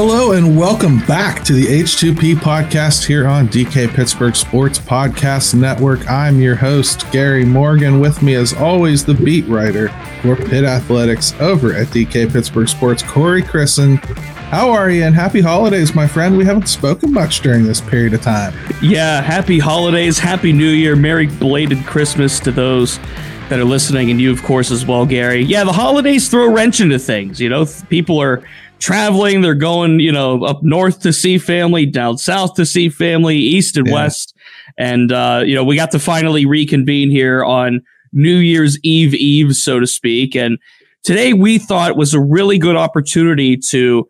Hello 0.00 0.30
and 0.30 0.56
welcome 0.56 1.00
back 1.06 1.42
to 1.42 1.52
the 1.52 1.64
H2P 1.64 2.36
podcast 2.36 3.04
here 3.04 3.26
on 3.26 3.48
DK 3.48 3.92
Pittsburgh 3.92 4.36
Sports 4.36 4.78
Podcast 4.78 5.56
Network. 5.56 6.08
I'm 6.08 6.40
your 6.40 6.54
host, 6.54 7.10
Gary 7.10 7.44
Morgan. 7.44 7.98
With 7.98 8.22
me, 8.22 8.36
as 8.36 8.54
always, 8.54 9.04
the 9.04 9.14
beat 9.14 9.44
writer 9.48 9.88
for 10.22 10.36
Pitt 10.36 10.62
Athletics 10.62 11.34
over 11.40 11.74
at 11.74 11.88
DK 11.88 12.32
Pittsburgh 12.32 12.68
Sports, 12.68 13.02
Corey 13.02 13.42
Crisan. 13.42 13.96
How 14.50 14.70
are 14.70 14.88
you? 14.88 15.02
And 15.02 15.16
happy 15.16 15.40
holidays, 15.40 15.96
my 15.96 16.06
friend. 16.06 16.38
We 16.38 16.44
haven't 16.44 16.68
spoken 16.68 17.12
much 17.12 17.40
during 17.40 17.64
this 17.64 17.80
period 17.80 18.14
of 18.14 18.22
time. 18.22 18.54
Yeah, 18.80 19.20
happy 19.20 19.58
holidays, 19.58 20.16
happy 20.16 20.52
new 20.52 20.70
year, 20.70 20.94
merry 20.94 21.26
belated 21.26 21.84
Christmas 21.86 22.38
to 22.38 22.52
those 22.52 23.00
that 23.48 23.58
are 23.58 23.64
listening, 23.64 24.12
and 24.12 24.20
you, 24.20 24.30
of 24.30 24.44
course, 24.44 24.70
as 24.70 24.86
well, 24.86 25.06
Gary. 25.06 25.42
Yeah, 25.42 25.64
the 25.64 25.72
holidays 25.72 26.28
throw 26.28 26.44
a 26.44 26.50
wrench 26.50 26.80
into 26.80 27.00
things. 27.00 27.40
You 27.40 27.48
know, 27.48 27.66
people 27.88 28.20
are 28.22 28.44
traveling, 28.78 29.40
they're 29.40 29.54
going, 29.54 30.00
you 30.00 30.12
know, 30.12 30.44
up 30.44 30.62
north 30.62 31.00
to 31.00 31.12
see 31.12 31.38
family, 31.38 31.86
down 31.86 32.18
south 32.18 32.54
to 32.54 32.66
see 32.66 32.88
family, 32.88 33.36
east 33.36 33.76
and 33.76 33.86
Yeah. 33.86 33.94
west. 33.94 34.34
And, 34.78 35.12
uh, 35.12 35.42
you 35.44 35.54
know, 35.54 35.64
we 35.64 35.76
got 35.76 35.90
to 35.92 35.98
finally 35.98 36.46
reconvene 36.46 37.10
here 37.10 37.44
on 37.44 37.82
New 38.12 38.36
Year's 38.36 38.78
Eve 38.82 39.14
Eve, 39.14 39.54
so 39.54 39.80
to 39.80 39.86
speak. 39.86 40.34
And 40.36 40.58
today 41.02 41.32
we 41.32 41.58
thought 41.58 41.96
was 41.96 42.14
a 42.14 42.20
really 42.20 42.58
good 42.58 42.76
opportunity 42.76 43.56
to 43.56 44.06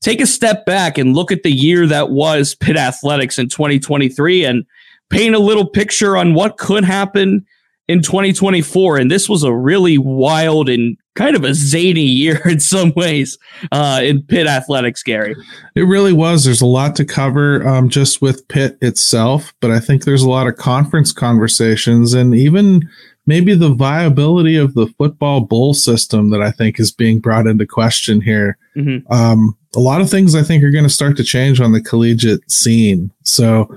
take 0.00 0.20
a 0.20 0.26
step 0.26 0.64
back 0.66 0.98
and 0.98 1.14
look 1.14 1.30
at 1.32 1.42
the 1.42 1.52
year 1.52 1.86
that 1.86 2.10
was 2.10 2.54
Pitt 2.54 2.76
Athletics 2.76 3.38
in 3.38 3.48
2023 3.48 4.44
and 4.44 4.64
paint 5.10 5.34
a 5.34 5.38
little 5.38 5.66
picture 5.66 6.16
on 6.16 6.34
what 6.34 6.58
could 6.58 6.84
happen 6.84 7.44
in 7.88 8.02
2024. 8.02 8.98
And 8.98 9.10
this 9.10 9.28
was 9.28 9.42
a 9.42 9.54
really 9.54 9.98
wild 9.98 10.68
and 10.68 10.96
kind 11.14 11.34
of 11.34 11.44
a 11.44 11.54
zany 11.54 12.02
year 12.02 12.40
in 12.48 12.60
some 12.60 12.92
ways 12.94 13.38
uh, 13.72 14.00
in 14.02 14.22
Pitt 14.22 14.46
Athletics, 14.46 15.02
Gary. 15.02 15.34
It 15.74 15.82
really 15.82 16.12
was. 16.12 16.44
There's 16.44 16.60
a 16.60 16.66
lot 16.66 16.96
to 16.96 17.04
cover 17.04 17.66
um, 17.66 17.88
just 17.88 18.22
with 18.22 18.46
Pitt 18.48 18.78
itself, 18.80 19.54
but 19.60 19.70
I 19.70 19.80
think 19.80 20.04
there's 20.04 20.22
a 20.22 20.30
lot 20.30 20.46
of 20.46 20.56
conference 20.56 21.12
conversations 21.12 22.14
and 22.14 22.34
even 22.34 22.88
maybe 23.26 23.54
the 23.54 23.74
viability 23.74 24.56
of 24.56 24.74
the 24.74 24.86
football 24.98 25.40
bowl 25.40 25.74
system 25.74 26.30
that 26.30 26.40
I 26.40 26.52
think 26.52 26.78
is 26.78 26.92
being 26.92 27.18
brought 27.18 27.46
into 27.46 27.66
question 27.66 28.20
here. 28.20 28.56
Mhm. 28.76 29.02
Um, 29.10 29.56
a 29.74 29.80
lot 29.80 30.00
of 30.00 30.08
things 30.08 30.34
I 30.34 30.42
think 30.42 30.62
are 30.62 30.70
going 30.70 30.84
to 30.84 30.90
start 30.90 31.16
to 31.16 31.24
change 31.24 31.60
on 31.60 31.72
the 31.72 31.80
collegiate 31.80 32.48
scene. 32.50 33.10
So 33.24 33.68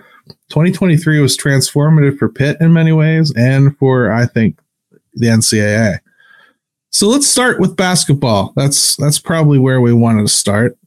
2023 0.49 1.19
was 1.19 1.37
transformative 1.37 2.17
for 2.17 2.29
Pitt 2.29 2.57
in 2.59 2.73
many 2.73 2.91
ways 2.91 3.33
and 3.35 3.77
for, 3.77 4.11
I 4.11 4.25
think, 4.25 4.59
the 5.13 5.27
NCAA. 5.27 5.99
So 6.91 7.07
let's 7.07 7.27
start 7.27 7.59
with 7.59 7.75
basketball. 7.75 8.53
That's 8.55 8.95
that's 8.95 9.19
probably 9.19 9.59
where 9.59 9.81
we 9.81 9.93
wanted 9.93 10.23
to 10.23 10.27
start. 10.27 10.77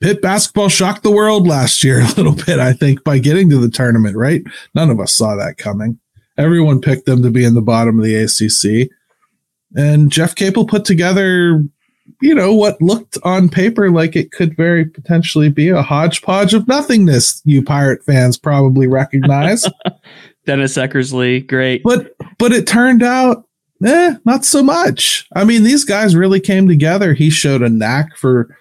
Pitt 0.00 0.20
basketball 0.20 0.68
shocked 0.68 1.02
the 1.02 1.10
world 1.10 1.46
last 1.46 1.84
year 1.84 2.00
a 2.04 2.14
little 2.16 2.34
bit, 2.34 2.58
I 2.58 2.72
think, 2.72 3.04
by 3.04 3.18
getting 3.18 3.48
to 3.50 3.58
the 3.58 3.70
tournament, 3.70 4.16
right? 4.16 4.42
None 4.74 4.90
of 4.90 5.00
us 5.00 5.16
saw 5.16 5.36
that 5.36 5.56
coming. 5.56 5.98
Everyone 6.36 6.80
picked 6.80 7.06
them 7.06 7.22
to 7.22 7.30
be 7.30 7.44
in 7.44 7.54
the 7.54 7.62
bottom 7.62 7.98
of 7.98 8.04
the 8.04 8.16
ACC. 8.16 8.90
And 9.76 10.10
Jeff 10.10 10.34
Capel 10.34 10.66
put 10.66 10.84
together, 10.84 11.64
you 12.20 12.34
know, 12.34 12.52
what 12.54 12.80
looked 12.80 13.18
on 13.22 13.48
paper 13.48 13.90
like 13.90 14.16
it 14.16 14.30
could 14.32 14.56
very 14.56 14.84
potentially 14.84 15.48
be 15.48 15.68
a 15.68 15.82
hodgepodge 15.82 16.54
of 16.54 16.68
nothingness, 16.68 17.40
you 17.44 17.62
Pirate 17.62 18.04
fans 18.04 18.36
probably 18.36 18.86
recognize. 18.86 19.66
Dennis 20.46 20.76
Eckersley, 20.76 21.46
great. 21.46 21.82
but 21.82 22.14
but 22.38 22.52
it 22.52 22.66
turned 22.66 23.02
out 23.02 23.46
eh, 23.84 24.14
not 24.24 24.44
so 24.44 24.62
much. 24.62 25.26
I 25.34 25.44
mean, 25.44 25.62
these 25.62 25.84
guys 25.84 26.14
really 26.14 26.40
came 26.40 26.68
together. 26.68 27.14
He 27.14 27.30
showed 27.30 27.62
a 27.62 27.68
knack 27.68 28.16
for 28.16 28.54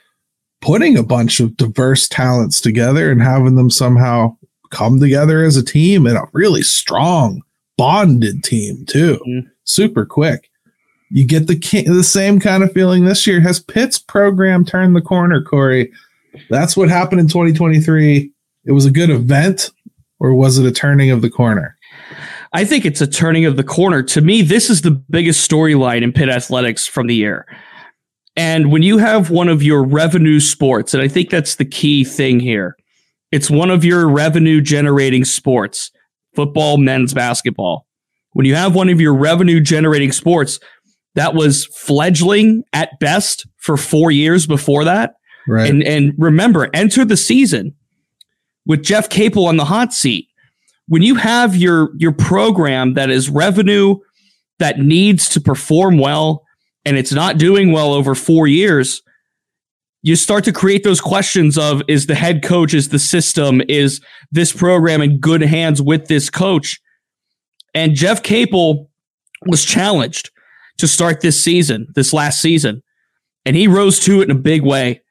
putting 0.61 0.97
a 0.97 1.03
bunch 1.03 1.39
of 1.41 1.57
diverse 1.57 2.07
talents 2.07 2.61
together 2.61 3.11
and 3.11 3.21
having 3.21 3.55
them 3.55 3.69
somehow 3.69 4.37
come 4.71 4.99
together 4.99 5.43
as 5.43 5.57
a 5.57 5.63
team 5.63 6.05
and 6.05 6.17
a 6.17 6.27
really 6.31 6.61
strong 6.61 7.41
bonded 7.77 8.43
team 8.43 8.85
too. 8.85 9.19
Mhm. 9.27 9.49
Super 9.65 10.05
quick. 10.05 10.49
You 11.15 11.27
get 11.27 11.45
the 11.45 11.83
the 11.85 12.03
same 12.03 12.39
kind 12.39 12.63
of 12.63 12.73
feeling 12.73 13.05
this 13.05 13.27
year. 13.27 13.39
Has 13.39 13.59
Pitt's 13.59 13.99
program 13.99 14.65
turned 14.65 14.95
the 14.95 15.01
corner, 15.01 15.43
Corey? 15.43 15.91
That's 16.49 16.75
what 16.75 16.89
happened 16.89 17.21
in 17.21 17.27
2023. 17.27 18.31
It 18.65 18.71
was 18.71 18.87
a 18.87 18.91
good 18.91 19.11
event, 19.11 19.69
or 20.19 20.33
was 20.33 20.57
it 20.57 20.65
a 20.65 20.71
turning 20.71 21.11
of 21.11 21.21
the 21.21 21.29
corner? 21.29 21.77
I 22.53 22.65
think 22.65 22.83
it's 22.83 22.99
a 22.99 23.05
turning 23.05 23.45
of 23.45 23.57
the 23.57 23.63
corner. 23.63 24.01
To 24.01 24.21
me, 24.21 24.41
this 24.41 24.71
is 24.71 24.81
the 24.81 24.89
biggest 24.89 25.47
storyline 25.47 26.01
in 26.01 26.13
Pitt 26.13 26.29
athletics 26.29 26.87
from 26.87 27.05
the 27.05 27.15
year. 27.15 27.45
And 28.35 28.71
when 28.71 28.81
you 28.81 28.97
have 28.97 29.29
one 29.29 29.49
of 29.49 29.61
your 29.61 29.83
revenue 29.83 30.39
sports, 30.39 30.95
and 30.95 31.03
I 31.03 31.07
think 31.07 31.29
that's 31.29 31.57
the 31.57 31.65
key 31.65 32.03
thing 32.03 32.39
here, 32.39 32.75
it's 33.31 33.51
one 33.51 33.69
of 33.69 33.85
your 33.85 34.09
revenue 34.09 34.61
generating 34.61 35.25
sports 35.25 35.91
football, 36.33 36.77
men's 36.77 37.13
basketball. 37.13 37.85
When 38.31 38.47
you 38.47 38.55
have 38.55 38.73
one 38.73 38.89
of 38.89 38.99
your 38.99 39.13
revenue 39.13 39.59
generating 39.59 40.11
sports 40.11 40.59
that 41.15 41.33
was 41.33 41.65
fledgling 41.67 42.63
at 42.73 42.99
best 42.99 43.45
for 43.57 43.77
four 43.77 44.11
years 44.11 44.45
before 44.47 44.83
that, 44.85 45.13
Right. 45.47 45.69
and 45.69 45.83
and 45.83 46.13
remember, 46.17 46.69
enter 46.73 47.05
the 47.05 47.17
season 47.17 47.75
with 48.65 48.83
Jeff 48.83 49.09
Capel 49.09 49.45
on 49.47 49.57
the 49.57 49.65
hot 49.65 49.93
seat. 49.93 50.27
When 50.87 51.01
you 51.01 51.15
have 51.15 51.55
your 51.55 51.91
your 51.97 52.11
program 52.13 52.93
that 52.95 53.09
is 53.09 53.29
revenue 53.29 53.97
that 54.59 54.79
needs 54.79 55.27
to 55.29 55.41
perform 55.41 55.97
well 55.97 56.43
and 56.85 56.97
it's 56.97 57.11
not 57.13 57.37
doing 57.37 57.71
well 57.71 57.93
over 57.93 58.15
4 58.15 58.47
years, 58.47 59.01
you 60.01 60.15
start 60.15 60.43
to 60.45 60.51
create 60.51 60.83
those 60.83 60.99
questions 61.01 61.57
of 61.57 61.81
is 61.87 62.07
the 62.07 62.15
head 62.15 62.43
coach 62.43 62.73
is 62.73 62.89
the 62.89 62.99
system 62.99 63.61
is 63.69 64.01
this 64.31 64.51
program 64.51 65.01
in 65.01 65.19
good 65.19 65.41
hands 65.41 65.81
with 65.81 66.07
this 66.07 66.29
coach? 66.29 66.79
And 67.73 67.95
Jeff 67.95 68.21
Capel 68.23 68.89
was 69.45 69.63
challenged 69.65 70.29
to 70.77 70.87
start 70.87 71.21
this 71.21 71.43
season, 71.43 71.87
this 71.95 72.13
last 72.13 72.41
season, 72.41 72.83
and 73.45 73.55
he 73.55 73.67
rose 73.67 73.99
to 74.01 74.21
it 74.21 74.25
in 74.25 74.31
a 74.31 74.39
big 74.39 74.63
way 74.63 75.01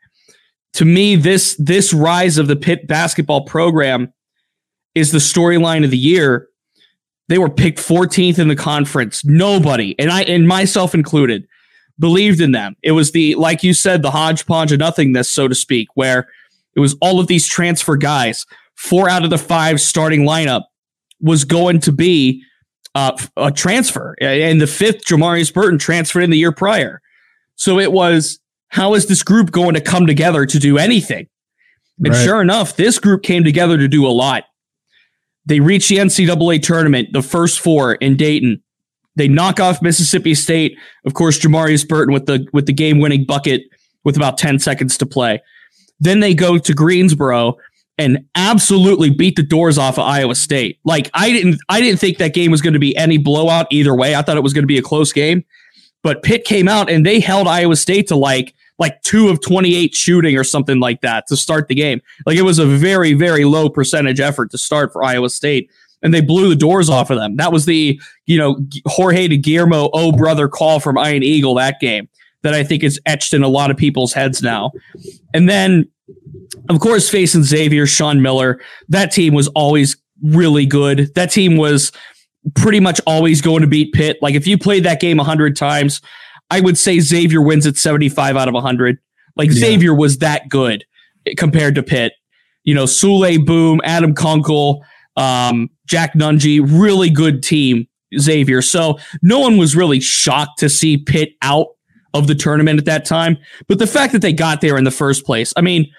to 0.75 0.85
me, 0.85 1.17
this 1.17 1.55
this 1.59 1.93
rise 1.93 2.39
of 2.39 2.47
the 2.47 2.57
Pitt 2.57 2.87
basketball 2.87 3.45
program 3.45 4.13
is 4.95 5.13
the 5.13 5.19
storyline 5.19 5.85
of 5.85 5.91
the 5.91 5.99
year. 5.99 6.49
They 7.29 7.39
were 7.39 7.51
picked 7.51 7.79
14th 7.79 8.39
in 8.39 8.49
the 8.49 8.57
conference. 8.57 9.25
Nobody, 9.25 9.95
and 9.99 10.11
I 10.11 10.23
and 10.23 10.47
myself 10.47 10.95
included, 10.95 11.47
believed 11.99 12.41
in 12.41 12.53
them. 12.53 12.77
It 12.83 12.93
was 12.93 13.13
the 13.13 13.35
like 13.35 13.63
you 13.63 13.75
said, 13.75 14.03
the 14.03 14.11
hodgepodge 14.11 14.73
of 14.73 14.79
nothingness, 14.79 15.31
so 15.31 15.47
to 15.49 15.55
speak, 15.55 15.89
where 15.95 16.29
it 16.75 16.81
was 16.81 16.97
all 17.01 17.21
of 17.21 17.27
these 17.27 17.47
transfer 17.47 17.97
guys. 17.97 18.47
Four 18.75 19.09
out 19.09 19.25
of 19.25 19.31
the 19.31 19.39
five 19.39 19.81
starting 19.81 20.23
lineup 20.23 20.65
was 21.21 21.45
going 21.45 21.81
to 21.81 21.93
be 21.93 22.43
uh, 22.95 23.17
a 23.37 23.51
transfer, 23.51 24.15
and 24.21 24.61
the 24.61 24.67
fifth, 24.67 25.05
Jamarius 25.05 25.53
Burton, 25.53 25.79
transferred 25.79 26.23
in 26.23 26.31
the 26.31 26.39
year 26.39 26.53
prior. 26.53 27.01
So 27.55 27.79
it 27.79 27.93
was 27.93 28.39
how 28.69 28.95
is 28.95 29.07
this 29.07 29.23
group 29.23 29.51
going 29.51 29.75
to 29.75 29.81
come 29.81 30.07
together 30.07 30.47
to 30.47 30.59
do 30.59 30.79
anything? 30.79 31.29
And 31.99 32.15
Right. 32.15 32.25
sure 32.25 32.41
enough, 32.41 32.77
this 32.77 32.99
group 32.99 33.23
came 33.23 33.45
together 33.45 33.77
to 33.77 33.87
do 33.87 34.07
a 34.07 34.09
lot. 34.09 34.45
They 35.45 35.61
reach 35.61 35.89
the 35.89 35.99
NCAA 35.99 36.63
tournament, 36.63 37.09
the 37.13 37.23
first 37.23 37.61
four 37.61 37.95
in 37.95 38.17
Dayton. 38.17 38.63
They 39.17 39.29
knock 39.29 39.61
off 39.61 39.83
Mississippi 39.83 40.35
State. 40.35 40.77
Of 41.05 41.15
course, 41.15 41.39
Jamarius 41.39 41.87
Burton 41.87 42.15
with 42.15 42.27
the 42.27 42.47
with 42.53 42.67
the 42.67 42.73
game 42.73 42.99
winning 42.99 43.25
bucket 43.27 43.63
with 44.05 44.17
about 44.17 44.39
10 44.39 44.59
seconds 44.59 44.97
to 44.99 45.07
play. 45.07 45.43
Then 46.01 46.21
they 46.21 46.35
go 46.35 46.59
to 46.59 46.75
Greensboro 46.75 47.57
and 47.99 48.25
absolutely 48.35 49.11
beat 49.11 49.37
the 49.37 49.43
doors 49.43 49.79
off 49.79 49.99
of 49.99 50.05
Iowa 50.05 50.35
State. 50.35 50.79
Like 50.85 51.11
I 51.15 51.31
didn't 51.31 51.61
I 51.69 51.81
didn't 51.81 52.01
think 52.01 52.19
that 52.19 52.35
game 52.35 52.51
was 52.51 52.63
going 52.63 52.73
to 52.73 52.79
be 52.79 52.97
any 52.97 53.19
blowout 53.19 53.67
either 53.71 53.95
way. 53.95 54.15
I 54.15 54.23
thought 54.23 54.37
it 54.37 54.43
was 54.43 54.53
going 54.53 54.63
to 54.63 54.69
be 54.69 54.79
a 54.79 54.83
close 54.83 55.13
game. 55.13 55.45
But 56.03 56.23
Pitt 56.23 56.45
came 56.45 56.67
out 56.67 56.91
and 56.91 57.07
they 57.07 57.21
held 57.21 57.47
Iowa 57.47 57.77
State 57.77 58.09
to 58.09 58.17
like 58.17 58.55
like 58.79 59.01
2 59.03 59.29
of 59.29 59.41
28 59.41 59.95
shooting 59.95 60.37
or 60.37 60.43
something 60.43 60.81
like 60.81 61.03
that 61.03 61.27
to 61.29 61.37
start 61.37 61.69
the 61.69 61.75
game. 61.75 62.01
Like 62.27 62.37
it 62.37 62.43
was 62.43 62.59
a 62.59 62.67
very 62.67 63.13
very 63.15 63.45
low 63.45 63.69
percentage 63.69 64.21
effort 64.21 64.51
to 64.51 64.59
start 64.59 64.93
for 64.93 65.05
Iowa 65.05 65.31
State 65.31 65.71
and 66.03 66.13
they 66.13 66.21
blew 66.21 66.49
the 66.49 66.57
doors 66.57 66.91
off 66.91 67.11
of 67.11 67.19
them. 67.19 67.37
That 67.37 67.53
was 67.53 67.67
the, 67.67 68.01
you 68.27 68.39
know, 68.39 68.59
Jorge 68.87 69.29
de 69.29 69.37
Guillermo 69.37 69.89
oh 69.93 70.13
brother 70.13 70.49
call 70.49 70.81
from 70.81 70.99
Iron 70.99 71.23
Eagle 71.23 71.55
that 71.55 71.79
game 71.81 72.09
that 72.43 72.55
I 72.55 72.65
think 72.65 72.83
is 72.83 73.01
etched 73.07 73.35
in 73.35 73.43
a 73.43 73.49
lot 73.49 73.71
of 73.71 73.77
people's 73.77 74.13
heads 74.13 74.43
now. 74.43 74.73
And 75.33 75.49
then 75.49 75.89
of 76.69 76.81
course, 76.81 77.09
facing 77.09 77.43
Xavier, 77.43 77.87
Sean 77.87 78.23
Miller, 78.23 78.61
that 78.89 79.13
team 79.13 79.35
was 79.35 79.49
always 79.49 79.97
really 80.23 80.67
good. 80.67 81.15
That 81.15 81.31
team 81.31 81.57
was 81.57 81.93
pretty 82.55 82.81
much 82.81 83.01
always 83.07 83.41
going 83.41 83.63
to 83.63 83.67
beat 83.67 83.93
Pitt. 83.93 84.19
Like 84.21 84.35
if 84.35 84.47
you 84.47 84.59
played 84.59 84.85
that 84.85 85.01
game 85.01 85.17
100 85.17 85.57
times, 85.57 86.01
I 86.51 86.61
would 86.61 86.77
say 86.77 86.99
Xavier 87.01 87.41
wins 87.41 87.67
at 87.67 87.77
75 87.77 88.37
out 88.37 88.49
of 88.49 88.55
100. 88.55 88.99
Like 89.37 89.49
Yeah. 89.51 89.55
Xavier 89.61 89.95
was 89.95 90.19
that 90.19 90.49
good 90.49 90.85
compared 91.37 91.75
to 91.77 91.83
Pitt. 91.83 92.13
You 92.65 92.75
know, 92.75 92.85
Souley 92.85 93.45
Boum, 93.45 93.81
Adam 93.85 94.15
Kunkel, 94.15 94.85
um, 95.17 95.71
Jack 95.87 96.15
Nunge, 96.15 96.61
really 96.65 97.11
good 97.11 97.43
team, 97.43 97.87
Xavier. 98.19 98.63
So 98.63 98.99
no 99.23 99.41
one 99.41 99.57
was 99.57 99.75
really 99.75 100.01
shocked 100.01 100.59
to 100.59 100.69
see 100.69 100.97
Pitt 100.97 101.31
out 101.43 101.69
of 102.15 102.27
the 102.27 102.35
tournament 102.35 102.79
at 102.79 102.85
that 102.87 103.05
time. 103.05 103.37
But 103.69 103.79
the 103.79 103.87
fact 103.87 104.13
that 104.13 104.23
they 104.23 104.33
got 104.33 104.61
there 104.61 104.77
in 104.77 104.85
the 104.85 104.91
first 104.91 105.25
place, 105.25 105.53
I 105.57 105.61
mean, 105.61 105.91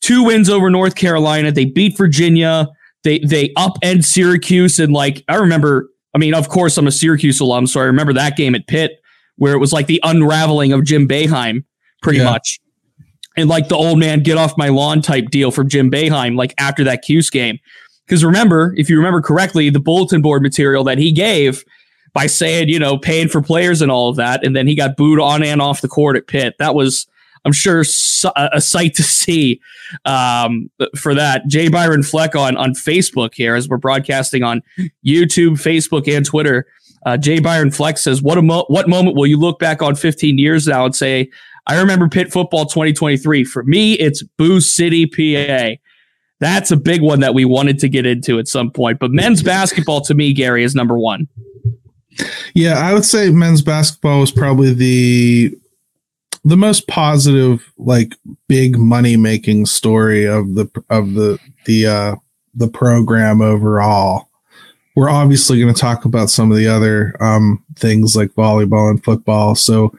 two 0.00 0.24
wins 0.24 0.48
over 0.50 0.70
North 0.70 0.94
Carolina. 0.94 1.52
They 1.52 1.64
beat 1.64 1.96
Virginia. 1.96 2.68
They 3.02 3.18
they 3.20 3.50
upend 3.50 4.04
Syracuse 4.04 4.78
and 4.78 4.92
like 4.92 5.22
I 5.28 5.36
remember. 5.36 5.88
I 6.14 6.18
mean, 6.18 6.32
of 6.34 6.48
course, 6.48 6.78
I'm 6.78 6.86
a 6.86 6.92
Syracuse 6.92 7.40
alum, 7.40 7.66
so 7.66 7.80
I 7.80 7.84
remember 7.84 8.12
that 8.12 8.36
game 8.36 8.54
at 8.54 8.66
Pitt 8.68 8.92
where 9.36 9.52
it 9.52 9.58
was 9.58 9.72
like 9.72 9.88
the 9.88 10.00
unraveling 10.04 10.72
of 10.72 10.84
Jim 10.84 11.08
Boeheim, 11.08 11.64
pretty 12.02 12.18
Yeah. 12.20 12.30
much, 12.30 12.60
and 13.36 13.48
like 13.48 13.66
the 13.68 13.74
old 13.74 13.98
man 13.98 14.22
get 14.22 14.38
off 14.38 14.56
my 14.56 14.68
lawn 14.68 15.02
type 15.02 15.24
deal 15.30 15.50
from 15.50 15.68
Jim 15.68 15.90
Boeheim, 15.90 16.36
like 16.36 16.54
after 16.56 16.84
that 16.84 17.02
Cuse 17.02 17.30
game. 17.30 17.58
Because 18.06 18.24
remember, 18.24 18.74
if 18.76 18.88
you 18.88 18.96
remember 18.96 19.20
correctly, 19.20 19.70
the 19.70 19.80
bulletin 19.80 20.22
board 20.22 20.40
material 20.42 20.84
that 20.84 20.98
he 20.98 21.10
gave 21.10 21.64
by 22.14 22.26
saying, 22.26 22.68
you 22.68 22.78
know, 22.78 22.96
paying 22.96 23.28
for 23.28 23.42
players 23.42 23.82
and 23.82 23.90
all 23.90 24.08
of 24.08 24.16
that, 24.16 24.44
and 24.44 24.56
then 24.56 24.66
he 24.66 24.74
got 24.74 24.96
booed 24.96 25.20
on 25.20 25.42
and 25.42 25.60
off 25.60 25.80
the 25.80 25.88
court 25.88 26.16
at 26.16 26.28
Pitt. 26.28 26.54
That 26.58 26.74
was, 26.74 27.06
I'm 27.44 27.52
sure, 27.52 27.80
a 27.80 28.60
sight 28.60 28.94
to 28.94 29.02
see 29.02 29.60
um, 30.04 30.70
for 30.96 31.14
that. 31.14 31.46
Jay 31.48 31.68
Byron 31.68 32.04
Fleck 32.04 32.36
on 32.36 32.56
on 32.56 32.72
Facebook 32.72 33.34
here 33.34 33.56
as 33.56 33.68
we're 33.68 33.76
broadcasting 33.76 34.44
on 34.44 34.62
YouTube, 35.04 35.60
Facebook, 35.60 36.08
and 36.14 36.24
Twitter. 36.24 36.66
Uh, 37.04 37.18
Jay 37.18 37.40
Byron 37.40 37.72
Fleck 37.72 37.98
says, 37.98 38.22
"What 38.22 38.38
a 38.38 38.42
mo- 38.42 38.64
what 38.68 38.88
moment 38.88 39.16
will 39.16 39.26
you 39.26 39.38
look 39.38 39.58
back 39.58 39.82
on 39.82 39.94
15 39.94 40.38
years 40.38 40.66
now 40.66 40.86
and 40.86 40.94
say, 40.94 41.28
I 41.66 41.78
remember 41.78 42.08
Pitt 42.08 42.32
football 42.32 42.64
2023. 42.64 43.44
For 43.44 43.64
me, 43.64 43.94
it's 43.94 44.22
Boo 44.22 44.60
City, 44.60 45.04
PA." 45.04 45.80
That's 46.40 46.70
a 46.70 46.76
big 46.76 47.00
one 47.00 47.20
that 47.20 47.32
we 47.32 47.44
wanted 47.44 47.78
to 47.80 47.88
get 47.88 48.06
into 48.06 48.38
at 48.38 48.48
some 48.48 48.70
point. 48.70 48.98
But 48.98 49.12
men's 49.12 49.42
basketball 49.42 50.00
to 50.02 50.14
me, 50.14 50.32
Gary, 50.32 50.64
is 50.64 50.74
number 50.74 50.98
one. 50.98 51.28
Yeah, 52.54 52.78
I 52.78 52.94
would 52.94 53.04
say 53.04 53.30
men's 53.30 53.62
basketball 53.62 54.20
was 54.20 54.30
probably 54.30 54.72
the 54.72 55.56
the 56.44 56.56
most 56.56 56.86
positive, 56.88 57.72
like 57.78 58.14
big 58.48 58.78
money 58.78 59.16
making 59.16 59.66
story 59.66 60.24
of 60.26 60.54
the 60.54 60.68
of 60.90 61.14
the 61.14 61.38
the 61.64 61.86
uh 61.86 62.16
the 62.54 62.68
program 62.68 63.40
overall. 63.40 64.28
We're 64.94 65.10
obviously 65.10 65.60
going 65.60 65.74
to 65.74 65.80
talk 65.80 66.04
about 66.04 66.30
some 66.30 66.50
of 66.52 66.56
the 66.56 66.68
other 66.68 67.16
um 67.20 67.64
things 67.76 68.14
like 68.14 68.30
volleyball 68.30 68.90
and 68.90 69.02
football. 69.02 69.54
So 69.54 69.92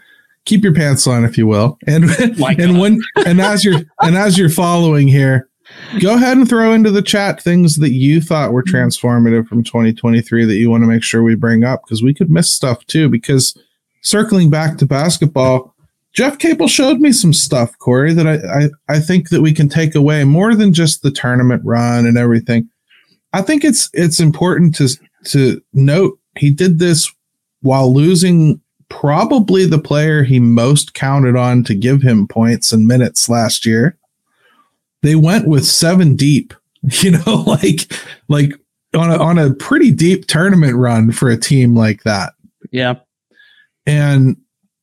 keep 0.46 0.64
your 0.64 0.74
pants 0.74 1.08
on, 1.08 1.26
if 1.26 1.38
you 1.38 1.48
will. 1.48 1.78
And 1.88 2.06
and 2.60 2.80
when 2.80 3.00
and 3.26 3.42
as 3.42 3.66
you're 3.66 3.82
and 4.02 4.16
as 4.16 4.38
you're 4.38 4.50
following 4.50 5.08
here, 5.08 5.50
go 6.00 6.16
ahead 6.16 6.38
and 6.38 6.48
throw 6.48 6.74
into 6.74 6.92
the 6.92 7.02
chat 7.02 7.42
things 7.42 7.78
that 7.78 7.92
you 7.92 8.22
thought 8.22 8.52
were 8.52 8.64
transformative 8.64 9.48
from 9.48 9.64
2023 9.64 10.46
that 10.46 10.56
you 10.56 10.70
want 10.70 10.84
to 10.84 10.88
make 10.88 11.04
sure 11.04 11.24
we 11.24 11.36
bring 11.36 11.64
up 11.64 11.82
because 11.84 12.04
we 12.04 12.14
could 12.14 12.30
miss 12.30 12.54
stuff 12.54 12.86
too. 12.88 13.10
Because 13.10 13.58
circling 14.02 14.50
back 14.50 14.78
to 14.78 14.86
basketball, 14.86 15.76
Jeff 16.14 16.40
Capel 16.40 16.68
showed 16.68 17.00
me 17.00 17.12
some 17.12 17.34
stuff, 17.34 17.78
Corey, 17.80 18.14
that 18.14 18.28
I, 18.28 18.36
I 18.36 18.70
I 18.96 19.00
think 19.00 19.30
that 19.30 19.42
we 19.42 19.54
can 19.54 19.70
take 19.70 19.96
away 19.96 20.24
more 20.24 20.56
than 20.56 20.74
just 20.74 21.02
the 21.02 21.12
tournament 21.12 21.62
run 21.66 22.06
and 22.06 22.18
everything. 22.18 22.70
I 23.34 23.42
think 23.42 23.64
it's 23.64 23.90
it's 23.94 24.20
important 24.20 24.76
to 24.76 24.90
to 25.26 25.62
note 25.74 26.18
he 26.38 26.52
did 26.52 26.80
this 26.80 27.12
while 27.62 27.94
losing 27.94 28.62
probably 28.90 29.66
the 29.66 29.80
player 29.80 30.24
he 30.24 30.40
most 30.40 30.94
counted 30.94 31.36
on 31.36 31.64
to 31.64 31.76
give 31.76 32.02
him 32.02 32.28
points 32.28 32.72
and 32.72 32.88
minutes 32.88 33.28
last 33.28 33.66
year. 33.66 33.98
They 35.06 35.16
went 35.16 35.48
with 35.48 35.66
seven 35.66 36.16
deep, 36.16 36.54
you 37.02 37.12
know, 37.12 37.44
like 37.48 37.92
like 38.28 38.52
on 38.96 39.12
a 39.12 39.18
on 39.18 39.38
a 39.38 39.54
pretty 39.54 39.92
deep 39.92 40.28
tournament 40.28 40.76
run 40.76 41.12
for 41.12 41.30
a 41.30 41.38
team 41.38 41.76
like 41.76 42.04
that. 42.04 42.34
Yeah. 42.72 42.96
And 43.86 44.38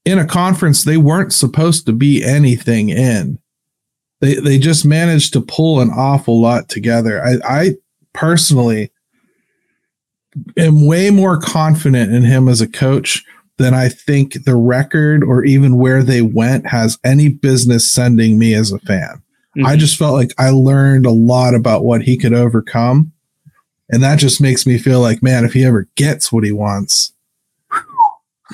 in 0.04 0.18
a 0.18 0.26
conference 0.26 0.84
they 0.84 0.96
weren't 0.96 1.32
supposed 1.32 1.86
to 1.86 1.92
be 1.92 2.24
anything 2.24 2.88
in. 2.88 3.38
They 4.20 4.34
they 4.34 4.58
just 4.58 4.84
managed 4.84 5.32
to 5.32 5.40
pull 5.40 5.80
an 5.80 5.90
awful 5.90 6.40
lot 6.40 6.68
together. 6.68 7.22
I 7.24 7.36
I 7.44 7.70
personally 8.12 8.92
am 10.56 10.86
way 10.86 11.10
more 11.10 11.38
confident 11.38 12.12
in 12.12 12.22
him 12.22 12.48
as 12.48 12.60
a 12.60 12.68
coach 12.68 13.24
than 13.58 13.74
I 13.74 13.88
think 13.88 14.44
the 14.44 14.56
record 14.56 15.22
or 15.22 15.44
even 15.44 15.78
where 15.78 16.02
they 16.02 16.22
went 16.22 16.66
has 16.66 16.98
any 17.04 17.28
business 17.28 17.90
sending 17.90 18.38
me 18.38 18.54
as 18.54 18.72
a 18.72 18.78
fan. 18.80 19.22
I 19.64 19.76
Mhm. 19.76 19.78
just 19.78 19.96
felt 19.98 20.14
like 20.14 20.32
I 20.38 20.50
learned 20.50 21.04
a 21.06 21.10
lot 21.10 21.54
about 21.54 21.84
what 21.84 22.02
he 22.02 22.16
could 22.16 22.32
overcome. 22.32 23.12
And 23.90 24.02
that 24.02 24.18
just 24.18 24.40
makes 24.40 24.66
me 24.66 24.78
feel 24.78 25.00
like, 25.00 25.22
man, 25.22 25.44
if 25.44 25.52
he 25.52 25.64
ever 25.64 25.88
gets 25.96 26.32
what 26.32 26.44
he 26.44 26.52
wants, 26.52 27.12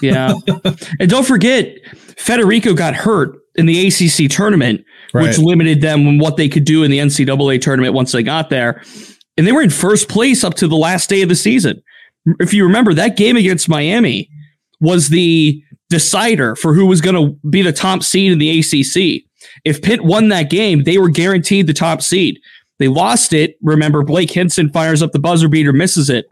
Yeah. 0.00 0.34
and 1.00 1.08
don't 1.10 1.26
forget, 1.26 1.74
Federico 2.16 2.74
got 2.74 2.94
hurt 2.94 3.36
in 3.56 3.66
the 3.66 3.86
ACC 3.86 4.28
tournament, 4.28 4.84
Right. 5.12 5.26
which 5.28 5.38
limited 5.38 5.80
them 5.80 6.06
in 6.06 6.18
what 6.18 6.36
they 6.36 6.48
could 6.48 6.64
do 6.64 6.82
in 6.84 6.90
the 6.90 6.98
NCAA 7.00 7.58
tournament 7.58 7.94
once 7.94 8.12
they 8.12 8.22
got 8.22 8.50
there. 8.50 8.82
And 9.36 9.46
they 9.46 9.52
were 9.52 9.62
in 9.62 9.70
first 9.70 10.08
place 10.08 10.44
up 10.44 10.54
to 10.54 10.68
the 10.68 10.76
last 10.76 11.08
day 11.08 11.22
of 11.22 11.28
the 11.28 11.34
season. 11.36 11.80
If 12.40 12.52
you 12.52 12.64
remember, 12.64 12.92
that 12.94 13.16
game 13.16 13.36
against 13.36 13.68
Miami 13.68 14.28
was 14.80 15.08
the 15.08 15.62
decider 15.90 16.54
for 16.56 16.74
who 16.74 16.86
was 16.86 17.00
going 17.00 17.14
to 17.16 17.36
be 17.48 17.62
the 17.62 17.72
top 17.72 18.02
seed 18.02 18.30
in 18.32 18.38
the 18.38 18.50
ACC. 18.60 19.24
If 19.64 19.82
Pitt 19.82 20.02
won 20.04 20.28
that 20.28 20.50
game, 20.50 20.84
they 20.84 20.98
were 20.98 21.08
guaranteed 21.08 21.66
the 21.66 21.72
top 21.74 22.02
seed. 22.02 22.40
They 22.78 22.88
lost 22.88 23.32
it. 23.32 23.56
Remember, 23.62 24.02
Blake 24.04 24.30
Hinson 24.30 24.70
fires 24.70 25.02
up 25.02 25.12
the 25.12 25.18
buzzer 25.18 25.48
beater, 25.48 25.72
misses 25.72 26.10
it. 26.10 26.30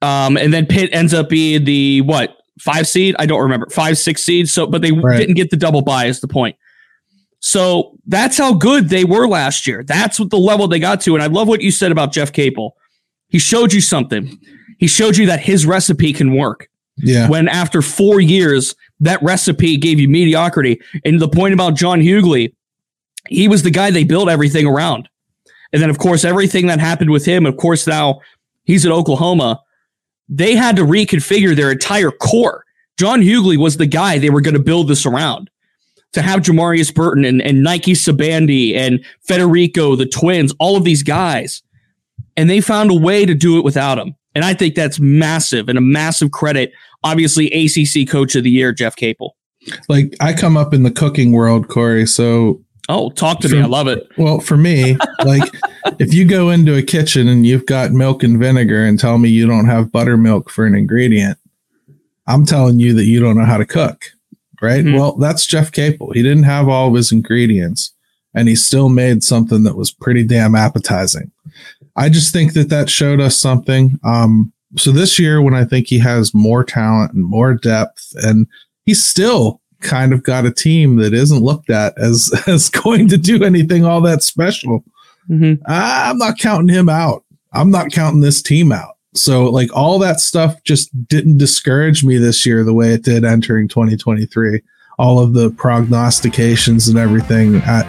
Um, 0.00 0.36
and 0.36 0.52
then 0.52 0.66
Pitt 0.66 0.90
ends 0.92 1.12
up 1.12 1.28
being 1.28 1.64
the 1.64 2.02
what 2.02 2.36
five 2.60 2.86
seed? 2.86 3.16
I 3.18 3.26
don't 3.26 3.42
remember 3.42 3.68
five, 3.70 3.98
six 3.98 4.22
seed. 4.22 4.48
So, 4.48 4.66
but 4.66 4.82
they 4.82 4.92
Right. 4.92 5.18
didn't 5.18 5.34
get 5.34 5.50
the 5.50 5.56
double 5.56 5.82
bye. 5.82 6.06
Is 6.06 6.20
the 6.20 6.28
point? 6.28 6.56
So 7.40 7.96
that's 8.06 8.36
how 8.38 8.54
good 8.54 8.88
they 8.88 9.04
were 9.04 9.28
last 9.28 9.66
year. 9.66 9.84
That's 9.84 10.18
what 10.18 10.30
the 10.30 10.38
level 10.38 10.66
they 10.68 10.80
got 10.80 11.00
to. 11.02 11.14
And 11.14 11.22
I 11.22 11.26
love 11.26 11.46
what 11.48 11.60
you 11.60 11.70
said 11.70 11.92
about 11.92 12.12
Jeff 12.12 12.32
Capel. 12.32 12.76
He 13.28 13.38
showed 13.38 13.72
you 13.72 13.80
something. 13.80 14.38
He 14.78 14.86
showed 14.86 15.16
you 15.16 15.26
that 15.26 15.40
his 15.40 15.66
recipe 15.66 16.12
can 16.12 16.34
work. 16.34 16.68
yeah. 16.96 17.28
When 17.28 17.46
after 17.48 17.80
four 17.82 18.20
years, 18.20 18.74
that 19.00 19.22
recipe 19.22 19.76
gave 19.76 19.98
you 19.98 20.08
mediocrity. 20.08 20.80
And 21.04 21.20
the 21.20 21.28
point 21.28 21.54
about 21.54 21.74
John 21.74 22.00
Hughley, 22.00 22.54
he 23.28 23.48
was 23.48 23.62
the 23.62 23.70
guy 23.70 23.90
they 23.90 24.04
built 24.04 24.28
everything 24.28 24.66
around. 24.66 25.08
And 25.72 25.82
then, 25.82 25.90
of 25.90 25.98
course, 25.98 26.24
everything 26.24 26.66
that 26.68 26.80
happened 26.80 27.10
with 27.10 27.26
him, 27.26 27.44
of 27.44 27.56
course, 27.56 27.86
now 27.86 28.20
He's 28.68 28.84
at 28.84 28.92
Oklahoma. 28.92 29.62
They 30.28 30.54
had 30.54 30.76
to 30.76 30.82
reconfigure 30.82 31.56
their 31.56 31.72
entire 31.72 32.10
core. 32.10 32.66
John 32.98 33.22
Hughley 33.22 33.56
was 33.56 33.78
the 33.78 33.86
guy 33.86 34.18
they 34.18 34.28
were 34.28 34.42
going 34.42 34.54
to 34.54 34.60
build 34.60 34.88
this 34.88 35.06
around. 35.06 35.48
To 36.12 36.20
have 36.20 36.40
Jamarius 36.40 36.94
Burton 36.94 37.24
and, 37.24 37.40
and 37.40 37.62
Nike 37.62 37.94
Sibande 37.94 38.76
and 38.76 39.02
Federico, 39.22 39.96
the 39.96 40.04
twins, 40.04 40.52
all 40.58 40.76
of 40.76 40.84
these 40.84 41.02
guys. 41.02 41.62
And 42.36 42.50
they 42.50 42.60
found 42.60 42.90
a 42.90 42.94
way 42.94 43.24
to 43.24 43.34
do 43.34 43.56
it 43.56 43.64
without 43.64 43.98
him. 43.98 44.14
And 44.38 44.44
I 44.44 44.54
think 44.54 44.76
that's 44.76 45.00
massive 45.00 45.68
and 45.68 45.76
a 45.76 45.80
massive 45.80 46.30
credit. 46.30 46.70
Obviously, 47.02 47.46
ACC 47.50 48.08
Coach 48.08 48.36
of 48.36 48.44
the 48.44 48.50
Year, 48.50 48.72
Jeff 48.72 48.94
Capel. 48.94 49.34
Like 49.88 50.14
I 50.20 50.32
come 50.32 50.56
up 50.56 50.72
in 50.72 50.84
the 50.84 50.92
cooking 50.92 51.32
world, 51.32 51.66
Corey. 51.66 52.06
So 52.06 52.62
Oh, 52.88 53.10
talk 53.10 53.40
to 53.40 53.48
for- 53.48 53.56
me. 53.56 53.62
I 53.62 53.66
love 53.66 53.88
it. 53.88 54.08
Well, 54.16 54.38
for 54.38 54.56
me, 54.56 54.96
like 55.24 55.42
if 55.98 56.14
you 56.14 56.24
go 56.24 56.50
into 56.50 56.76
a 56.76 56.82
kitchen 56.84 57.26
and 57.26 57.44
you've 57.44 57.66
got 57.66 57.90
milk 57.90 58.22
and 58.22 58.38
vinegar 58.38 58.84
and 58.84 58.96
tell 58.96 59.18
me 59.18 59.28
you 59.28 59.44
don't 59.48 59.66
have 59.66 59.90
buttermilk 59.90 60.50
for 60.50 60.64
an 60.66 60.76
ingredient, 60.76 61.36
I'm 62.28 62.46
telling 62.46 62.78
you 62.78 62.94
that 62.94 63.06
you 63.06 63.18
don't 63.18 63.36
know 63.36 63.44
how 63.44 63.56
to 63.58 63.66
cook, 63.66 64.04
right? 64.62 64.84
Mhm. 64.84 64.94
Well, 64.96 65.16
that's 65.16 65.46
Jeff 65.46 65.72
Capel. 65.72 66.12
He 66.12 66.22
didn't 66.22 66.44
have 66.44 66.68
all 66.68 66.86
of 66.90 66.94
his 66.94 67.10
ingredients 67.10 67.92
and 68.34 68.46
he 68.48 68.54
still 68.54 68.88
made 68.88 69.24
something 69.24 69.64
that 69.64 69.76
was 69.76 69.90
pretty 69.90 70.22
damn 70.22 70.54
appetizing. 70.54 71.32
I 71.98 72.08
just 72.08 72.32
think 72.32 72.54
that 72.54 72.68
that 72.68 72.88
showed 72.88 73.20
us 73.20 73.36
something. 73.40 73.98
Um, 74.04 74.52
so 74.76 74.92
this 74.92 75.18
year, 75.18 75.42
when 75.42 75.54
I 75.54 75.64
think 75.64 75.88
he 75.88 75.98
has 75.98 76.32
more 76.32 76.62
talent 76.62 77.12
and 77.12 77.24
more 77.24 77.54
depth, 77.54 78.12
and 78.22 78.46
he's 78.84 79.04
still 79.04 79.60
kind 79.80 80.12
of 80.12 80.22
got 80.22 80.46
a 80.46 80.52
team 80.52 80.96
that 80.96 81.12
isn't 81.12 81.42
looked 81.42 81.70
at 81.70 81.98
as 81.98 82.30
as 82.46 82.68
going 82.68 83.08
to 83.08 83.18
do 83.18 83.42
anything 83.44 83.84
all 83.84 84.00
that 84.02 84.22
special. 84.22 84.84
Mhm. 85.28 85.58
I'm 85.66 86.18
not 86.18 86.38
counting 86.38 86.74
him 86.74 86.88
out. 86.88 87.24
I'm 87.52 87.70
not 87.70 87.92
counting 87.92 88.20
this 88.20 88.42
team 88.42 88.72
out. 88.72 88.94
So 89.14 89.50
like 89.50 89.74
all 89.74 89.98
that 89.98 90.20
stuff 90.20 90.62
just 90.64 90.90
didn't 91.08 91.38
discourage 91.38 92.04
me 92.04 92.18
this 92.18 92.46
year 92.46 92.62
the 92.62 92.74
way 92.74 92.92
it 92.92 93.02
did 93.02 93.24
entering 93.24 93.68
2023. 93.68 94.62
All 94.98 95.18
of 95.20 95.34
the 95.34 95.50
prognostications 95.50 96.88
and 96.88 96.98
everything. 96.98 97.56
Uh, 97.56 97.82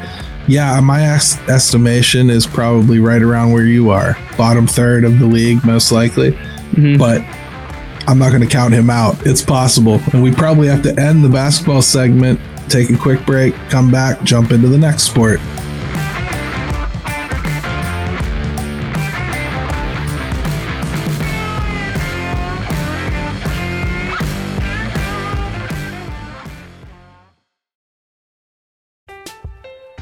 yeah, 0.48 0.79
my 0.81 1.03
es- 1.03 1.38
estimation 1.50 2.29
is 2.29 2.46
probably 2.48 3.00
right 3.00 3.22
around 3.22 3.51
where 3.51 3.65
you 3.65 3.89
are, 3.91 4.17
bottom 4.38 4.65
third 4.67 5.03
of 5.03 5.19
the 5.19 5.25
league, 5.25 5.63
most 5.65 5.91
likely. 5.91 6.31
Mhm. 6.75 6.98
But 6.98 7.24
I'm 8.08 8.17
not 8.17 8.29
going 8.29 8.41
to 8.41 8.48
count 8.48 8.74
him 8.74 8.89
out. 8.89 9.17
It's 9.25 9.41
possible. 9.43 10.01
And 10.13 10.24
we 10.24 10.31
probably 10.31 10.67
have 10.67 10.81
to 10.84 11.00
end 11.00 11.24
the 11.24 11.29
basketball 11.29 11.81
segment, 11.84 12.39
take 12.67 12.89
a 12.89 12.98
quick 12.98 13.24
break, 13.25 13.53
come 13.69 13.91
back, 13.91 14.24
jump 14.24 14.51
into 14.51 14.67
the 14.67 14.77
next 14.77 15.03
sport. 15.03 15.39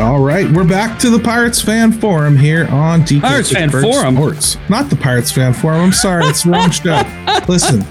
All 0.00 0.18
right, 0.20 0.50
we're 0.50 0.66
back 0.66 0.98
to 1.00 1.10
the 1.10 1.18
Pirates 1.18 1.60
Fan 1.60 1.92
Forum 1.92 2.34
here 2.34 2.66
on 2.68 3.02
DK 3.02 3.20
Pirates 3.20 3.52
Fan 3.52 3.68
Forum? 3.70 4.14
Sports. 4.16 4.56
Not 4.70 4.88
the 4.88 4.96
Pirates 4.96 5.30
Fan 5.30 5.52
Forum. 5.52 5.78
I'm 5.82 5.92
sorry, 5.92 6.24
it's 6.24 6.44
the 6.44 6.50
wrong 6.50 6.70
show. 6.70 7.02
Listen, 7.46 7.84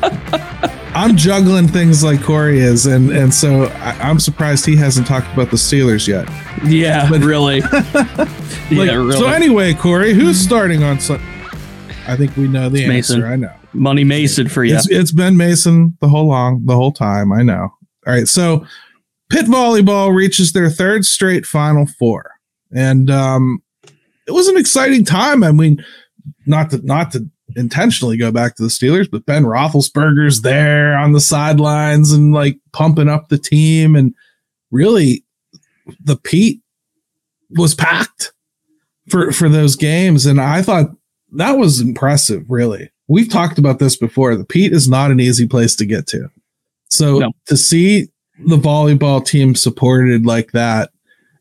I'm 0.96 1.16
juggling 1.16 1.68
things 1.68 2.04
like 2.04 2.24
Corey 2.24 2.60
is, 2.60 2.88
and 2.88 3.12
and 3.12 3.32
so 3.32 3.66
I, 3.66 3.92
I'm 4.02 4.20
surprised 4.20 4.66
he 4.66 4.76
hasn't 4.76 5.06
talked 5.06 5.32
about 5.34 5.52
the 5.52 5.58
Steelers 5.58 6.08
yet. 6.08 6.28
Yeah, 6.66 7.08
But- 7.10 7.22
really. 7.22 7.62
Like, 8.72 8.88
yeah, 8.88 8.96
really. 8.98 9.14
So 9.14 9.26
anyway, 9.28 9.74
Corey, 9.74 10.14
who's 10.14 10.40
starting 10.40 10.84
on 10.84 11.00
Sun? 11.00 11.20
I 12.08 12.16
think 12.16 12.38
we 12.38 12.48
know 12.48 12.70
the 12.70 12.82
It's 12.84 12.90
answer. 13.12 13.14
Mason. 13.18 13.24
I 13.24 13.36
know. 13.36 13.52
Money 13.74 14.04
Mason 14.04 14.48
for 14.48 14.64
you. 14.64 14.76
It's, 14.76 14.88
it's 14.92 15.12
been 15.12 15.38
Mason 15.38 15.98
the 16.02 16.08
whole 16.08 16.28
long 16.28 16.64
the 16.66 16.76
whole 16.76 16.92
time. 16.92 17.32
I 17.34 17.42
know. 17.42 17.74
All 18.06 18.14
right, 18.14 18.28
so 18.28 18.68
Pitt 19.30 19.46
volleyball 19.46 20.14
reaches 20.14 20.54
their 20.54 20.70
third 20.70 21.06
straight 21.06 21.46
Final 21.46 21.86
Four, 21.86 22.32
and 22.72 23.10
um, 23.12 23.62
it 24.28 24.32
was 24.32 24.48
an 24.48 24.58
exciting 24.58 25.06
time. 25.06 25.44
I 25.44 25.52
mean, 25.52 25.84
not 26.46 26.72
to 26.72 26.84
not 26.86 27.12
to 27.12 27.30
intentionally 27.56 28.18
go 28.18 28.32
back 28.32 28.56
to 28.56 28.64
the 28.64 28.70
Steelers, 28.70 29.10
but 29.10 29.26
Ben 29.26 29.44
Roethlisberger's 29.44 30.42
there 30.42 30.96
on 30.96 31.14
the 31.14 31.20
sidelines 31.22 32.12
and 32.12 32.34
like 32.34 32.58
pumping 32.74 33.10
up 33.10 33.30
the 33.30 33.38
team, 33.38 33.96
and 33.96 34.14
really, 34.72 35.24
the 36.04 36.16
Pete 36.18 36.62
was 37.52 37.76
packed 37.76 38.34
for 39.10 39.32
for 39.32 39.48
those 39.48 39.76
games, 39.76 40.26
and 40.26 40.42
I 40.42 40.62
thought 40.64 40.88
that 41.34 41.58
was 41.58 41.80
impressive. 41.80 42.46
Really, 42.50 42.90
we've 43.08 43.30
talked 43.30 43.60
about 43.60 43.78
this 43.78 43.96
before. 43.96 44.36
The 44.36 44.46
Pete 44.46 44.74
is 44.74 44.90
not 44.90 45.12
an 45.12 45.20
easy 45.20 45.48
place 45.48 45.76
to 45.76 45.86
get 45.86 46.08
to, 46.08 46.30
so 46.90 47.20
No. 47.20 47.32
to 47.46 47.56
see 47.58 48.10
the 48.46 48.58
volleyball 48.58 49.26
team 49.26 49.56
supported 49.56 50.26
like 50.26 50.52
that, 50.52 50.92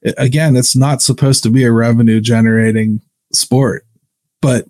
i- 0.06 0.14
again, 0.18 0.56
it's 0.56 0.76
not 0.76 1.02
supposed 1.02 1.42
to 1.44 1.50
be 1.50 1.64
a 1.64 1.72
revenue 1.72 2.20
generating 2.20 3.00
sport, 3.32 3.84
but 4.40 4.66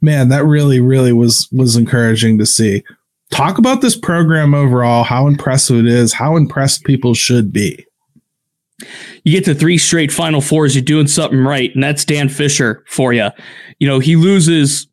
man, 0.00 0.28
that 0.28 0.44
really, 0.44 0.80
really 0.80 1.12
was 1.12 1.48
was 1.52 1.76
encouraging 1.76 2.38
to 2.38 2.46
see. 2.46 2.82
Talk 3.30 3.58
about 3.58 3.80
this 3.80 3.96
program 3.96 4.54
overall, 4.54 5.02
how 5.02 5.26
impressive 5.26 5.78
it 5.78 5.86
is, 5.86 6.12
how 6.12 6.36
impressed 6.36 6.84
people 6.84 7.14
should 7.14 7.52
be. 7.52 7.84
you 9.24 9.32
get 9.32 9.44
to 9.46 9.54
three 9.54 9.78
straight 9.78 10.12
Final 10.12 10.40
Fours, 10.40 10.74
you're 10.74 10.82
doing 10.84 11.06
something 11.06 11.40
right, 11.40 11.72
and 11.74 11.82
that's 11.82 12.04
Dan 12.04 12.28
Fisher 12.28 12.84
for 12.88 13.12
you. 13.12 13.28
You 13.78 13.88
know, 13.88 13.98
he 14.00 14.16
loses, 14.16 14.86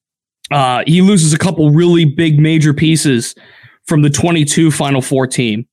uh, 0.51 0.83
he 0.87 1.01
loses 1.01 1.33
a 1.33 1.37
couple 1.37 1.69
really 1.71 2.05
big 2.05 2.39
major 2.39 2.73
pieces 2.73 3.35
from 3.85 4.01
the 4.03 4.09
22 4.09 4.71
Final 4.71 5.01
Four 5.01 5.27
team, 5.27 5.65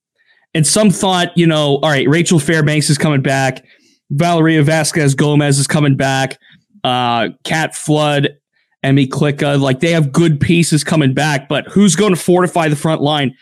and 0.54 0.66
some 0.66 0.90
thought, 0.90 1.36
you 1.36 1.46
know, 1.46 1.76
all 1.76 1.90
right, 1.90 2.08
Rachel 2.08 2.38
Fairbanks 2.38 2.90
is 2.90 2.98
coming 2.98 3.22
back, 3.22 3.64
Valeria 4.10 4.62
Vasquez 4.62 5.14
Gomez 5.14 5.58
is 5.58 5.66
coming 5.66 5.96
back, 5.96 6.38
uh, 6.84 7.28
Kat 7.44 7.74
Flood, 7.74 8.36
Emmy 8.82 9.06
Klika, 9.06 9.60
like 9.60 9.80
they 9.80 9.90
have 9.90 10.12
good 10.12 10.40
pieces 10.40 10.84
coming 10.84 11.14
back, 11.14 11.48
but 11.48 11.66
who's 11.66 11.96
going 11.96 12.14
to 12.14 12.20
fortify 12.20 12.68
the 12.68 12.76
front 12.76 13.00
line? 13.00 13.34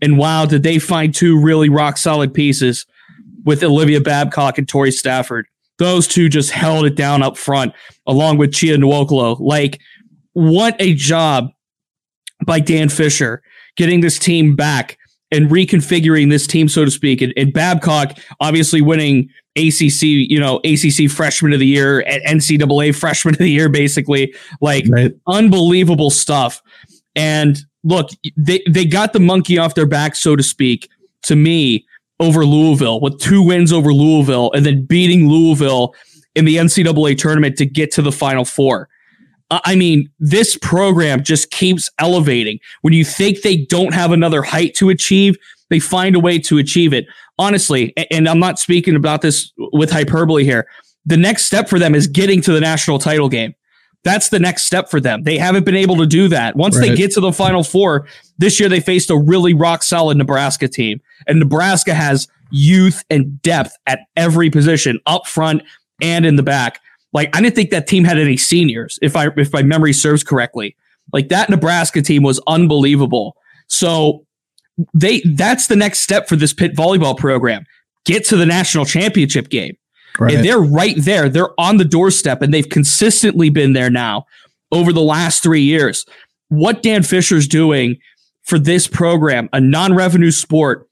And 0.00 0.18
wow, 0.18 0.46
did 0.46 0.62
they 0.62 0.78
find 0.78 1.14
two 1.14 1.40
really 1.40 1.68
rock 1.68 1.96
solid 1.96 2.32
pieces? 2.32 2.86
with 3.44 3.62
Olivia 3.62 4.00
Babcock 4.00 4.58
and 4.58 4.68
Tori 4.68 4.90
Stafford. 4.90 5.46
Those 5.78 6.08
two 6.08 6.28
just 6.28 6.50
held 6.50 6.86
it 6.86 6.94
down 6.94 7.22
up 7.22 7.36
front, 7.36 7.72
along 8.06 8.38
with 8.38 8.52
Chia 8.52 8.76
Nwokolo. 8.76 9.38
Like, 9.40 9.80
what 10.32 10.76
a 10.80 10.94
job 10.94 11.50
by 12.44 12.60
Dan 12.60 12.88
Fisher 12.88 13.42
getting 13.76 14.00
this 14.00 14.18
team 14.18 14.56
back 14.56 14.98
and 15.34 15.50
reconfiguring 15.50 16.30
this 16.30 16.46
team, 16.46 16.68
so 16.68 16.84
to 16.84 16.90
speak. 16.90 17.20
And, 17.20 17.32
and 17.36 17.52
Babcock 17.52 18.16
obviously 18.40 18.80
winning 18.80 19.28
ACC, 19.56 20.02
you 20.02 20.40
know, 20.40 20.60
ACC 20.64 21.10
Freshman 21.10 21.52
of 21.52 21.60
the 21.60 21.66
Year, 21.66 22.00
and 22.00 22.40
NCAA 22.40 22.94
Freshman 22.94 23.34
of 23.34 23.38
the 23.38 23.50
Year, 23.50 23.68
basically. 23.68 24.34
Like, 24.60 24.86
Right. 24.88 25.12
unbelievable 25.26 26.10
stuff. 26.10 26.62
And 27.16 27.58
look, 27.82 28.10
they, 28.36 28.62
they 28.68 28.84
got 28.84 29.12
the 29.12 29.20
monkey 29.20 29.58
off 29.58 29.74
their 29.74 29.86
back, 29.86 30.16
so 30.16 30.36
to 30.36 30.42
speak, 30.42 30.88
to 31.22 31.36
me, 31.36 31.84
over 32.20 32.44
Louisville 32.46 33.00
with 33.00 33.18
two 33.18 33.42
wins 33.42 33.72
over 33.72 33.92
Louisville 33.92 34.52
and 34.52 34.64
then 34.64 34.84
beating 34.84 35.28
Louisville 35.28 35.94
in 36.34 36.44
the 36.44 36.56
NCAA 36.56 37.18
tournament 37.18 37.56
to 37.58 37.66
get 37.66 37.90
to 37.92 38.02
the 38.02 38.12
Final 38.12 38.44
Four. 38.44 38.88
I 39.50 39.76
mean, 39.76 40.10
this 40.18 40.56
program 40.56 41.22
just 41.22 41.50
keeps 41.50 41.90
elevating. 41.98 42.58
When 42.82 42.92
you 42.92 43.04
think 43.04 43.42
they 43.42 43.56
don't 43.56 43.94
have 43.94 44.10
another 44.10 44.42
height 44.42 44.74
to 44.76 44.88
achieve, 44.88 45.36
they 45.70 45.78
find 45.78 46.16
a 46.16 46.20
way 46.20 46.38
to 46.40 46.58
achieve 46.58 46.92
it. 46.92 47.06
Honestly, 47.38 47.92
and 48.10 48.28
I'm 48.28 48.38
not 48.38 48.58
speaking 48.58 48.96
about 48.96 49.20
this 49.20 49.52
with 49.72 49.90
hyperbole 49.90 50.44
here. 50.44 50.66
The 51.04 51.16
next 51.16 51.44
step 51.44 51.68
for 51.68 51.78
them 51.78 51.94
is 51.94 52.06
getting 52.06 52.40
to 52.42 52.52
the 52.52 52.60
national 52.60 52.98
title 52.98 53.28
game. 53.28 53.54
That's 54.04 54.28
the 54.28 54.38
next 54.38 54.64
step 54.66 54.90
for 54.90 55.00
them. 55.00 55.22
They 55.22 55.38
haven't 55.38 55.64
been 55.64 55.74
able 55.74 55.96
to 55.96 56.06
do 56.06 56.28
that. 56.28 56.56
Once 56.56 56.76
right. 56.76 56.90
they 56.90 56.96
get 56.96 57.10
to 57.12 57.20
the 57.20 57.32
final 57.32 57.64
four, 57.64 58.06
this 58.38 58.60
year 58.60 58.68
they 58.68 58.80
faced 58.80 59.10
a 59.10 59.16
really 59.16 59.54
rock 59.54 59.82
solid 59.82 60.16
Nebraska 60.16 60.68
team. 60.68 61.00
And 61.26 61.38
Nebraska 61.38 61.94
has 61.94 62.28
youth 62.50 63.02
and 63.10 63.40
depth 63.42 63.76
at 63.86 64.00
every 64.16 64.50
position, 64.50 65.00
up 65.06 65.26
front 65.26 65.62
and 66.00 66.26
in 66.26 66.36
the 66.36 66.42
back. 66.42 66.80
Like 67.14 67.34
I 67.34 67.40
didn't 67.40 67.54
think 67.54 67.70
that 67.70 67.86
team 67.86 68.04
had 68.04 68.18
any 68.18 68.36
seniors, 68.36 68.98
if 69.00 69.16
I 69.16 69.28
if 69.36 69.52
my 69.52 69.62
memory 69.62 69.92
serves 69.94 70.22
correctly. 70.22 70.76
Like 71.12 71.28
that 71.28 71.48
Nebraska 71.48 72.02
team 72.02 72.22
was 72.22 72.40
unbelievable. 72.46 73.36
So 73.68 74.26
they 74.92 75.20
that's 75.20 75.68
the 75.68 75.76
next 75.76 76.00
step 76.00 76.28
for 76.28 76.36
this 76.36 76.52
Pitt 76.52 76.74
volleyball 76.76 77.16
program. 77.16 77.64
Get 78.04 78.26
to 78.26 78.36
the 78.36 78.44
national 78.44 78.84
championship 78.84 79.48
game. 79.48 79.76
Right. 80.18 80.34
And 80.34 80.44
they're 80.44 80.60
right 80.60 80.96
there. 80.98 81.28
They're 81.28 81.58
on 81.58 81.78
the 81.78 81.84
doorstep 81.84 82.42
and 82.42 82.52
they've 82.52 82.68
consistently 82.68 83.48
been 83.48 83.72
there 83.72 83.90
now 83.90 84.26
over 84.70 84.92
the 84.92 85.02
last 85.02 85.42
three 85.42 85.62
years. 85.62 86.04
What 86.48 86.82
Dan 86.82 87.02
Fisher's 87.02 87.48
doing 87.48 87.96
for 88.42 88.58
this 88.58 88.86
program, 88.86 89.48
a 89.52 89.60
non 89.60 89.94
revenue 89.94 90.30
sport, 90.30 90.88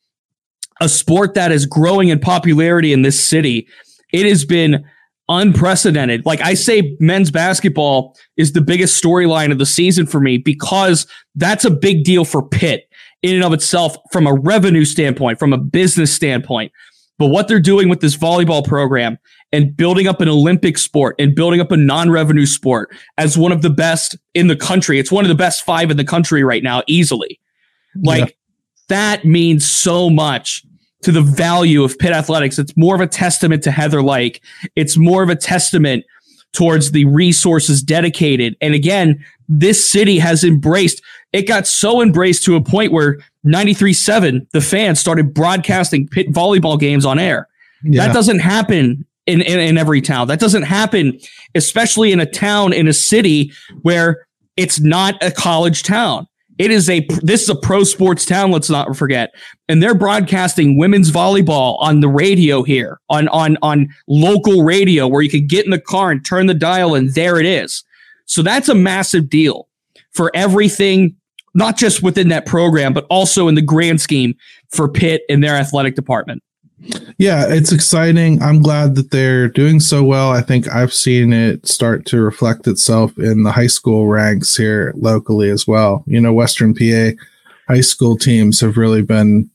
a 0.81 0.89
sport 0.89 1.35
that 1.35 1.53
is 1.53 1.67
growing 1.67 2.09
in 2.09 2.19
popularity 2.19 2.93
in 2.93 3.03
this 3.03 3.23
city, 3.23 3.69
it 4.13 4.27
has 4.27 4.45
been 4.45 4.85
unprecedented. 5.29 6.27
Like 6.27 6.41
I 6.41 6.55
say, 6.55 6.97
men's 7.01 7.31
basketball 7.31 8.17
is 8.37 8.53
the 8.53 8.61
biggest 8.61 9.03
storyline 9.03 9.53
of 9.53 9.59
the 9.59 9.67
season 9.67 10.07
for 10.07 10.21
me 10.21 10.39
because 10.39 11.07
that's 11.35 11.65
a 11.65 11.71
big 11.71 12.05
deal 12.05 12.25
for 12.25 12.47
Pitt 12.47 12.89
in 13.23 13.37
and 13.37 13.45
of 13.45 13.53
itself 13.53 13.97
from 14.11 14.27
a 14.27 14.35
revenue 14.35 14.85
standpoint, 14.85 15.39
from 15.39 15.53
a 15.53 15.59
business 15.59 16.13
standpoint. 16.13 16.73
But 17.19 17.29
what 17.29 17.47
they're 17.47 17.61
doing 17.61 17.89
with 17.89 18.01
this 18.01 18.17
volleyball 18.17 18.67
program 18.67 19.19
and 19.53 19.77
building 19.77 20.09
up 20.09 20.21
an 20.21 20.29
Olympic 20.29 20.77
sport 20.79 21.15
and 21.19 21.35
building 21.35 21.61
up 21.61 21.71
a 21.71 21.77
non 21.77 22.11
revenue 22.11 22.47
sport 22.47 22.91
as 23.19 23.39
one 23.39 23.53
of 23.53 23.63
the 23.63 23.71
best 23.71 24.17
in 24.35 24.49
the 24.49 24.57
country, 24.57 24.99
it's 24.99 25.13
one 25.13 25.25
of 25.25 25.29
the 25.29 25.35
best 25.35 25.65
five 25.65 25.91
in 25.91 25.97
the 25.97 26.05
country 26.05 26.43
right 26.43 26.63
now, 26.63 26.83
easily. 26.87 27.39
Like 28.03 28.31
yeah. 28.31 28.35
that 28.89 29.25
means 29.25 29.69
so 29.69 30.11
much 30.11 30.65
to 31.03 31.13
the 31.13 31.23
value 31.23 31.85
of 31.85 31.99
Pitt 31.99 32.13
athletics. 32.13 32.59
It's 32.59 32.77
more 32.77 32.95
of 32.95 33.01
a 33.01 33.07
testament 33.07 33.63
to 33.65 33.71
Heather 33.71 34.03
Lyke. 34.03 34.43
It's 34.77 34.97
more 34.97 35.23
of 35.23 35.29
a 35.29 35.37
testament 35.37 36.05
towards 36.53 36.93
the 36.93 37.05
resources 37.07 37.83
dedicated. 37.83 38.57
And 38.61 38.75
again, 38.75 39.25
this 39.49 39.91
city 39.91 40.19
has 40.19 40.45
embraced, 40.45 41.03
it 41.33 41.43
got 41.43 41.67
so 41.67 42.01
embraced 42.03 42.45
to 42.45 42.57
a 42.57 42.63
point 42.63 42.93
where 42.93 43.19
93.7, 43.47 44.49
the 44.53 44.61
fans 44.61 45.01
started 45.01 45.35
broadcasting 45.35 46.09
Pitt 46.09 46.31
volleyball 46.33 46.79
games 46.79 47.05
on 47.05 47.19
air. 47.19 47.49
Yeah. 47.83 48.07
That 48.07 48.15
doesn't 48.15 48.39
happen 48.39 49.05
in, 49.27 49.41
in, 49.41 49.59
in 49.59 49.79
every 49.79 50.01
town. 50.01 50.29
That 50.29 50.41
doesn't 50.41 50.63
happen, 50.63 51.19
especially 51.55 52.13
in 52.13 52.21
a 52.21 52.27
town, 52.27 52.73
in 52.73 52.87
a 52.87 52.93
city 52.93 53.53
where 53.83 54.27
it's 54.57 54.81
not 54.81 55.23
a 55.23 55.31
college 55.31 55.83
town. 55.83 56.27
It 56.59 56.71
is 56.71 56.91
a 56.91 57.07
this 57.23 57.43
is 57.43 57.49
a 57.49 57.57
pro 57.57 57.83
sports 57.83 58.25
town. 58.25 58.51
Let's 58.51 58.71
not 58.71 58.95
forget, 58.97 59.35
and 59.69 59.83
they're 59.83 59.95
broadcasting 59.95 60.77
women's 60.77 61.11
volleyball 61.11 61.79
on 61.81 62.01
the 62.01 62.09
radio 62.09 62.63
here 62.63 63.01
on 63.09 63.29
on 63.29 63.57
on 63.63 63.89
local 64.07 64.63
radio 64.63 65.09
where 65.09 65.23
you 65.23 65.31
can 65.31 65.47
get 65.47 65.65
in 65.65 65.71
the 65.71 65.81
car 65.81 66.11
and 66.11 66.25
turn 66.25 66.47
the 66.47 66.55
dial, 66.55 66.95
and 66.95 67.15
there 67.15 67.39
it 67.39 67.47
is. 67.47 67.83
So 68.27 68.43
that's 68.43 68.69
a 68.69 68.75
massive 68.75 69.29
deal 69.29 69.69
for 70.13 70.31
everything, 70.35 71.17
not 71.55 71.77
just 71.77 72.03
within 72.03 72.29
that 72.29 72.47
program, 72.47 72.93
but 72.93 73.07
also 73.09 73.49
in 73.49 73.55
the 73.55 73.63
grand 73.63 74.01
scheme 74.01 74.35
for 74.71 74.89
Pitt 74.89 75.23
and 75.29 75.43
their 75.43 75.57
athletic 75.57 75.95
department. 75.95 76.43
Yeah, 77.19 77.47
it's 77.49 77.73
exciting. 77.73 78.43
I'm 78.43 78.63
glad 78.63 78.95
that 78.97 79.11
they're 79.11 79.49
doing 79.49 79.81
so 79.81 80.03
well. 80.03 80.31
I 80.31 80.41
think 80.41 80.69
I've 80.69 80.93
seen 80.93 81.33
it 81.33 81.67
start 81.67 82.07
to 82.07 82.21
reflect 82.21 82.67
itself 82.67 83.17
in 83.19 83.43
the 83.45 83.53
high 83.53 83.69
school 83.69 84.09
ranks 84.09 84.57
here 84.57 84.93
locally 84.97 85.51
as 85.51 85.67
well. 85.67 86.03
You 86.07 86.21
know, 86.21 86.33
Western 86.33 86.75
PA 86.75 87.17
high 87.69 87.81
school 87.81 88.17
teams 88.17 88.61
have 88.61 88.77
really 88.77 89.03
been 89.03 89.49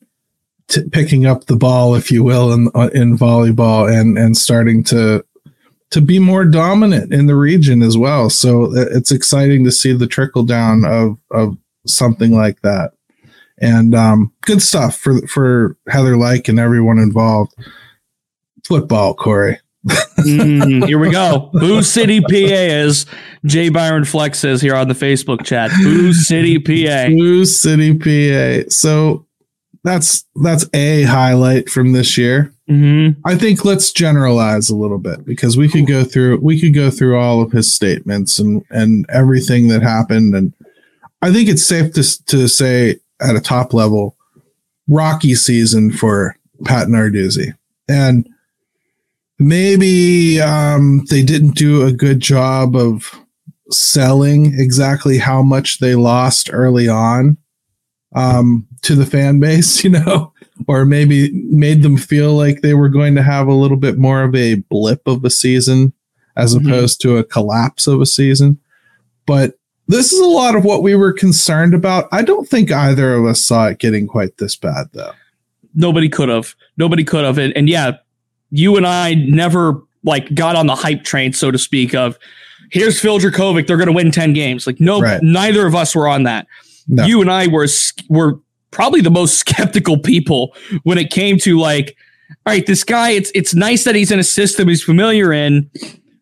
t- 0.68 0.88
picking 0.90 1.26
up 1.26 1.46
the 1.46 1.58
ball, 1.58 1.96
if 1.96 2.12
you 2.12 2.24
will, 2.24 2.54
in 2.54 2.70
uh, 2.76 2.90
in 2.94 3.18
volleyball 3.18 3.92
and 3.92 4.18
and 4.18 4.38
starting 4.38 4.84
to 4.86 5.26
to 5.92 6.02
be 6.02 6.20
more 6.20 6.46
dominant 6.46 7.14
in 7.14 7.28
the 7.28 7.36
region 7.36 7.82
as 7.82 7.98
well. 7.98 8.30
So 8.30 8.66
uh, 8.76 8.86
it's 8.92 9.12
exciting 9.12 9.64
to 9.66 9.72
see 9.72 9.94
the 9.94 10.08
trickle 10.08 10.44
down 10.44 10.86
of 10.86 11.18
of 11.32 11.58
something 11.86 12.32
like 12.32 12.62
that 12.62 12.92
and 13.60 13.96
um, 13.96 14.32
good 14.42 14.62
stuff 14.62 14.98
for 14.98 15.26
for 15.28 15.78
Heather 15.88 16.18
Lyke 16.18 16.48
and 16.48 16.60
everyone 16.60 17.00
involved. 17.00 17.54
Football, 18.66 19.14
Corey. 19.14 19.60
mm, 19.88 20.86
here 20.86 21.00
we 21.00 21.10
go. 21.10 21.50
Boo 21.54 21.82
City, 21.82 22.20
PA, 22.20 22.28
is 22.32 23.06
Jay 23.46 23.70
Byron 23.70 24.04
Flex 24.04 24.40
says 24.40 24.62
here 24.62 24.76
on 24.76 24.90
the 24.90 24.94
Facebook 24.94 25.46
chat. 25.46 25.72
Boo 25.82 26.14
City, 26.14 26.60
PA. 26.60 27.08
Boo 27.08 27.46
City, 27.46 27.94
PA. 27.98 28.70
So 28.70 29.26
that's 29.84 30.26
that's 30.36 30.66
a 30.74 31.04
highlight 31.04 31.70
from 31.70 31.94
this 31.94 32.18
year. 32.18 32.54
Mm-hmm. 32.70 33.22
I 33.26 33.36
think 33.36 33.64
let's 33.64 33.94
generalize 33.94 34.70
a 34.70 34.76
little 34.76 34.98
bit 34.98 35.26
because 35.26 35.56
we 35.56 35.70
could 35.70 35.88
go 35.88 36.04
through 36.04 36.40
we 36.42 36.60
could 36.60 36.74
go 36.74 36.90
through 36.90 37.18
all 37.18 37.42
of 37.42 37.54
his 37.54 37.74
statements 37.74 38.40
and 38.40 38.66
and 38.70 39.06
everything 39.10 39.70
that 39.70 39.82
happened, 39.82 40.36
and 40.36 40.54
I 41.22 41.32
think 41.32 41.48
it's 41.48 41.66
safe 41.66 41.94
to 41.94 42.26
to 42.26 42.48
say 42.50 42.98
at 43.22 43.36
a 43.36 43.42
top 43.42 43.74
level, 43.74 44.16
rocky 44.88 45.36
season 45.36 45.92
for 45.92 46.36
Pat 46.66 46.88
Narduzzi. 46.88 47.54
And 47.88 48.28
maybe 49.40 50.42
um, 50.42 51.06
they 51.10 51.24
didn't 51.24 51.56
do 51.56 51.86
a 51.86 51.92
good 51.92 52.20
job 52.20 52.76
of 52.76 53.12
selling 53.70 54.58
exactly 54.60 55.18
how 55.18 55.42
much 55.42 55.80
they 55.80 55.96
lost 55.96 56.50
early 56.52 56.88
on 56.88 57.38
um, 58.16 58.66
to 58.82 58.96
the 58.96 59.06
fan 59.06 59.40
base, 59.40 59.84
you 59.84 59.90
know, 59.90 60.34
or 60.68 60.86
maybe 60.86 61.32
made 61.34 61.84
them 61.84 61.98
feel 61.98 62.34
like 62.34 62.62
they 62.62 62.74
were 62.74 62.90
going 62.90 63.16
to 63.16 63.24
have 63.24 63.48
a 63.48 63.54
little 63.54 63.78
bit 63.78 63.98
more 63.98 64.24
of 64.24 64.36
a 64.36 64.56
blip 64.56 65.02
of 65.08 65.24
a 65.24 65.30
season 65.30 65.94
as 66.36 66.56
mm-hmm. 66.56 66.68
opposed 66.68 67.02
to 67.02 67.18
a 67.18 67.24
collapse 67.24 67.88
of 67.88 68.02
a 68.02 68.06
season. 68.06 68.60
But 69.26 69.56
this 69.88 70.12
is 70.12 70.20
a 70.20 70.26
lot 70.26 70.56
of 70.56 70.66
what 70.66 70.84
we 70.84 70.96
were 70.96 71.14
concerned 71.14 71.74
about. 71.74 72.08
I 72.12 72.22
don't 72.22 72.48
think 72.48 72.72
either 72.72 73.14
of 73.14 73.26
us 73.26 73.44
saw 73.44 73.68
it 73.68 73.80
getting 73.80 74.08
quite 74.08 74.38
this 74.38 74.56
bad, 74.56 74.88
though. 74.94 75.14
Nobody 75.76 76.10
could 76.10 76.30
have. 76.30 76.56
Nobody 76.78 77.04
could 77.04 77.24
have. 77.24 77.38
And, 77.38 77.56
and 77.56 77.70
yeah, 77.70 77.94
you 78.50 78.78
and 78.78 78.86
I 78.86 79.14
never 79.14 79.82
like 80.04 80.34
got 80.34 80.56
on 80.56 80.68
the 80.68 80.76
hype 80.76 81.04
train, 81.04 81.34
so 81.34 81.52
to 81.52 81.58
speak, 81.58 81.94
of 81.94 82.18
here's 82.72 83.00
Phil 83.00 83.20
Jurkovec, 83.20 83.68
they're 83.68 83.78
going 83.78 83.88
to 83.88 83.94
win 83.94 84.12
10 84.12 84.34
games. 84.34 84.68
Like, 84.68 84.80
no, 84.80 85.00
right. 85.00 85.22
neither 85.22 85.66
of 85.66 85.76
us 85.76 85.96
were 85.96 86.08
on 86.08 86.24
that. 86.24 86.48
No. 86.88 87.06
You 87.06 87.22
and 87.22 87.32
I 87.32 87.48
were, 87.48 87.68
were 88.10 88.40
probably 88.72 89.02
the 89.02 89.12
most 89.12 89.38
skeptical 89.40 89.98
people 89.98 90.56
when 90.84 90.98
it 90.98 91.12
came 91.12 91.38
to 91.40 91.60
like, 91.60 91.96
all 92.46 92.54
right, 92.54 92.66
this 92.66 92.84
guy, 92.84 93.12
it's, 93.12 93.32
it's 93.34 93.54
nice 93.54 93.84
that 93.86 93.96
he's 93.96 94.12
in 94.12 94.20
a 94.20 94.24
system 94.24 94.68
he's 94.68 94.84
familiar 94.84 95.32
in 95.32 95.70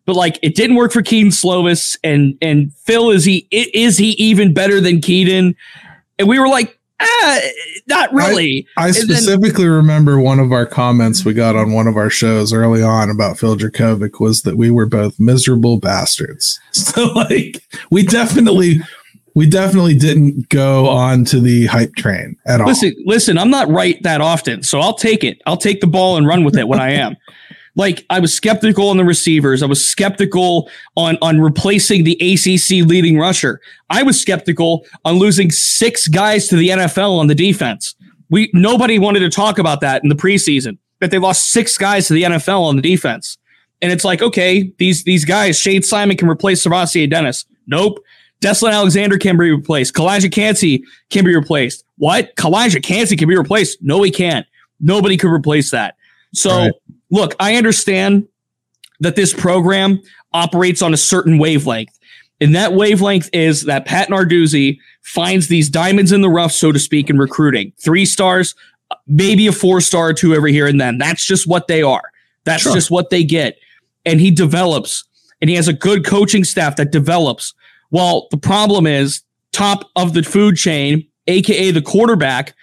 but 0.06 0.16
like 0.16 0.38
it 0.40 0.54
didn't 0.54 0.76
work 0.76 0.92
for 0.92 1.02
Keaton 1.02 1.30
Slovis 1.30 1.98
and 2.02 2.38
and 2.40 2.72
Phil 2.74 3.10
is 3.10 3.24
he 3.24 3.46
is 3.50 3.98
he 3.98 4.12
even 4.12 4.54
better 4.54 4.80
than 4.80 5.00
Keaton? 5.00 5.54
And 6.18 6.28
we 6.28 6.38
were 6.38 6.48
like, 6.48 6.78
ah, 7.00 7.40
not 7.88 8.12
really. 8.12 8.66
I, 8.76 8.86
I 8.86 8.90
specifically 8.92 9.64
then, 9.64 9.72
remember 9.72 10.18
one 10.18 10.38
of 10.38 10.52
our 10.52 10.64
comments 10.64 11.24
we 11.24 11.34
got 11.34 11.56
on 11.56 11.72
one 11.72 11.88
of 11.88 11.96
our 11.96 12.08
shows 12.08 12.52
early 12.52 12.82
on 12.82 13.10
about 13.10 13.38
Phil 13.38 13.56
Jurkovec 13.56 14.20
was 14.20 14.42
that 14.42 14.56
we 14.56 14.70
were 14.70 14.86
both 14.86 15.20
miserable 15.20 15.78
bastards. 15.78 16.58
So 16.96 17.06
like 17.12 17.62
we 17.90 18.04
definitely 18.04 18.80
we 19.34 19.46
definitely 19.46 19.94
didn't 19.94 20.48
go 20.48 20.88
on 20.88 21.24
to 21.26 21.40
the 21.40 21.66
hype 21.66 21.94
train 21.94 22.36
at 22.46 22.60
all. 22.60 22.68
Listen, 22.68 22.94
listen, 23.04 23.38
I'm 23.38 23.50
not 23.50 23.68
right 23.68 24.02
that 24.02 24.22
often, 24.22 24.62
so 24.62 24.80
I'll 24.80 24.94
take 24.94 25.24
it. 25.24 25.42
I'll 25.44 25.58
take 25.58 25.80
the 25.82 25.86
ball 25.86 26.16
and 26.16 26.26
run 26.26 26.42
with 26.44 26.56
it 26.56 26.68
when 26.68 26.80
I 26.80 26.92
am. 26.92 27.16
like 27.76 28.04
I 28.10 28.18
was 28.18 28.34
skeptical 28.34 28.88
on 28.88 28.96
the 28.96 29.04
receivers. 29.04 29.62
I 29.62 29.66
was 29.66 29.86
skeptical 29.86 30.68
on 30.96 31.16
on 31.22 31.40
replacing 31.40 32.04
the 32.04 32.14
ACC 32.14 32.86
leading 32.86 33.18
rusher. 33.18 33.60
I 33.90 34.02
was 34.02 34.20
skeptical 34.20 34.84
on 35.04 35.16
losing 35.16 35.50
six 35.52 36.08
guys 36.08 36.48
to 36.48 36.56
the 36.56 36.70
NFL 36.70 37.18
on 37.18 37.28
the 37.28 37.34
defense. 37.34 37.94
We 38.30 38.50
nobody 38.52 38.98
wanted 38.98 39.20
to 39.20 39.30
talk 39.30 39.58
about 39.58 39.80
that 39.82 40.02
in 40.02 40.08
the 40.08 40.16
preseason 40.16 40.78
that 41.00 41.10
they 41.10 41.18
lost 41.18 41.50
six 41.52 41.78
guys 41.78 42.08
to 42.08 42.14
the 42.14 42.24
NFL 42.24 42.62
on 42.62 42.76
the 42.76 42.82
defense. 42.82 43.38
And 43.82 43.92
it's 43.92 44.04
like, 44.04 44.22
okay, 44.22 44.72
these 44.78 45.04
these 45.04 45.24
guys, 45.24 45.58
Shayne 45.58 45.82
Simon 45.82 46.16
can 46.16 46.28
replace 46.28 46.66
SirVocea 46.66 47.08
Dennis. 47.08 47.44
Nope. 47.66 48.02
Deslin 48.40 48.72
Alexander 48.72 49.16
can 49.16 49.36
be 49.38 49.50
replaced. 49.50 49.94
Calijah 49.94 50.30
Kancey 50.30 50.84
can 51.10 51.24
be 51.24 51.34
replaced. 51.34 51.84
What? 51.96 52.36
Calijah 52.36 52.82
Kancey 52.82 53.16
can 53.16 53.28
be 53.28 53.36
replaced? 53.36 53.82
No, 53.82 54.02
he 54.02 54.10
can't. 54.10 54.46
Nobody 54.78 55.16
could 55.16 55.30
replace 55.30 55.70
that. 55.70 55.96
So, 56.34 56.56
right. 56.56 56.72
look, 57.10 57.34
I 57.40 57.56
understand 57.56 58.26
that 59.00 59.16
this 59.16 59.32
program 59.32 60.00
operates 60.32 60.82
on 60.82 60.92
a 60.94 60.96
certain 60.96 61.38
wavelength. 61.38 61.98
And 62.40 62.54
that 62.54 62.74
wavelength 62.74 63.30
is 63.32 63.64
that 63.64 63.86
Pat 63.86 64.08
Narduzzi 64.08 64.78
finds 65.02 65.48
these 65.48 65.70
diamonds 65.70 66.12
in 66.12 66.20
the 66.20 66.28
rough, 66.28 66.52
so 66.52 66.72
to 66.72 66.78
speak, 66.78 67.08
in 67.08 67.18
recruiting. 67.18 67.72
Three 67.78 68.04
stars, 68.04 68.54
maybe 69.06 69.46
a 69.46 69.52
four 69.52 69.80
star 69.80 70.08
or 70.08 70.14
two 70.14 70.34
every 70.34 70.52
here 70.52 70.66
and 70.66 70.80
then. 70.80 70.98
That's 70.98 71.24
just 71.24 71.46
what 71.46 71.68
they 71.68 71.82
are. 71.82 72.02
That's 72.44 72.62
sure. 72.62 72.74
just 72.74 72.90
what 72.90 73.10
they 73.10 73.24
get. 73.24 73.58
And 74.04 74.20
he 74.20 74.30
develops, 74.30 75.04
and 75.40 75.48
he 75.50 75.56
has 75.56 75.68
a 75.68 75.72
good 75.72 76.04
coaching 76.04 76.44
staff 76.44 76.76
that 76.76 76.92
develops. 76.92 77.54
Well, 77.90 78.28
the 78.30 78.36
problem 78.36 78.86
is 78.86 79.22
top 79.52 79.90
of 79.96 80.12
the 80.12 80.22
food 80.22 80.56
chain, 80.56 81.06
aka 81.26 81.70
the 81.70 81.82
quarterback. 81.82 82.54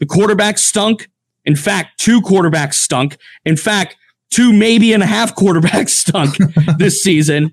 The 0.00 0.06
quarterback 0.06 0.58
stunk. 0.58 1.08
In 1.44 1.56
fact, 1.56 1.98
two 1.98 2.20
quarterbacks 2.20 2.74
stunk. 2.74 3.16
In 3.44 3.56
fact, 3.56 3.96
two 4.30 4.52
maybe 4.52 4.92
and 4.92 5.02
a 5.02 5.06
half 5.06 5.34
quarterbacks 5.36 5.90
stunk 5.90 6.36
this 6.78 7.02
season, 7.02 7.52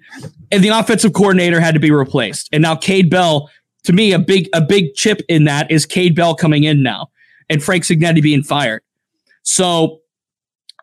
and 0.52 0.64
the 0.64 0.70
offensive 0.70 1.14
coordinator 1.14 1.60
had 1.60 1.74
to 1.74 1.80
be 1.80 1.92
replaced. 1.92 2.50
And 2.52 2.62
now 2.62 2.76
Kade 2.76 3.10
Bell, 3.10 3.50
to 3.84 3.94
me, 3.94 4.14
a 4.14 4.20
big 4.20 4.50
a 4.54 4.62
big 4.62 4.94
chip 4.96 5.22
in 5.28 5.46
that 5.46 5.70
is 5.70 5.86
Kade 5.86 6.16
Bell 6.16 6.36
coming 6.36 6.64
in 6.64 6.84
now, 6.84 7.08
and 7.50 7.62
Frank 7.64 7.84
Cignetti 7.84 8.22
being 8.22 8.44
fired. 8.44 8.82
So, 9.44 10.02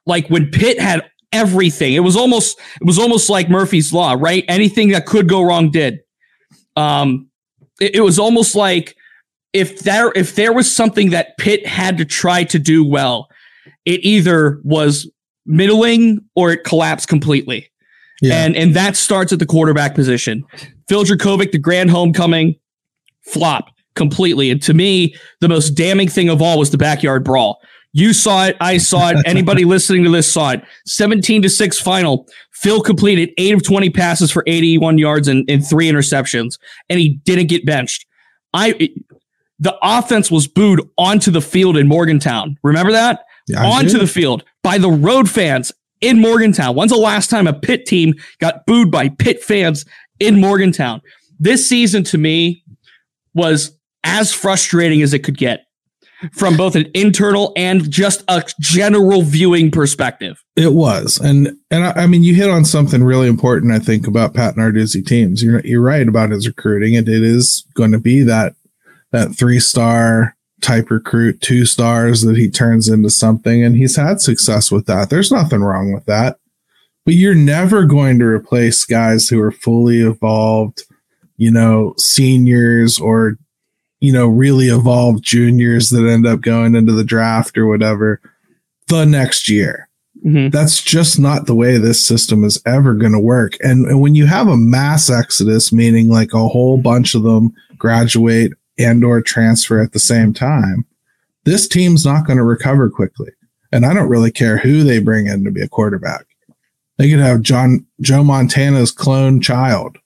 like 0.06 0.28
when 0.28 0.50
Pitt 0.50 0.80
had 0.80 1.08
everything, 1.32 1.94
it 1.94 2.00
was 2.00 2.16
almost 2.16 2.58
it 2.80 2.84
was 2.84 2.98
almost 2.98 3.30
like 3.30 3.48
Murphy's 3.48 3.92
law, 3.92 4.16
right? 4.18 4.44
Anything 4.48 4.90
that 4.90 5.06
could 5.06 5.28
go 5.28 5.42
wrong 5.42 5.70
did. 5.70 6.00
Um, 6.76 7.28
it, 7.80 7.96
it 7.96 8.00
was 8.00 8.18
almost 8.18 8.54
like 8.54 8.96
if 9.52 9.80
there 9.80 10.12
if 10.14 10.34
there 10.34 10.52
was 10.52 10.72
something 10.74 11.10
that 11.10 11.36
Pitt 11.38 11.66
had 11.66 11.98
to 11.98 12.04
try 12.04 12.44
to 12.44 12.58
do 12.58 12.84
well, 12.84 13.28
it 13.84 14.00
either 14.04 14.60
was 14.64 15.10
middling 15.46 16.20
or 16.34 16.52
it 16.52 16.64
collapsed 16.64 17.08
completely. 17.08 17.70
Yeah. 18.20 18.44
And 18.44 18.56
and 18.56 18.74
that 18.74 18.96
starts 18.96 19.32
at 19.32 19.38
the 19.38 19.46
quarterback 19.46 19.94
position. 19.94 20.44
Phil 20.88 21.04
Jurkovec, 21.04 21.52
the 21.52 21.58
grand 21.58 21.90
homecoming, 21.90 22.56
flop 23.22 23.70
completely. 23.94 24.50
And 24.50 24.62
to 24.62 24.74
me, 24.74 25.14
the 25.40 25.48
most 25.48 25.70
damning 25.70 26.08
thing 26.08 26.28
of 26.28 26.40
all 26.40 26.58
was 26.58 26.70
the 26.70 26.78
backyard 26.78 27.24
brawl. 27.24 27.60
You 27.92 28.12
saw 28.12 28.46
it, 28.46 28.56
I 28.60 28.78
saw 28.78 29.10
it. 29.10 29.16
Anybody 29.26 29.64
listening 29.64 30.04
to 30.04 30.10
this 30.10 30.30
saw 30.30 30.50
it. 30.50 30.62
17 30.86 31.42
to 31.42 31.50
6 31.50 31.80
final. 31.80 32.26
Phil 32.52 32.80
completed 32.80 33.30
8 33.38 33.54
of 33.54 33.62
20 33.64 33.90
passes 33.90 34.30
for 34.30 34.44
81 34.46 34.98
yards 34.98 35.26
and, 35.26 35.48
and 35.48 35.66
three 35.66 35.90
interceptions, 35.90 36.58
and 36.88 37.00
he 37.00 37.20
didn't 37.24 37.48
get 37.48 37.64
benched. 37.64 38.06
I 38.52 38.90
the 39.58 39.76
offense 39.82 40.30
was 40.30 40.46
booed 40.46 40.88
onto 40.96 41.30
the 41.30 41.40
field 41.40 41.76
in 41.76 41.88
Morgantown. 41.88 42.56
Remember 42.62 42.92
that? 42.92 43.24
Yeah, 43.46 43.64
onto 43.64 43.98
the 43.98 44.06
field 44.06 44.44
by 44.62 44.78
the 44.78 44.90
road 44.90 45.28
fans 45.30 45.72
in 46.00 46.20
Morgantown. 46.20 46.74
When's 46.74 46.92
the 46.92 46.98
last 46.98 47.30
time 47.30 47.46
a 47.46 47.52
pit 47.52 47.86
team 47.86 48.14
got 48.40 48.66
booed 48.66 48.90
by 48.90 49.08
pit 49.08 49.42
fans 49.42 49.84
in 50.20 50.40
Morgantown? 50.40 51.00
This 51.40 51.68
season 51.68 52.04
to 52.04 52.18
me 52.18 52.62
was 53.34 53.72
as 54.04 54.32
frustrating 54.32 55.02
as 55.02 55.14
it 55.14 55.20
could 55.20 55.38
get 55.38 55.64
from 56.32 56.56
both 56.56 56.74
an 56.74 56.90
internal 56.94 57.52
and 57.56 57.88
just 57.90 58.24
a 58.28 58.42
general 58.60 59.22
viewing 59.22 59.70
perspective. 59.70 60.42
It 60.56 60.72
was, 60.72 61.18
and 61.18 61.56
and 61.70 61.84
I, 61.84 61.92
I, 62.02 62.06
mean, 62.06 62.24
you 62.24 62.34
hit 62.34 62.50
on 62.50 62.64
something 62.64 63.04
really 63.04 63.28
important. 63.28 63.72
I 63.72 63.78
think 63.78 64.06
about 64.06 64.34
Pat 64.34 64.56
Narduzzi 64.56 65.06
teams. 65.06 65.42
You're 65.42 65.60
you're 65.64 65.82
right 65.82 66.06
about 66.06 66.30
his 66.30 66.46
recruiting, 66.46 66.96
and 66.96 67.08
it 67.08 67.22
is 67.22 67.64
going 67.74 67.92
to 67.92 68.00
be 68.00 68.22
that 68.24 68.54
that 69.12 69.36
three 69.36 69.60
star 69.60 70.36
type 70.60 70.90
recruit, 70.90 71.40
two 71.40 71.64
stars 71.64 72.22
that 72.22 72.36
he 72.36 72.50
turns 72.50 72.88
into 72.88 73.10
something, 73.10 73.62
and 73.62 73.76
he's 73.76 73.96
had 73.96 74.20
success 74.20 74.70
with 74.70 74.86
that. 74.86 75.10
There's 75.10 75.30
nothing 75.30 75.60
wrong 75.60 75.92
with 75.92 76.04
that. 76.06 76.38
But 77.04 77.14
you're 77.14 77.34
never 77.34 77.84
going 77.84 78.18
to 78.18 78.26
replace 78.26 78.84
guys 78.84 79.28
who 79.28 79.40
are 79.40 79.52
fully 79.52 80.00
evolved, 80.00 80.82
you 81.36 81.50
know, 81.50 81.94
seniors 81.96 82.98
or, 82.98 83.38
you 84.00 84.12
know, 84.12 84.26
really 84.26 84.66
evolved 84.66 85.24
juniors 85.24 85.90
that 85.90 86.06
end 86.06 86.26
up 86.26 86.40
going 86.40 86.74
into 86.74 86.92
the 86.92 87.04
draft 87.04 87.56
or 87.56 87.66
whatever 87.66 88.20
the 88.88 89.06
next 89.06 89.48
year. 89.48 89.88
Mm-hmm. 90.24 90.50
That's 90.50 90.82
just 90.82 91.18
not 91.18 91.46
the 91.46 91.54
way 91.54 91.78
this 91.78 92.04
system 92.04 92.44
is 92.44 92.60
ever 92.66 92.94
going 92.94 93.12
to 93.12 93.20
work. 93.20 93.56
And, 93.60 93.86
and 93.86 94.00
when 94.00 94.14
you 94.14 94.26
have 94.26 94.48
a 94.48 94.56
mass 94.56 95.08
exodus, 95.08 95.72
meaning 95.72 96.08
like 96.08 96.34
a 96.34 96.48
whole 96.48 96.76
bunch 96.76 97.14
of 97.14 97.22
them 97.22 97.54
graduate 97.78 98.52
and 98.78 99.04
or 99.04 99.20
transfer 99.20 99.80
at 99.80 99.92
the 99.92 99.98
same 99.98 100.32
time, 100.32 100.84
this 101.44 101.66
team's 101.66 102.04
not 102.04 102.26
going 102.26 102.36
to 102.36 102.44
recover 102.44 102.90
quickly. 102.90 103.30
And 103.72 103.84
I 103.84 103.92
don't 103.92 104.08
really 104.08 104.30
care 104.30 104.58
who 104.58 104.82
they 104.82 104.98
bring 104.98 105.26
in 105.26 105.44
to 105.44 105.50
be 105.50 105.62
a 105.62 105.68
quarterback. 105.68 106.26
They 106.96 107.10
could 107.10 107.20
have 107.20 107.42
John 107.42 107.86
Joe 108.00 108.24
Montana's 108.24 108.90
clone 108.90 109.40
child 109.40 109.98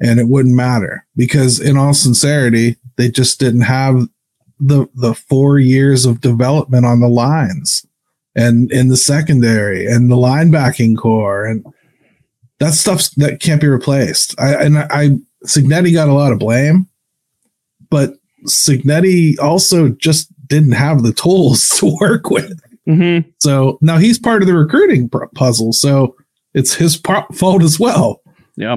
and 0.00 0.20
it 0.20 0.28
wouldn't 0.28 0.54
matter 0.54 1.06
because 1.16 1.60
in 1.60 1.76
all 1.76 1.94
sincerity, 1.94 2.76
they 2.96 3.10
just 3.10 3.40
didn't 3.40 3.62
have 3.62 4.08
the 4.58 4.88
the 4.94 5.14
4 5.14 5.58
years 5.58 6.06
of 6.06 6.20
development 6.20 6.86
on 6.86 7.00
the 7.00 7.08
lines 7.08 7.86
and 8.34 8.70
in 8.72 8.88
the 8.88 8.96
secondary 8.96 9.86
and 9.86 10.10
the 10.10 10.16
linebacking 10.16 10.96
core 10.96 11.44
and 11.44 11.64
that 12.58 12.72
stuff 12.72 13.10
that 13.16 13.40
can't 13.40 13.60
be 13.60 13.66
replaced. 13.66 14.38
I 14.40 14.54
and 14.64 14.78
I 14.78 15.18
Cignetti 15.44 15.92
got 15.92 16.08
a 16.08 16.14
lot 16.14 16.32
of 16.32 16.38
blame 16.38 16.88
but 17.90 18.14
Cignetti 18.46 19.38
also 19.38 19.90
just 19.90 20.28
didn't 20.48 20.72
have 20.72 21.02
the 21.02 21.12
tools 21.12 21.68
to 21.78 21.96
work 22.00 22.30
with. 22.30 22.60
Mm-hmm. 22.88 23.28
So 23.40 23.78
now 23.80 23.98
he's 23.98 24.18
part 24.18 24.42
of 24.42 24.48
the 24.48 24.54
recruiting 24.54 25.10
puzzle. 25.34 25.72
So 25.72 26.14
it's 26.54 26.74
his 26.74 26.96
fault 26.96 27.62
as 27.62 27.80
well. 27.80 28.20
Yeah. 28.56 28.76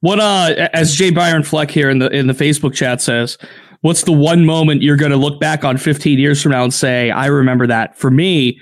What 0.00 0.20
uh 0.20 0.68
as 0.72 0.94
Jay 0.94 1.10
Byron 1.10 1.42
Fleck 1.42 1.70
here 1.70 1.90
in 1.90 1.98
the 1.98 2.08
in 2.08 2.26
the 2.28 2.32
Facebook 2.32 2.72
chat 2.72 3.00
says, 3.02 3.36
what's 3.80 4.04
the 4.04 4.12
one 4.12 4.44
moment 4.44 4.82
you're 4.82 4.96
going 4.96 5.10
to 5.10 5.16
look 5.16 5.40
back 5.40 5.64
on 5.64 5.76
15 5.76 6.18
years 6.18 6.42
from 6.42 6.52
now 6.52 6.64
and 6.64 6.72
say, 6.72 7.10
I 7.10 7.26
remember 7.26 7.66
that? 7.66 7.98
For 7.98 8.10
me, 8.10 8.60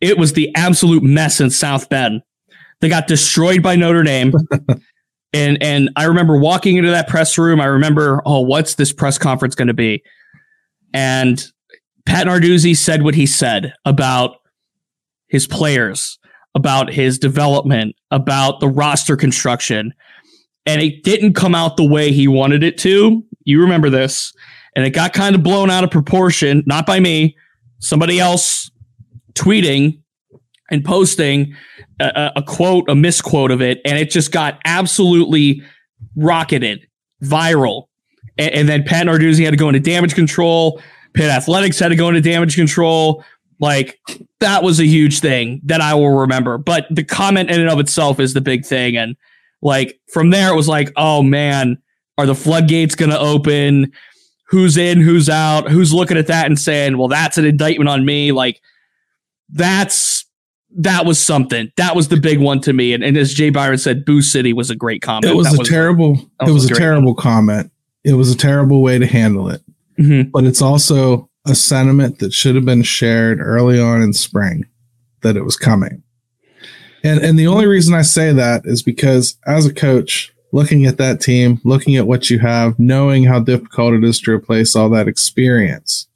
it 0.00 0.18
was 0.18 0.32
the 0.32 0.54
absolute 0.54 1.02
mess 1.02 1.40
in 1.40 1.50
South 1.50 1.88
Bend. 1.88 2.22
They 2.80 2.88
got 2.88 3.06
destroyed 3.06 3.62
by 3.62 3.76
Notre 3.76 4.02
Dame. 4.02 4.32
And 5.34 5.60
and 5.60 5.90
I 5.96 6.04
remember 6.04 6.38
walking 6.38 6.76
into 6.76 6.90
that 6.90 7.08
press 7.08 7.36
room. 7.36 7.60
I 7.60 7.66
remember, 7.66 8.22
oh, 8.24 8.40
what's 8.40 8.76
this 8.76 8.92
press 8.92 9.18
conference 9.18 9.56
going 9.56 9.68
to 9.68 9.74
be? 9.74 10.02
And 10.94 11.44
Pat 12.06 12.28
Narduzzi 12.28 12.76
said 12.76 13.02
what 13.02 13.16
he 13.16 13.26
said 13.26 13.74
about 13.84 14.36
his 15.26 15.48
players, 15.48 16.20
about 16.54 16.92
his 16.92 17.18
development, 17.18 17.96
about 18.12 18.60
the 18.60 18.68
roster 18.68 19.16
construction. 19.16 19.92
And 20.66 20.80
it 20.80 21.02
didn't 21.02 21.34
come 21.34 21.54
out 21.54 21.76
the 21.76 21.88
way 21.88 22.12
he 22.12 22.28
wanted 22.28 22.62
it 22.62 22.78
to. 22.78 23.24
You 23.42 23.60
remember 23.60 23.90
this. 23.90 24.32
And 24.76 24.86
it 24.86 24.90
got 24.90 25.12
kind 25.12 25.34
of 25.34 25.42
blown 25.42 25.68
out 25.68 25.82
of 25.82 25.90
proportion, 25.90 26.62
not 26.64 26.86
by 26.86 27.00
me, 27.00 27.36
somebody 27.80 28.20
else 28.20 28.70
tweeting 29.34 30.00
and 30.70 30.84
posting 30.84 31.54
a, 32.00 32.32
a, 32.36 32.42
quote, 32.42 32.88
a 32.88 32.94
misquote 32.94 33.50
of 33.50 33.60
it, 33.60 33.80
and 33.84 33.98
it 33.98 34.10
just 34.10 34.32
got 34.32 34.60
absolutely 34.64 35.62
rocketed 36.16 36.86
viral. 37.22 37.88
And, 38.38 38.54
and 38.54 38.68
then 38.68 38.82
Pat 38.84 39.06
Narduzzi 39.06 39.44
had 39.44 39.50
to 39.50 39.56
go 39.56 39.68
into 39.68 39.80
damage 39.80 40.14
control. 40.14 40.80
Pitt 41.12 41.30
Athletics 41.30 41.78
had 41.78 41.88
to 41.88 41.96
go 41.96 42.08
into 42.08 42.20
damage 42.20 42.56
control. 42.56 43.24
Like 43.60 43.98
that 44.40 44.62
was 44.62 44.80
a 44.80 44.86
huge 44.86 45.20
thing 45.20 45.60
that 45.64 45.80
I 45.80 45.94
will 45.94 46.10
remember. 46.10 46.58
But 46.58 46.86
the 46.90 47.04
comment 47.04 47.50
in 47.50 47.60
and 47.60 47.70
of 47.70 47.78
itself 47.78 48.18
is 48.18 48.34
the 48.34 48.40
big 48.40 48.64
thing. 48.64 48.96
And 48.96 49.16
like 49.62 49.98
from 50.12 50.30
there, 50.30 50.52
it 50.52 50.56
was 50.56 50.68
like, 50.68 50.92
oh 50.96 51.22
man, 51.22 51.78
are 52.18 52.26
the 52.26 52.34
floodgates 52.34 52.94
going 52.94 53.10
to 53.10 53.18
open? 53.18 53.92
Who's 54.48 54.76
in? 54.76 55.00
Who's 55.00 55.28
out? 55.28 55.70
Who's 55.70 55.92
looking 55.92 56.18
at 56.18 56.26
that 56.26 56.46
and 56.46 56.58
saying, 56.58 56.98
well, 56.98 57.08
that's 57.08 57.38
an 57.38 57.44
indictment 57.44 57.88
on 57.88 58.04
me? 58.04 58.32
Like 58.32 58.60
that's 59.48 60.13
that 60.74 61.06
was 61.06 61.20
something. 61.20 61.70
That 61.76 61.94
was 61.96 62.08
the 62.08 62.16
big 62.16 62.40
one 62.40 62.60
to 62.62 62.72
me. 62.72 62.92
And, 62.92 63.04
and 63.04 63.16
as 63.16 63.32
Jay 63.32 63.50
Byron 63.50 63.78
said, 63.78 64.04
Boo 64.04 64.22
City 64.22 64.52
was 64.52 64.70
a 64.70 64.76
great 64.76 65.02
comment. 65.02 65.32
It 65.32 65.36
was 65.36 65.46
that 65.46 65.56
a 65.56 65.58
was, 65.58 65.68
terrible. 65.68 66.18
it 66.40 66.50
was 66.50 66.70
a, 66.70 66.74
a 66.74 66.76
terrible 66.76 67.14
comment. 67.14 67.70
comment. 67.70 67.72
It 68.04 68.14
was 68.14 68.30
a 68.30 68.36
terrible 68.36 68.82
way 68.82 68.98
to 68.98 69.06
handle 69.06 69.48
it. 69.48 69.62
Mm-hmm. 69.98 70.30
But 70.30 70.44
it's 70.44 70.60
also 70.60 71.30
a 71.46 71.54
sentiment 71.54 72.18
that 72.18 72.32
should 72.32 72.54
have 72.54 72.64
been 72.64 72.82
shared 72.82 73.40
early 73.40 73.80
on 73.80 74.02
in 74.02 74.12
spring 74.12 74.66
that 75.22 75.36
it 75.36 75.44
was 75.44 75.56
coming. 75.56 76.02
And 77.02 77.20
and 77.20 77.38
the 77.38 77.46
only 77.46 77.66
reason 77.66 77.94
I 77.94 78.02
say 78.02 78.32
that 78.32 78.62
is 78.64 78.82
because 78.82 79.36
as 79.46 79.66
a 79.66 79.74
coach, 79.74 80.32
looking 80.52 80.86
at 80.86 80.96
that 80.96 81.20
team, 81.20 81.60
looking 81.62 81.96
at 81.96 82.06
what 82.06 82.30
you 82.30 82.38
have, 82.38 82.78
knowing 82.78 83.24
how 83.24 83.40
difficult 83.40 83.94
it 83.94 84.04
is 84.04 84.20
to 84.22 84.32
replace 84.32 84.74
all 84.74 84.88
that 84.90 85.06
experience, 85.06 86.08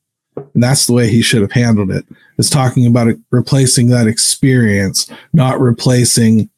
and 0.55 0.63
that's 0.63 0.87
the 0.87 0.93
way 0.93 1.09
he 1.09 1.23
should 1.23 1.43
have 1.43 1.53
handled 1.53 1.91
it. 1.91 2.05
Is 2.39 2.51
talking 2.51 2.87
about 2.87 3.09
it, 3.09 3.19
replacing 3.31 3.89
that 3.89 4.07
experience, 4.07 5.11
not 5.33 5.61
replacing 5.61 6.49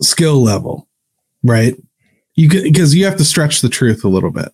skill 0.00 0.42
level, 0.42 0.88
right? 1.42 1.74
You 2.36 2.48
because 2.48 2.94
you 2.94 3.04
have 3.04 3.16
to 3.16 3.24
stretch 3.24 3.60
the 3.60 3.68
truth 3.68 4.04
a 4.04 4.08
little 4.08 4.30
bit. 4.30 4.52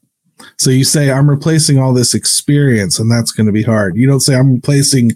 So 0.59 0.71
you 0.71 0.85
say 0.85 1.11
I'm 1.11 1.29
replacing 1.29 1.79
all 1.79 1.92
this 1.92 2.14
experience, 2.14 2.99
and 2.99 3.11
that's 3.11 3.33
going 3.33 3.47
to 3.47 3.53
be 3.53 3.62
hard. 3.62 3.97
You 3.97 4.07
don't 4.07 4.21
say 4.21 4.35
I'm 4.35 4.55
replacing 4.55 5.12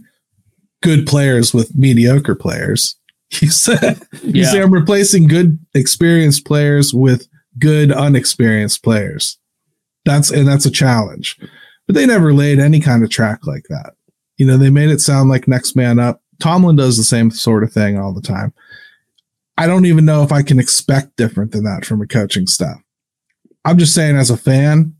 good 0.82 1.06
players 1.06 1.52
with 1.54 1.74
mediocre 1.76 2.34
players. 2.34 2.96
You 3.40 3.48
said 3.48 4.00
you 4.24 4.42
Yeah. 4.42 4.50
say 4.50 4.60
I'm 4.60 4.74
replacing 4.74 5.28
good 5.28 5.56
experienced 5.72 6.44
players 6.44 6.92
with 6.92 7.28
good 7.60 7.92
unexperienced 7.92 8.82
players. 8.82 9.38
That's 10.04 10.32
and 10.32 10.48
that's 10.48 10.66
a 10.66 10.70
challenge. 10.70 11.38
But 11.90 11.98
they 11.98 12.06
never 12.06 12.32
laid 12.32 12.60
any 12.60 12.78
kind 12.78 13.02
of 13.02 13.10
track 13.10 13.48
like 13.48 13.64
that. 13.68 13.94
You 14.36 14.46
know, 14.46 14.56
they 14.56 14.70
made 14.70 14.90
it 14.90 15.00
sound 15.00 15.28
like 15.28 15.48
next 15.48 15.74
man 15.74 15.98
up. 15.98 16.22
Tomlin 16.38 16.76
does 16.76 16.96
the 16.96 17.02
same 17.02 17.32
sort 17.32 17.64
of 17.64 17.72
thing 17.72 17.98
all 17.98 18.14
the 18.14 18.20
time. 18.20 18.54
I 19.58 19.66
don't 19.66 19.86
even 19.86 20.04
know 20.04 20.22
if 20.22 20.30
I 20.30 20.42
can 20.42 20.60
expect 20.60 21.16
different 21.16 21.50
than 21.50 21.64
that 21.64 21.84
from 21.84 22.00
a 22.00 22.06
coaching 22.06 22.46
staff. 22.46 22.80
I'm 23.64 23.76
just 23.76 23.92
saying, 23.92 24.14
as 24.14 24.30
a 24.30 24.36
fan, 24.36 24.94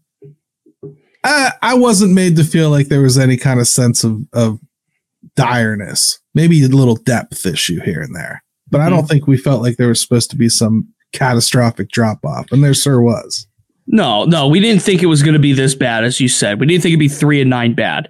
I, 1.22 1.52
I 1.62 1.74
wasn't 1.74 2.12
made 2.12 2.34
to 2.34 2.42
feel 2.42 2.70
like 2.70 2.88
there 2.88 3.02
was 3.02 3.16
any 3.16 3.36
kind 3.36 3.60
of 3.60 3.68
sense 3.68 4.02
of, 4.02 4.20
of 4.32 4.58
direness, 5.36 6.18
maybe 6.34 6.60
a 6.64 6.68
little 6.68 6.96
depth 6.96 7.46
issue 7.46 7.78
here 7.82 8.00
and 8.02 8.16
there. 8.16 8.42
But 8.68 8.80
I 8.80 8.86
mm-hmm. 8.86 8.96
don't 8.96 9.06
think 9.06 9.28
we 9.28 9.36
felt 9.36 9.62
like 9.62 9.76
there 9.76 9.86
was 9.86 10.00
supposed 10.00 10.30
to 10.30 10.36
be 10.36 10.48
some 10.48 10.88
catastrophic 11.12 11.90
drop 11.90 12.24
off, 12.24 12.50
and 12.50 12.64
there 12.64 12.74
sure 12.74 13.00
was. 13.00 13.46
No, 13.92 14.24
no, 14.24 14.46
we 14.46 14.60
didn't 14.60 14.82
think 14.82 15.02
it 15.02 15.06
was 15.06 15.22
going 15.22 15.34
to 15.34 15.40
be 15.40 15.52
this 15.52 15.74
bad, 15.74 16.04
as 16.04 16.20
you 16.20 16.28
said. 16.28 16.60
We 16.60 16.66
didn't 16.66 16.82
think 16.82 16.92
it'd 16.92 17.00
be 17.00 17.08
three 17.08 17.40
and 17.40 17.50
nine 17.50 17.74
bad. 17.74 18.08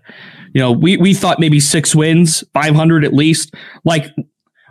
You 0.52 0.60
know, 0.60 0.72
we 0.72 0.98
we 0.98 1.14
thought 1.14 1.40
maybe 1.40 1.58
six 1.58 1.94
wins, 1.94 2.44
five 2.52 2.74
hundred 2.74 3.04
at 3.04 3.14
least. 3.14 3.54
Like 3.84 4.06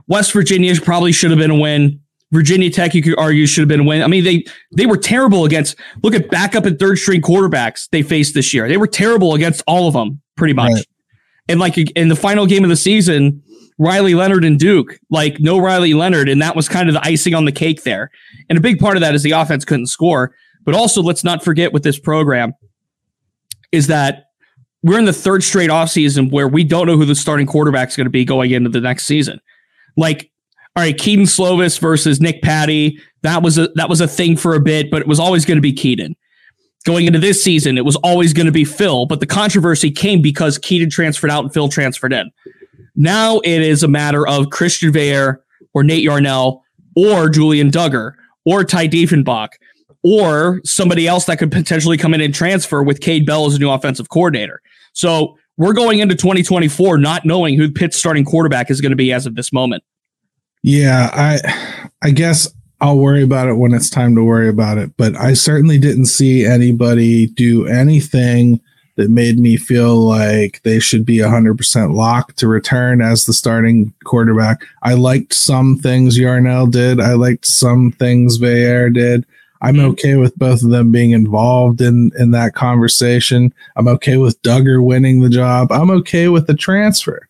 West 0.07 0.33
Virginia 0.33 0.75
probably 0.79 1.11
should 1.11 1.31
have 1.31 1.39
been 1.39 1.51
a 1.51 1.59
win. 1.59 1.99
Virginia 2.31 2.69
Tech, 2.69 2.93
you 2.93 3.01
could 3.01 3.17
argue, 3.17 3.47
should 3.47 3.61
have 3.61 3.69
been 3.69 3.79
a 3.79 3.83
win. 3.83 4.03
I 4.03 4.07
mean, 4.07 4.23
they 4.23 4.43
they 4.75 4.85
were 4.85 4.97
terrible 4.97 5.45
against. 5.45 5.77
Look 6.03 6.13
at 6.13 6.29
backup 6.29 6.65
and 6.65 6.77
third 6.77 6.99
string 6.99 7.21
quarterbacks 7.21 7.89
they 7.89 8.03
faced 8.03 8.35
this 8.35 8.53
year. 8.53 8.67
They 8.67 8.77
were 8.77 8.87
terrible 8.87 9.33
against 9.33 9.63
all 9.65 9.87
of 9.87 9.95
them, 9.95 10.21
pretty 10.35 10.53
much. 10.53 10.73
Right. 10.73 10.85
And 11.47 11.59
like 11.59 11.77
in 11.77 12.09
the 12.09 12.15
final 12.15 12.45
game 12.45 12.63
of 12.63 12.69
the 12.69 12.75
season, 12.75 13.41
Riley 13.79 14.13
Leonard 14.13 14.45
and 14.45 14.59
Duke, 14.59 14.99
like 15.09 15.39
no 15.39 15.57
Riley 15.57 15.95
Leonard, 15.95 16.29
and 16.29 16.39
that 16.43 16.55
was 16.55 16.69
kind 16.69 16.87
of 16.87 16.93
the 16.93 17.03
icing 17.03 17.33
on 17.33 17.45
the 17.45 17.51
cake 17.51 17.81
there. 17.83 18.11
And 18.47 18.57
a 18.59 18.61
big 18.61 18.77
part 18.77 18.95
of 18.97 19.01
that 19.01 19.15
is 19.15 19.23
the 19.23 19.31
offense 19.31 19.65
couldn't 19.65 19.87
score. 19.87 20.35
But 20.63 20.75
also, 20.75 21.01
let's 21.01 21.23
not 21.23 21.43
forget 21.43 21.73
with 21.73 21.83
this 21.83 21.99
program 21.99 22.53
is 23.71 23.87
that 23.87 24.25
we're 24.83 24.99
in 24.99 25.05
the 25.05 25.13
third 25.13 25.43
straight 25.43 25.69
offseason 25.69 26.31
where 26.31 26.47
we 26.47 26.63
don't 26.63 26.87
know 26.87 26.97
who 26.97 27.05
the 27.05 27.15
starting 27.15 27.45
quarterback 27.45 27.89
is 27.89 27.95
going 27.95 28.05
to 28.05 28.11
be 28.11 28.25
going 28.25 28.51
into 28.51 28.69
the 28.69 28.81
next 28.81 29.05
season. 29.05 29.39
Like, 29.97 30.31
all 30.75 30.83
right, 30.83 30.97
Keaton 30.97 31.25
Slovis 31.25 31.79
versus 31.79 32.21
Nick 32.21 32.41
Patti. 32.41 32.99
That 33.21 33.43
was 33.43 33.57
a 33.57 33.69
that 33.75 33.89
was 33.89 33.99
a 34.01 34.07
thing 34.07 34.37
for 34.37 34.55
a 34.55 34.59
bit, 34.59 34.89
but 34.89 35.01
it 35.01 35.07
was 35.07 35.19
always 35.19 35.45
going 35.45 35.57
to 35.57 35.61
be 35.61 35.73
Keaton. 35.73 36.15
Going 36.85 37.05
into 37.05 37.19
this 37.19 37.43
season, 37.43 37.77
it 37.77 37.83
was 37.83 37.97
always 37.97 38.31
going 38.31 38.45
to 38.45 38.53
be 38.53 38.63
Phil, 38.63 39.05
but 39.05 39.19
the 39.19 39.25
controversy 39.25 39.91
came 39.91 40.21
because 40.21 40.57
Keaton 40.57 40.89
transferred 40.89 41.29
out 41.29 41.43
and 41.43 41.53
Phil 41.53 41.67
transferred 41.67 42.13
in. 42.13 42.31
Now 42.95 43.39
it 43.39 43.61
is 43.61 43.83
a 43.83 43.87
matter 43.87 44.25
of 44.25 44.49
Christian 44.49 44.93
Veilleux 44.93 45.37
or 45.73 45.83
Nate 45.83 46.03
Yarnell 46.03 46.63
or 46.95 47.29
Julian 47.29 47.69
Dugger 47.69 48.13
or 48.45 48.63
Ty 48.63 48.87
Diefenbach 48.87 49.49
or 50.03 50.61
somebody 50.63 51.07
else 51.07 51.25
that 51.25 51.39
could 51.39 51.51
potentially 51.51 51.97
come 51.97 52.13
in 52.13 52.21
and 52.21 52.33
transfer 52.33 52.81
with 52.83 53.01
Cade 53.01 53.25
Bell 53.25 53.45
as 53.45 53.55
a 53.55 53.59
new 53.59 53.69
offensive 53.69 54.09
coordinator. 54.09 54.61
So 54.93 55.37
we're 55.57 55.73
going 55.73 55.99
into 55.99 56.15
2024 56.15 56.97
not 56.97 57.25
knowing 57.25 57.57
who 57.57 57.69
Pitt's 57.71 57.97
starting 57.97 58.25
quarterback 58.25 58.71
is 58.71 58.81
going 58.81 58.91
to 58.91 58.95
be 58.95 59.11
as 59.11 59.25
of 59.25 59.35
this 59.35 59.51
moment. 59.51 59.83
Yeah, 60.63 61.09
I 61.13 61.83
I 62.01 62.11
guess 62.11 62.51
I'll 62.81 62.97
worry 62.97 63.23
about 63.23 63.47
it 63.47 63.55
when 63.55 63.73
it's 63.73 63.89
time 63.89 64.15
to 64.15 64.23
worry 64.23 64.49
about 64.49 64.77
it, 64.77 64.95
but 64.97 65.15
I 65.15 65.33
certainly 65.33 65.77
didn't 65.77 66.05
see 66.05 66.45
anybody 66.45 67.27
do 67.27 67.67
anything 67.67 68.61
that 68.95 69.09
made 69.09 69.39
me 69.39 69.55
feel 69.55 69.97
like 69.97 70.61
they 70.63 70.79
should 70.79 71.05
be 71.05 71.17
100% 71.17 71.93
locked 71.93 72.37
to 72.37 72.49
return 72.49 73.01
as 73.01 73.23
the 73.23 73.31
starting 73.31 73.93
quarterback. 74.03 74.65
I 74.83 74.93
liked 74.95 75.33
some 75.33 75.77
things 75.77 76.17
Yarnell 76.17 76.67
did. 76.67 76.99
I 76.99 77.13
liked 77.13 77.45
some 77.45 77.93
things 77.93 78.39
Veilleux 78.39 78.93
did. 78.93 79.25
I'm 79.61 79.75
mm-hmm. 79.75 79.87
okay 79.91 80.15
with 80.15 80.37
both 80.37 80.63
of 80.63 80.69
them 80.69 80.91
being 80.91 81.11
involved 81.11 81.81
in 81.81 82.11
in 82.17 82.31
that 82.31 82.55
conversation. 82.55 83.53
I'm 83.75 83.87
okay 83.89 84.17
with 84.17 84.41
Dugger 84.41 84.83
winning 84.83 85.21
the 85.21 85.29
job. 85.29 85.71
I'm 85.71 85.91
okay 85.91 86.27
with 86.27 86.47
the 86.47 86.55
transfer 86.55 87.29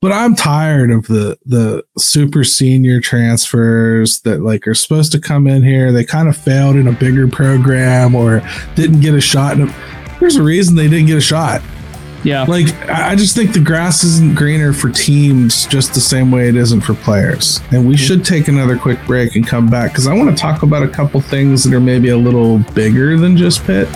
but 0.00 0.12
I'm 0.12 0.34
tired 0.34 0.90
of 0.90 1.06
the 1.06 1.38
the 1.46 1.84
super 1.98 2.44
senior 2.44 3.00
transfers 3.00 4.20
that 4.20 4.40
like 4.40 4.66
are 4.68 4.74
supposed 4.74 5.12
to 5.12 5.20
come 5.20 5.46
in 5.46 5.62
here. 5.62 5.90
They 5.90 6.04
kind 6.04 6.28
of 6.28 6.36
failed 6.36 6.76
in 6.76 6.86
a 6.86 6.92
bigger 6.92 7.26
program 7.28 8.14
or 8.14 8.40
didn't 8.74 9.00
get 9.00 9.14
a 9.14 9.20
shot. 9.20 9.58
In 9.58 9.68
a, 9.68 9.74
there's 10.20 10.36
a 10.36 10.42
reason 10.42 10.76
they 10.76 10.88
didn't 10.88 11.06
get 11.06 11.18
a 11.18 11.20
shot. 11.20 11.62
Yeah, 12.26 12.42
like 12.42 12.74
I 12.88 13.14
just 13.14 13.36
think 13.36 13.52
the 13.52 13.60
grass 13.60 14.02
isn't 14.02 14.34
greener 14.34 14.72
for 14.72 14.90
teams 14.90 15.64
just 15.66 15.94
the 15.94 16.00
same 16.00 16.32
way 16.32 16.48
it 16.48 16.56
isn't 16.56 16.80
for 16.80 16.94
players. 16.94 17.60
And 17.70 17.86
we 17.86 17.96
should 17.96 18.24
take 18.24 18.48
another 18.48 18.76
quick 18.76 18.98
break 19.06 19.36
and 19.36 19.46
come 19.46 19.68
back 19.68 19.92
because 19.92 20.08
I 20.08 20.12
want 20.12 20.36
to 20.36 20.36
talk 20.36 20.64
about 20.64 20.82
a 20.82 20.88
couple 20.88 21.20
things 21.20 21.62
that 21.62 21.72
are 21.72 21.80
maybe 21.80 22.08
a 22.08 22.16
little 22.16 22.58
bigger 22.74 23.16
than 23.16 23.36
just 23.36 23.62
Pitt. 23.64 23.88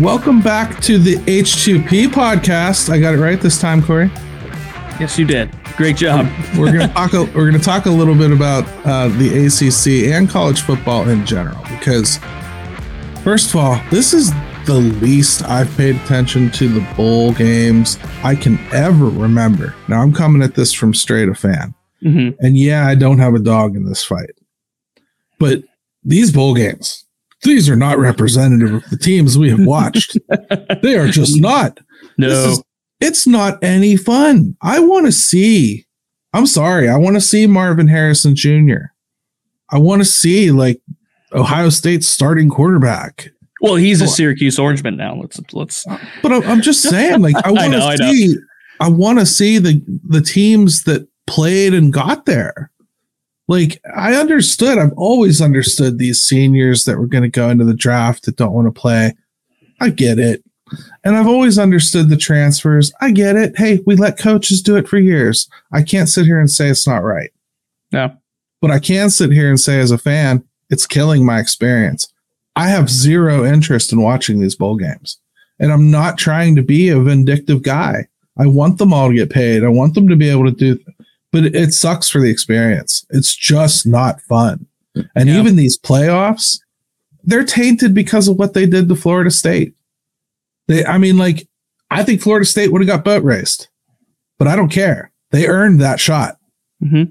Welcome 0.00 0.40
back 0.40 0.80
to 0.82 0.98
the 0.98 1.16
H2P 1.16 2.06
podcast. 2.08 2.90
I 2.90 2.98
got 2.98 3.14
it 3.14 3.18
right 3.18 3.40
this 3.40 3.60
time, 3.60 3.82
Corey. 3.82 4.10
Yes, 5.00 5.18
you 5.18 5.24
did. 5.24 5.50
Great 5.76 5.96
job. 5.96 6.26
we're 6.56 6.72
gonna 6.72 6.92
talk. 6.92 7.12
A, 7.14 7.24
we're 7.34 7.46
gonna 7.50 7.58
talk 7.62 7.86
a 7.86 7.90
little 7.90 8.14
bit 8.14 8.30
about 8.30 8.64
uh, 8.86 9.08
the 9.08 9.46
ACC 9.46 10.12
and 10.14 10.28
college 10.28 10.60
football 10.62 11.08
in 11.08 11.24
general 11.26 11.60
because, 11.68 12.18
first 13.22 13.50
of 13.50 13.56
all, 13.56 13.80
this 13.90 14.12
is 14.14 14.32
the 14.66 14.74
least 14.74 15.42
I've 15.44 15.74
paid 15.76 15.96
attention 15.96 16.50
to 16.52 16.68
the 16.68 16.80
bowl 16.96 17.32
games 17.32 17.98
I 18.22 18.34
can 18.36 18.58
ever 18.72 19.06
remember. 19.06 19.74
Now 19.88 20.00
I'm 20.00 20.12
coming 20.12 20.42
at 20.42 20.54
this 20.54 20.72
from 20.72 20.94
straight 20.94 21.28
a 21.28 21.34
fan, 21.34 21.74
Mhm. 22.02 22.36
and 22.40 22.56
yeah, 22.56 22.86
I 22.86 22.94
don't 22.94 23.18
have 23.18 23.34
a 23.34 23.40
dog 23.40 23.76
in 23.76 23.84
this 23.84 24.04
fight, 24.04 24.30
but 25.38 25.62
these 26.04 26.32
bowl 26.32 26.54
games. 26.54 27.04
These 27.44 27.68
are 27.68 27.76
not 27.76 27.98
representative 27.98 28.74
of 28.74 28.90
the 28.90 28.96
teams 28.98 29.38
we 29.38 29.50
have 29.50 29.64
watched. 29.64 30.18
they 30.82 30.96
are 30.96 31.08
just 31.08 31.40
not. 31.40 31.78
No. 32.18 32.28
This 32.28 32.58
is- 32.58 32.64
it's 33.00 33.26
not 33.26 33.62
any 33.62 33.96
fun. 33.96 34.56
I 34.62 34.80
want 34.80 35.06
to 35.06 35.12
see. 35.12 35.84
I'm 36.32 36.46
sorry. 36.46 36.88
I 36.88 36.96
want 36.96 37.16
to 37.16 37.20
see 37.20 37.46
Marvin 37.46 37.86
Harrison 37.88 38.34
Jr. 38.34 38.86
I 39.70 39.78
want 39.78 40.00
to 40.00 40.04
see 40.06 40.50
like 40.50 40.80
Ohio 41.32 41.68
State's 41.68 42.08
starting 42.08 42.48
quarterback. 42.48 43.28
Well, 43.60 43.74
he's 43.76 44.00
a 44.00 44.08
Syracuse 44.08 44.58
Orangeman 44.58 44.96
now. 44.96 45.16
Let's 45.16 45.40
let's. 45.52 45.86
Uh, 45.86 45.98
but 46.22 46.32
I'm, 46.32 46.60
just 46.62 46.82
saying, 46.82 47.20
like, 47.22 47.34
I 47.44 47.50
want 47.52 47.72
to 47.72 47.78
know. 47.78 47.96
see. 47.96 48.36
I 48.80 48.88
want 48.88 49.18
to 49.18 49.26
see 49.26 49.58
the 49.58 49.82
the 50.08 50.20
teams 50.20 50.84
that 50.84 51.06
played 51.26 51.74
and 51.74 51.92
got 51.92 52.26
there. 52.26 52.70
Like, 53.46 53.80
I 53.94 54.14
understood. 54.14 54.78
I've 54.78 54.94
always 54.96 55.40
understood 55.40 55.98
these 55.98 56.22
seniors 56.22 56.84
that 56.84 56.98
were 56.98 57.06
going 57.06 57.24
to 57.24 57.28
go 57.28 57.50
into 57.50 57.64
the 57.64 57.74
draft 57.74 58.24
that 58.24 58.36
don't 58.36 58.52
want 58.52 58.66
to 58.66 58.80
play. 58.80 59.14
I 59.80 59.90
get 59.90 60.18
it. 60.18 60.42
And 61.04 61.14
I've 61.16 61.26
always 61.26 61.58
understood 61.58 62.08
the 62.08 62.16
transfers. 62.16 62.92
I 63.00 63.10
get 63.10 63.36
it. 63.36 63.56
Hey, 63.56 63.80
we 63.86 63.96
let 63.96 64.18
coaches 64.18 64.62
do 64.62 64.76
it 64.76 64.88
for 64.88 64.98
years. 64.98 65.48
I 65.72 65.82
can't 65.82 66.08
sit 66.08 66.24
here 66.24 66.40
and 66.40 66.50
say 66.50 66.68
it's 66.68 66.86
not 66.86 67.04
right. 67.04 67.30
No. 67.92 68.16
But 68.62 68.70
I 68.70 68.78
can 68.78 69.10
sit 69.10 69.30
here 69.30 69.50
and 69.50 69.60
say, 69.60 69.78
as 69.78 69.90
a 69.90 69.98
fan, 69.98 70.42
it's 70.70 70.86
killing 70.86 71.26
my 71.26 71.38
experience. 71.38 72.10
I 72.56 72.68
have 72.68 72.88
zero 72.88 73.44
interest 73.44 73.92
in 73.92 74.00
watching 74.00 74.40
these 74.40 74.56
bowl 74.56 74.76
games. 74.76 75.18
And 75.60 75.70
I'm 75.70 75.90
not 75.90 76.16
trying 76.16 76.56
to 76.56 76.62
be 76.62 76.88
a 76.88 76.98
vindictive 76.98 77.62
guy. 77.62 78.08
I 78.38 78.46
want 78.46 78.78
them 78.78 78.92
all 78.92 79.08
to 79.08 79.14
get 79.14 79.30
paid. 79.30 79.62
I 79.62 79.68
want 79.68 79.94
them 79.94 80.08
to 80.08 80.16
be 80.16 80.30
able 80.30 80.46
to 80.46 80.50
do, 80.50 80.78
but 81.34 81.46
it, 81.46 81.56
it 81.56 81.74
sucks 81.74 82.08
for 82.08 82.20
the 82.20 82.30
experience. 82.30 83.04
It's 83.10 83.34
just 83.34 83.88
not 83.88 84.20
fun. 84.20 84.66
And 85.16 85.28
even 85.28 85.56
these 85.56 85.76
playoffs, 85.76 86.60
they're 87.24 87.44
tainted 87.44 87.92
because 87.92 88.28
of 88.28 88.36
what 88.36 88.54
they 88.54 88.66
did 88.66 88.88
to 88.88 88.94
Florida 88.94 89.32
State. 89.32 89.74
They, 90.68 90.84
I 90.84 90.96
mean, 90.96 91.18
like, 91.18 91.48
I 91.90 92.04
think 92.04 92.22
Florida 92.22 92.46
State 92.46 92.70
would 92.70 92.80
have 92.82 92.86
got 92.86 93.04
boat 93.04 93.24
raced, 93.24 93.68
but 94.38 94.46
I 94.46 94.54
don't 94.54 94.68
care. 94.68 95.10
They 95.32 95.48
earned 95.48 95.80
that 95.80 95.98
shot. 95.98 96.36
Mhm. 96.80 97.10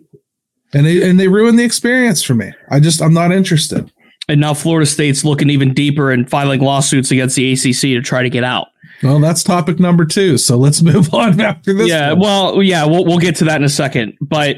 And 0.73 0.85
they, 0.85 1.07
and 1.07 1.19
they 1.19 1.27
ruined 1.27 1.59
the 1.59 1.65
experience 1.65 2.23
for 2.23 2.33
me. 2.33 2.53
I 2.71 2.79
just, 2.79 3.01
I'm 3.01 3.13
not 3.13 3.33
interested. 3.33 3.91
And 4.29 4.39
now 4.39 4.53
Florida 4.53 4.85
State's 4.85 5.25
looking 5.25 5.49
even 5.49 5.73
deeper 5.73 6.11
and 6.11 6.29
filing 6.29 6.61
lawsuits 6.61 7.11
against 7.11 7.35
the 7.35 7.51
ACC 7.51 7.81
to 7.81 8.01
try 8.01 8.23
to 8.23 8.29
get 8.29 8.45
out. 8.45 8.69
Well, 9.03 9.19
that's 9.19 9.43
topic 9.43 9.79
number 9.79 10.05
two. 10.05 10.37
So 10.37 10.57
let's 10.57 10.81
move 10.93 11.13
on 11.13 11.39
after 11.41 11.73
this. 11.73 11.87
yeah, 11.89 12.11
one. 12.13 12.19
well, 12.19 12.63
yeah, 12.63 12.85
we'll 12.85 13.05
we'll 13.05 13.19
get 13.19 13.35
to 13.37 13.45
that 13.45 13.57
in 13.57 13.63
a 13.63 13.69
second. 13.69 14.17
But 14.21 14.57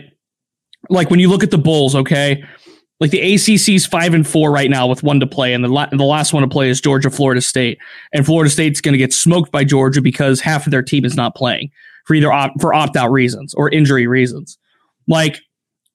like 0.89 1.09
when 1.09 1.19
you 1.19 1.29
look 1.29 1.43
at 1.43 1.51
the 1.51 1.57
Bulls, 1.57 1.95
okay, 1.95 2.43
Like 2.99 3.11
the 3.11 3.33
ACC's 3.33 3.85
five 3.85 4.13
and 4.13 4.25
four 4.25 4.51
right 4.51 4.69
now 4.69 4.87
with 4.87 5.03
one 5.03 5.19
to 5.19 5.27
play, 5.27 5.53
and 5.53 5.63
the 5.63 5.67
la- 5.67 5.89
the 5.91 6.03
last 6.03 6.31
one 6.31 6.43
to 6.43 6.47
play 6.49 6.69
is 6.69 6.79
Georgia, 6.79 7.09
Florida 7.09 7.41
State, 7.41 7.77
and 8.13 8.25
Florida 8.25 8.49
State's 8.49 8.81
going 8.81 8.93
to 8.93 8.97
get 8.99 9.11
smoked 9.13 9.51
by 9.51 9.63
Georgia 9.63 10.01
because 10.01 10.39
half 10.41 10.67
of 10.67 10.71
their 10.71 10.83
team 10.83 11.03
is 11.05 11.15
not 11.15 11.35
playing 11.35 11.71
for 12.05 12.13
either 12.13 12.31
op- 12.31 12.53
for 12.61 12.73
opt 12.73 12.95
out 12.95 13.11
reasons 13.11 13.53
or 13.55 13.69
injury 13.69 14.05
reasons. 14.07 14.57
Like, 15.07 15.39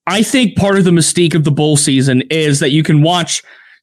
I 0.07 0.23
think 0.25 0.57
part 0.57 0.77
of 0.77 0.85
the 0.85 0.91
mystique 0.91 1.35
of 1.37 1.45
the 1.45 1.51
bowl 1.53 1.77
season 1.77 2.23
is 2.31 2.59
that 2.61 2.71
you 2.71 2.83
can 2.83 3.03
watch 3.03 3.43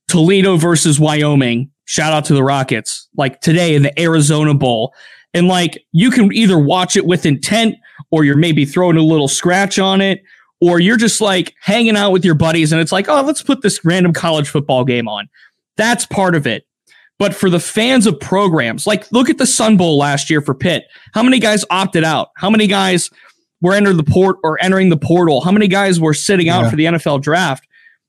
Toledo 0.10 0.58
versus 0.58 0.99
Wyoming. 0.99 1.71
Shout 1.89 2.12
out 2.13 2.26
to 2.26 2.34
the 2.34 2.43
Rockets, 2.43 3.08
like 3.15 3.39
today 3.41 3.73
in 3.73 3.82
the 3.82 3.97
Arizona 4.00 4.54
Bowl, 4.54 4.93
and 5.34 5.47
like 5.47 5.84
you 5.93 6.12
can 6.12 6.32
either 6.34 6.60
watch 6.60 6.95
it 6.97 7.06
with 7.06 7.26
intent 7.26 7.76
or 8.12 8.23
you're 8.26 8.36
maybe 8.38 8.65
throwing 8.65 8.97
a 8.97 9.02
little 9.02 9.28
scratch 9.30 9.80
on 9.80 10.02
it 10.02 10.21
or 10.60 10.80
you're 10.80 10.97
just 10.97 11.21
like 11.21 11.54
hanging 11.62 11.95
out 11.95 12.12
with 12.12 12.26
your 12.26 12.36
buddies 12.36 12.71
and 12.71 12.82
it's 12.82 12.91
like, 12.91 13.08
oh, 13.08 13.21
let's 13.21 13.41
put 13.41 13.62
this 13.62 13.84
random 13.86 14.12
college 14.12 14.50
football 14.50 14.84
game 14.84 15.08
on. 15.08 15.30
That's 15.78 16.06
part 16.06 16.36
of 16.36 16.45
it. 16.45 16.65
But 17.19 17.34
for 17.34 17.50
the 17.50 17.60
fans 17.60 18.06
of 18.06 18.19
programs, 18.19 18.86
like 18.86 19.10
look 19.12 19.30
at 19.30 19.38
the 19.38 19.47
Sun 19.47 19.78
Bowl 19.78 19.97
last 19.97 20.30
year 20.30 20.41
for 20.41 20.54
Pitt. 20.54 20.86
How 21.13 21.23
many 21.23 21.39
guys 21.39 21.63
opted 21.69 22.04
out? 22.04 22.30
How 22.36 22.50
many 22.50 22.67
guys 22.67 23.10
were 23.62 23.73
entering 23.73 23.97
the 23.97 24.04
port 24.04 24.38
or 24.43 24.62
entering 24.62 24.89
the 24.89 24.97
portal? 24.97 25.41
How 25.41 25.52
many 25.52 25.67
guys 25.67 26.00
were 26.00 26.13
sitting 26.13 26.50
out 26.50 26.63
Yeah. 26.63 26.69
for 26.69 26.76
the 26.76 26.86
NFL 26.86 27.21
draft? 27.21 27.65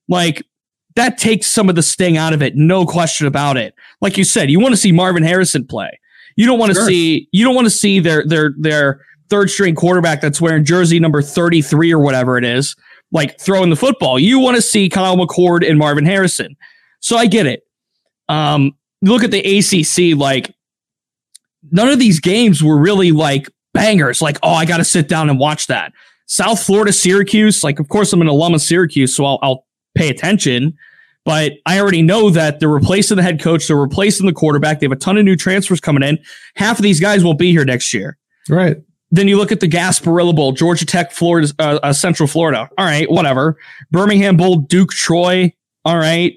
Like 0.09 0.43
that 0.99 1.17
takes 1.19 1.47
some 1.47 1.69
of 1.69 1.75
the 1.77 1.83
sting 1.83 2.17
out 2.17 2.33
of 2.33 2.43
it, 2.43 2.57
no 2.57 2.85
question 2.85 3.27
about 3.27 3.57
it. 3.57 3.75
Like 4.01 4.19
you 4.19 4.25
said, 4.25 4.51
you 4.51 4.61
want 4.61 4.73
to 4.73 4.77
see 4.77 4.93
Marvin 4.93 5.23
Harrison 5.23 5.67
play. 5.67 5.99
You 6.37 6.47
don't 6.47 6.59
want 6.59 6.71
to 6.71 6.75
Sure. 6.75 6.87
see 6.87 7.29
you 7.33 7.45
don't 7.45 7.55
want 7.55 7.67
to 7.67 7.71
see 7.71 8.01
their 8.01 8.25
their 8.27 8.53
their 8.59 9.01
third 9.31 9.51
string 9.51 9.75
quarterback 9.75 10.21
that's 10.21 10.41
wearing 10.41 10.65
jersey 10.65 10.99
number 10.99 11.21
33 11.23 11.93
or 11.93 11.99
whatever 11.99 12.39
it 12.39 12.45
is, 12.45 12.75
like 13.13 13.39
throwing 13.41 13.71
the 13.71 13.77
football. 13.77 14.19
You 14.19 14.39
want 14.39 14.57
to 14.57 14.63
see 14.63 14.89
Kyle 14.89 15.17
McCord 15.17 15.69
and 15.69 15.79
Marvin 15.79 16.05
Harrison. 16.07 16.57
So 17.01 17.17
I 17.17 17.27
get 17.27 17.47
it. 17.47 17.63
Um, 18.29 18.73
look 19.03 19.23
at 19.25 19.31
the 19.31 19.41
ACC, 19.59 20.19
like 20.19 20.55
none 21.71 21.89
of 21.89 21.99
these 21.99 22.21
games 22.21 22.63
were 22.63 22.79
really 22.79 23.13
like 23.13 23.49
bangers. 23.75 24.23
Like, 24.23 24.39
oh, 24.43 24.53
I 24.53 24.65
got 24.65 24.79
to 24.79 24.85
sit 24.85 25.09
down 25.09 25.29
and 25.31 25.39
watch 25.39 25.67
that. 25.67 25.93
South 26.27 26.63
Florida, 26.63 26.93
Syracuse. 26.93 27.63
Like, 27.65 27.79
of 27.81 27.89
course, 27.89 28.13
I'm 28.13 28.21
an 28.21 28.29
alum 28.29 28.55
of 28.55 28.61
Syracuse, 28.63 29.15
so 29.17 29.25
I'll, 29.25 29.39
I'll 29.43 29.67
pay 29.95 30.09
attention. 30.09 30.77
But 31.29 31.59
I 31.67 31.79
already 31.79 32.01
know 32.01 32.31
that 32.31 32.59
they're 32.59 32.71
replacing 32.71 33.19
the 33.19 33.23
head 33.23 33.39
coach, 33.39 33.67
they're 33.69 33.77
replacing 33.77 34.25
the 34.25 34.33
quarterback. 34.33 34.81
They 34.81 34.87
have 34.87 34.93
a 34.93 34.97
ton 34.97 35.19
of 35.19 35.27
new 35.27 35.37
transfers 35.37 35.79
coming 35.79 36.03
in. 36.03 36.19
Half 36.55 36.79
of 36.79 36.83
these 36.83 37.01
guys 37.01 37.23
won't 37.23 37.39
be 37.39 37.51
here 37.51 37.67
next 37.67 37.93
year. 37.93 38.17
Right. 38.49 38.79
Then 39.11 39.29
you 39.29 39.37
look 39.37 39.53
at 39.53 39.61
the 39.61 39.69
Gasparilla 39.69 40.35
Bowl, 40.35 40.53
Georgia 40.53 40.87
Tech, 40.87 41.13
Florida, 41.13 41.53
uh, 41.59 41.81
uh, 41.83 41.93
Central 41.93 42.29
Florida. 42.29 42.71
All 42.79 42.87
right, 42.87 43.11
whatever. 43.11 43.59
Birmingham 43.91 44.39
Bowl, 44.39 44.57
Duke, 44.57 44.93
Troy. 44.93 45.53
All 45.85 45.99
right. 45.99 46.33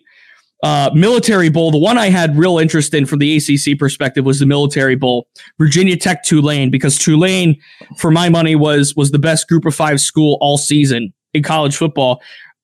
Uh, 0.61 0.89
military 0.93 1.47
Bowl, 1.47 1.71
the 1.71 1.77
one 1.77 1.97
I 1.97 2.09
had 2.09 2.37
real 2.37 2.59
interest 2.59 2.93
in 2.93 3.05
from 3.05 3.19
the 3.19 3.37
ACC 3.37 3.79
perspective 3.79 4.25
was 4.25 4.39
the 4.39 4.45
Military 4.45 4.95
Bowl, 4.95 5.29
Virginia 5.57 5.95
Tech, 5.95 6.21
Tulane, 6.25 6.69
because 6.69 6.97
Tulane, 6.97 7.57
for 7.97 8.11
my 8.11 8.27
money, 8.27 8.55
was 8.55 8.93
was 8.97 9.11
the 9.11 9.19
best 9.19 9.47
Group 9.47 9.65
of 9.65 9.73
Five 9.73 10.01
school 10.01 10.37
all 10.41 10.57
season 10.57 11.13
in 11.33 11.43
college 11.43 11.77
football, 11.77 12.21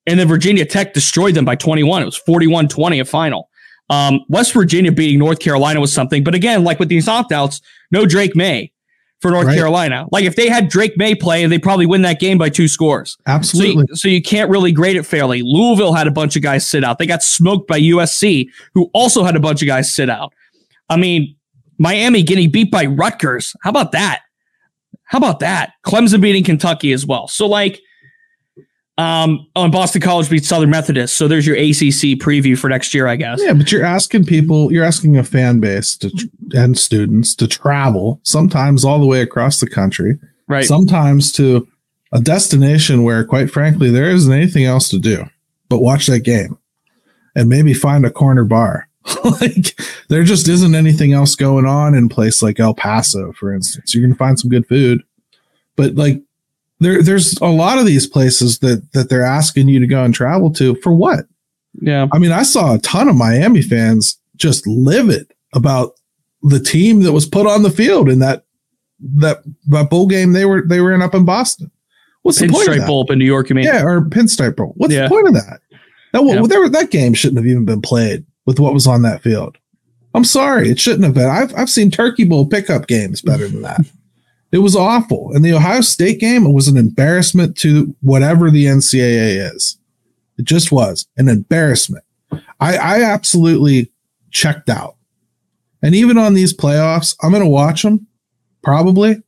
and 0.08 0.18
then 0.18 0.26
Virginia 0.26 0.64
Tech 0.64 0.94
destroyed 0.94 1.34
them 1.34 1.44
by 1.44 1.54
21. 1.54 2.02
It 2.02 2.04
was 2.06 2.20
41-20 2.26 3.00
a 3.00 3.04
final. 3.04 3.48
Um, 3.90 4.20
West 4.28 4.52
Virginia 4.52 4.90
beating 4.90 5.18
North 5.18 5.38
Carolina 5.38 5.80
was 5.80 5.92
something, 5.92 6.24
but 6.24 6.34
again, 6.34 6.64
like 6.64 6.78
with 6.78 6.88
these 6.88 7.08
opt 7.08 7.32
outs, 7.32 7.60
no 7.90 8.04
Drake 8.06 8.34
Maye 8.34 8.72
for 9.20 9.30
North 9.30 9.46
Right. 9.46 9.56
Carolina. 9.56 10.06
Like 10.12 10.24
if 10.24 10.36
they 10.36 10.48
had 10.48 10.68
Drake 10.68 10.96
Maye 10.96 11.14
play, 11.14 11.44
they 11.46 11.58
probably 11.58 11.86
win 11.86 12.02
that 12.02 12.20
game 12.20 12.38
by 12.38 12.48
two 12.48 12.68
scores. 12.68 13.16
Absolutely. 13.26 13.74
So 13.74 13.80
you, 13.90 13.96
so 13.96 14.08
you 14.08 14.22
can't 14.22 14.50
really 14.50 14.72
grade 14.72 14.96
it 14.96 15.04
fairly. 15.04 15.42
Louisville 15.42 15.94
had 15.94 16.06
a 16.06 16.10
bunch 16.10 16.36
of 16.36 16.42
guys 16.42 16.66
sit 16.66 16.84
out. 16.84 16.98
They 16.98 17.06
got 17.06 17.22
smoked 17.22 17.66
by 17.68 17.80
USC, 17.80 18.46
who 18.74 18.90
also 18.94 19.24
had 19.24 19.36
a 19.36 19.40
bunch 19.40 19.62
of 19.62 19.66
guys 19.66 19.94
sit 19.94 20.08
out. 20.10 20.32
I 20.88 20.96
mean, 20.96 21.34
Miami 21.78 22.22
getting 22.22 22.50
beat 22.50 22.70
by 22.70 22.86
Rutgers. 22.86 23.54
How 23.62 23.70
about 23.70 23.92
that? 23.92 24.20
How 25.04 25.18
about 25.18 25.40
that? 25.40 25.72
Clemson 25.86 26.20
beating 26.20 26.44
Kentucky 26.44 26.92
as 26.92 27.06
well. 27.06 27.28
So 27.28 27.46
like, 27.46 27.80
um, 28.98 29.46
oh, 29.56 29.62
and 29.64 29.72
Boston 29.72 30.02
College 30.02 30.28
beat 30.28 30.44
Southern 30.44 30.70
Methodist. 30.70 31.16
So 31.16 31.28
there's 31.28 31.46
your 31.46 31.56
ACC 31.56 32.18
preview 32.20 32.58
for 32.58 32.68
next 32.68 32.92
year, 32.92 33.06
I 33.06 33.16
guess. 33.16 33.40
Yeah, 33.42 33.54
but 33.54 33.72
you're 33.72 33.84
asking 33.84 34.24
people, 34.26 34.72
you're 34.72 34.84
asking 34.84 35.16
a 35.16 35.24
fan 35.24 35.60
base 35.60 35.96
to, 35.98 36.10
tr- 36.10 36.26
and 36.54 36.76
students 36.76 37.34
to 37.36 37.46
travel 37.46 38.20
sometimes 38.24 38.84
all 38.84 38.98
the 38.98 39.06
way 39.06 39.22
across 39.22 39.60
the 39.60 39.68
country, 39.70 40.18
Right. 40.48 40.64
sometimes 40.64 41.32
to 41.32 41.66
a 42.12 42.20
destination 42.20 43.02
where, 43.04 43.24
quite 43.24 43.50
frankly, 43.50 43.90
there 43.90 44.10
isn't 44.10 44.32
anything 44.32 44.64
else 44.64 44.88
to 44.90 44.98
do 44.98 45.24
but 45.68 45.78
watch 45.80 46.06
that 46.06 46.20
game 46.20 46.58
and 47.36 47.48
maybe 47.48 47.74
find 47.74 48.04
a 48.06 48.10
corner 48.10 48.44
bar. 48.44 48.88
like 49.40 49.78
there 50.08 50.22
just 50.24 50.48
isn't 50.48 50.74
anything 50.74 51.12
else 51.12 51.34
going 51.34 51.66
on 51.66 51.94
in 51.94 52.08
place 52.08 52.42
like 52.42 52.58
El 52.60 52.74
Paso, 52.74 53.32
for 53.32 53.54
instance. 53.54 53.94
You're 53.94 54.02
gonna 54.04 54.16
find 54.16 54.38
some 54.38 54.50
good 54.50 54.66
food, 54.66 55.02
but 55.76 55.94
like 55.94 56.20
there, 56.80 57.02
there's 57.02 57.36
a 57.40 57.46
lot 57.48 57.78
of 57.78 57.86
these 57.86 58.06
places 58.06 58.58
that 58.60 58.90
that 58.92 59.08
they're 59.08 59.24
asking 59.24 59.68
you 59.68 59.80
to 59.80 59.86
go 59.86 60.04
and 60.04 60.14
travel 60.14 60.52
to 60.54 60.74
for 60.76 60.92
what? 60.94 61.26
Yeah. 61.80 62.06
I 62.12 62.18
mean, 62.18 62.32
I 62.32 62.42
saw 62.42 62.74
a 62.74 62.78
ton 62.78 63.08
of 63.08 63.16
Miami 63.16 63.62
fans 63.62 64.18
just 64.36 64.66
livid 64.66 65.32
about 65.52 65.92
the 66.42 66.60
team 66.60 67.00
that 67.02 67.12
was 67.12 67.26
put 67.26 67.46
on 67.46 67.62
the 67.62 67.70
field 67.70 68.08
in 68.08 68.20
that 68.20 68.44
that 69.16 69.38
that 69.68 69.90
bowl 69.90 70.06
game 70.06 70.32
they 70.32 70.44
were 70.44 70.62
they 70.66 70.80
were 70.80 70.92
in 70.92 71.02
up 71.02 71.14
in 71.14 71.24
Boston. 71.24 71.70
What's 72.22 72.38
the 72.40 72.48
point 72.48 72.68
of 72.68 72.74
Pinstripe 72.74 72.78
that? 72.78 72.86
Bowl 72.86 73.02
up 73.02 73.10
in 73.10 73.18
New 73.18 73.24
York, 73.24 73.48
you 73.48 73.54
mean? 73.54 73.64
Yeah, 73.64 73.82
or 73.84 74.02
Pinstripe 74.02 74.56
Bowl. 74.56 74.74
What's 74.76 74.92
Yeah. 74.92 75.04
the 75.04 75.08
point 75.08 75.28
of 75.28 75.34
that? 75.34 75.60
That 76.12 76.24
wa- 76.24 76.34
Yeah. 76.34 76.42
there, 76.46 76.68
that 76.68 76.90
game 76.90 77.14
shouldn't 77.14 77.38
have 77.38 77.46
even 77.46 77.64
been 77.64 77.80
played 77.80 78.24
with 78.46 78.58
what 78.58 78.74
was 78.74 78.86
on 78.86 79.02
that 79.02 79.22
field. 79.22 79.56
I'm 80.14 80.24
sorry, 80.24 80.68
it 80.70 80.80
shouldn't 80.80 81.04
have 81.04 81.14
been. 81.14 81.28
I've 81.28 81.54
I've 81.56 81.70
seen 81.70 81.90
Turkey 81.90 82.24
Bowl 82.24 82.46
pickup 82.46 82.86
games 82.88 83.20
better 83.22 83.46
than 83.48 83.62
that. 83.62 83.80
It 84.50 84.58
was 84.58 84.74
awful, 84.74 85.30
and 85.34 85.44
the 85.44 85.52
Ohio 85.52 85.82
State 85.82 86.20
game 86.20 86.46
it 86.46 86.52
was 86.52 86.68
an 86.68 86.76
embarrassment 86.76 87.56
to 87.58 87.94
whatever 88.00 88.50
the 88.50 88.64
NCAA 88.64 89.54
is. 89.54 89.78
It 90.38 90.46
just 90.46 90.72
was 90.72 91.06
an 91.16 91.28
embarrassment. 91.28 92.04
I 92.60 92.76
I 92.76 93.02
absolutely 93.02 93.92
checked 94.30 94.70
out, 94.70 94.96
and 95.82 95.94
even 95.94 96.16
on 96.16 96.34
these 96.34 96.56
playoffs, 96.56 97.14
I'm 97.22 97.30
going 97.30 97.42
to 97.42 97.48
watch 97.48 97.82
them 97.82 98.06
probably, 98.62 99.22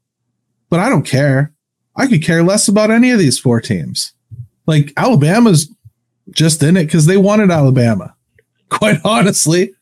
but 0.71 0.81
I 0.81 0.89
don't 0.89 1.07
care. 1.07 1.53
I 1.97 2.07
could 2.07 2.23
care 2.23 2.43
less 2.43 2.69
about 2.69 2.91
any 2.91 3.11
of 3.11 3.19
these 3.19 3.39
four 3.39 3.61
teams. 3.61 4.13
Like 4.67 4.93
Alabama's 4.97 5.69
just 6.31 6.63
in 6.63 6.77
it 6.77 6.85
because 6.85 7.07
they 7.07 7.17
wanted 7.17 7.51
Alabama, 7.51 8.15
quite 8.69 8.99
honestly. 9.05 9.73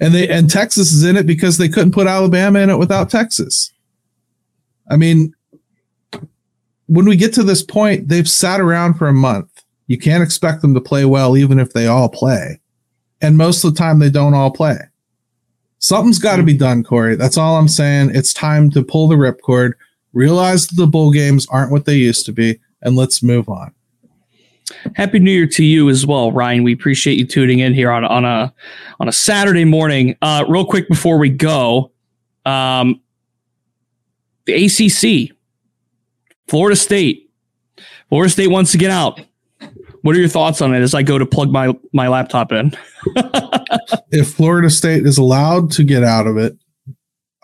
And 0.00 0.14
they 0.14 0.28
and 0.28 0.50
Texas 0.50 0.92
is 0.92 1.04
in 1.04 1.16
it 1.16 1.26
because 1.26 1.58
they 1.58 1.68
couldn't 1.68 1.92
put 1.92 2.06
Alabama 2.06 2.58
in 2.60 2.70
it 2.70 2.78
without 2.78 3.10
Texas. 3.10 3.72
I 4.90 4.96
mean, 4.96 5.34
when 6.86 7.06
we 7.06 7.16
get 7.16 7.32
to 7.34 7.42
this 7.42 7.62
point, 7.62 8.08
they've 8.08 8.28
sat 8.28 8.60
around 8.60 8.94
for 8.94 9.08
a 9.08 9.12
month. 9.12 9.64
You 9.86 9.98
can't 9.98 10.22
expect 10.22 10.62
them 10.62 10.74
to 10.74 10.80
play 10.80 11.04
well, 11.04 11.36
even 11.36 11.58
if 11.58 11.72
they 11.72 11.86
all 11.86 12.08
play. 12.08 12.60
And 13.20 13.36
most 13.36 13.64
of 13.64 13.74
the 13.74 13.78
time, 13.78 13.98
they 13.98 14.10
don't 14.10 14.34
all 14.34 14.50
play. 14.50 14.78
Something's 15.78 16.18
got 16.18 16.36
to 16.36 16.42
be 16.42 16.56
done, 16.56 16.82
Corey. 16.82 17.16
That's 17.16 17.36
all 17.36 17.56
I'm 17.56 17.68
saying. 17.68 18.10
It's 18.14 18.32
time 18.32 18.70
to 18.70 18.82
pull 18.82 19.08
the 19.08 19.16
ripcord, 19.16 19.72
realize 20.12 20.66
that 20.66 20.76
the 20.76 20.86
bowl 20.86 21.10
games 21.10 21.46
aren't 21.50 21.72
what 21.72 21.84
they 21.84 21.96
used 21.96 22.24
to 22.26 22.32
be, 22.32 22.58
and 22.82 22.96
let's 22.96 23.22
move 23.22 23.48
on. 23.48 23.74
Happy 24.94 25.18
New 25.18 25.30
Year 25.30 25.46
to 25.46 25.64
you 25.64 25.90
as 25.90 26.06
well, 26.06 26.32
Ryan. 26.32 26.62
We 26.62 26.72
appreciate 26.72 27.18
you 27.18 27.26
tuning 27.26 27.58
in 27.58 27.74
here 27.74 27.90
on 27.90 28.04
on 28.04 28.24
a 28.24 28.52
on 28.98 29.08
a 29.08 29.12
Saturday 29.12 29.64
morning. 29.64 30.16
Uh, 30.22 30.44
real 30.48 30.64
quick 30.64 30.88
before 30.88 31.18
we 31.18 31.28
go, 31.28 31.90
um, 32.46 33.00
the 34.46 34.64
ACC, 34.64 35.36
Florida 36.48 36.76
State, 36.76 37.30
Florida 38.08 38.30
State 38.30 38.48
wants 38.48 38.72
to 38.72 38.78
get 38.78 38.90
out. 38.90 39.20
What 40.02 40.14
are 40.14 40.18
your 40.18 40.28
thoughts 40.28 40.60
on 40.60 40.74
it 40.74 40.80
as 40.80 40.94
I 40.94 41.02
go 41.02 41.18
to 41.18 41.24
plug 41.24 41.50
my 41.50 41.74
my 41.92 42.08
laptop 42.08 42.52
in? 42.52 42.72
if 44.10 44.34
Florida 44.34 44.68
State 44.68 45.06
is 45.06 45.16
allowed 45.16 45.70
to 45.72 45.82
get 45.82 46.04
out 46.04 46.26
of 46.26 46.36
it, 46.36 46.56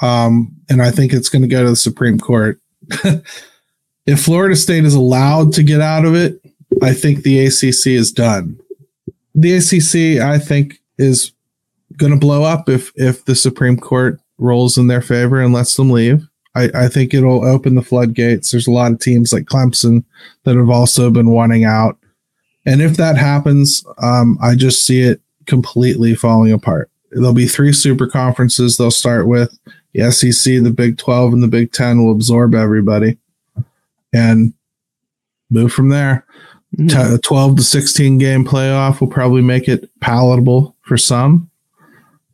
um, 0.02 0.54
and 0.68 0.82
I 0.82 0.90
think 0.90 1.12
it's 1.12 1.28
going 1.28 1.42
to 1.42 1.48
go 1.48 1.64
to 1.64 1.70
the 1.70 1.76
Supreme 1.76 2.18
Court. 2.18 2.60
if 4.06 4.22
Florida 4.22 4.56
State 4.56 4.84
is 4.84 4.94
allowed 4.94 5.52
to 5.54 5.62
get 5.62 5.80
out 5.80 6.04
of 6.04 6.14
it, 6.14 6.40
I 6.82 6.92
think 6.92 7.22
the 7.22 7.46
ACC 7.46 7.86
is 7.86 8.12
done. 8.12 8.60
The 9.34 9.56
ACC, 9.56 10.22
I 10.22 10.38
think, 10.38 10.80
is 10.98 11.32
going 11.96 12.12
to 12.12 12.18
blow 12.18 12.42
up 12.42 12.68
if 12.68 12.92
if 12.96 13.24
the 13.24 13.34
Supreme 13.34 13.76
Court 13.76 14.20
rolls 14.38 14.78
in 14.78 14.86
their 14.86 15.02
favor 15.02 15.40
and 15.40 15.52
lets 15.52 15.76
them 15.76 15.90
leave. 15.90 16.26
I, 16.54 16.70
I 16.74 16.88
think 16.88 17.14
it'll 17.14 17.44
open 17.44 17.74
the 17.74 17.82
floodgates. 17.82 18.50
There's 18.50 18.66
a 18.66 18.72
lot 18.72 18.92
of 18.92 18.98
teams 18.98 19.32
like 19.32 19.44
Clemson 19.44 20.04
that 20.44 20.56
have 20.56 20.70
also 20.70 21.10
been 21.10 21.30
wanting 21.30 21.64
out. 21.64 21.96
And 22.66 22.82
if 22.82 22.96
that 22.96 23.16
happens, 23.16 23.84
um, 23.98 24.38
I 24.42 24.54
just 24.54 24.84
see 24.84 25.00
it 25.00 25.20
completely 25.46 26.14
falling 26.14 26.52
apart. 26.52 26.90
There'll 27.12 27.32
be 27.32 27.46
three 27.46 27.72
super 27.72 28.06
conferences 28.06 28.76
they'll 28.76 28.90
start 28.90 29.26
with. 29.26 29.56
The 29.92 30.10
SEC, 30.12 30.62
the 30.62 30.70
Big 30.70 30.98
12, 30.98 31.32
and 31.32 31.42
the 31.42 31.48
Big 31.48 31.72
10 31.72 32.04
will 32.04 32.12
absorb 32.12 32.54
everybody 32.54 33.18
and 34.12 34.52
move 35.50 35.72
from 35.72 35.88
there. 35.88 36.24
T- 36.78 36.94
a 36.94 37.18
12 37.18 37.56
to 37.56 37.62
16 37.62 38.18
game 38.18 38.44
playoff 38.44 39.00
will 39.00 39.08
probably 39.08 39.42
make 39.42 39.66
it 39.66 39.90
palatable 40.00 40.76
for 40.82 40.96
some, 40.96 41.50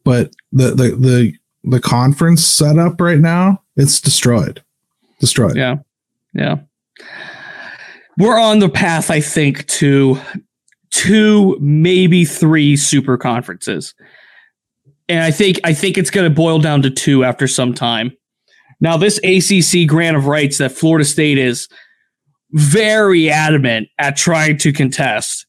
but 0.05 0.31
the 0.53 0.73
the 0.73 0.95
the 0.95 1.33
the 1.67 1.81
conference 1.81 2.47
setup 2.47 3.01
right 3.01 3.19
now 3.19 3.63
it's 3.77 4.01
destroyed, 4.01 4.63
destroyed. 5.21 5.57
Yeah, 5.57 5.77
yeah. 6.33 6.57
We're 8.17 8.41
on 8.41 8.61
the 8.61 8.71
path, 8.71 9.11
I 9.11 9.21
think, 9.21 9.67
to 9.67 10.19
two, 10.91 11.59
maybe 11.61 12.25
three 12.25 12.77
super 12.77 13.19
conferences, 13.19 13.95
and 15.09 15.23
I 15.23 15.31
think 15.31 15.61
I 15.65 15.75
think 15.75 15.99
it's 15.99 16.11
going 16.11 16.29
to 16.29 16.35
boil 16.35 16.59
down 16.59 16.83
to 16.83 16.91
two 16.91 17.25
after 17.25 17.47
some 17.47 17.75
time. 17.75 18.13
Now, 18.81 18.97
this 18.97 19.19
ACC 19.19 19.87
grant 19.87 20.17
of 20.17 20.27
rights 20.27 20.59
that 20.59 20.73
Florida 20.73 21.05
State 21.05 21.39
is 21.39 21.69
very 22.53 23.31
adamant 23.31 23.89
at 23.99 24.17
trying 24.17 24.59
to 24.59 24.73
contest 24.73 25.47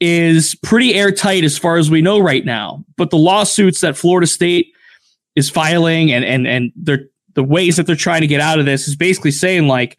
is 0.00 0.54
pretty 0.62 0.94
airtight 0.94 1.42
as 1.42 1.58
far 1.58 1.76
as 1.76 1.90
we 1.90 2.02
know 2.02 2.20
right 2.20 2.44
now. 2.44 2.84
But 2.96 3.10
the 3.10 3.16
lawsuits 3.16 3.80
that 3.80 3.96
Florida 3.96 4.26
State 4.26 4.72
is 5.38 5.48
filing 5.48 6.12
and 6.12 6.24
and 6.24 6.46
and 6.46 6.72
they're 6.76 7.06
the 7.34 7.44
ways 7.44 7.76
that 7.76 7.86
they're 7.86 7.94
trying 7.94 8.20
to 8.20 8.26
get 8.26 8.40
out 8.40 8.58
of 8.58 8.66
this 8.66 8.88
is 8.88 8.96
basically 8.96 9.30
saying 9.30 9.68
like 9.68 9.96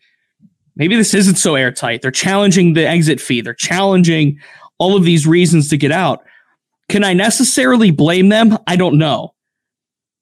maybe 0.75 0.95
this 0.95 1.13
isn't 1.13 1.35
so 1.37 1.55
airtight. 1.55 2.01
They're 2.01 2.11
challenging 2.11 2.73
the 2.73 2.85
exit 2.87 3.21
fee. 3.21 3.41
They're 3.41 3.53
challenging 3.53 4.39
all 4.77 4.97
of 4.97 5.03
these 5.03 5.25
reasons 5.25 5.69
to 5.69 5.77
get 5.77 5.91
out. 5.91 6.23
Can 6.89 7.03
I 7.03 7.13
necessarily 7.13 7.91
blame 7.91 8.29
them? 8.29 8.57
I 8.67 8.75
don't 8.75 8.97
know. 8.97 9.33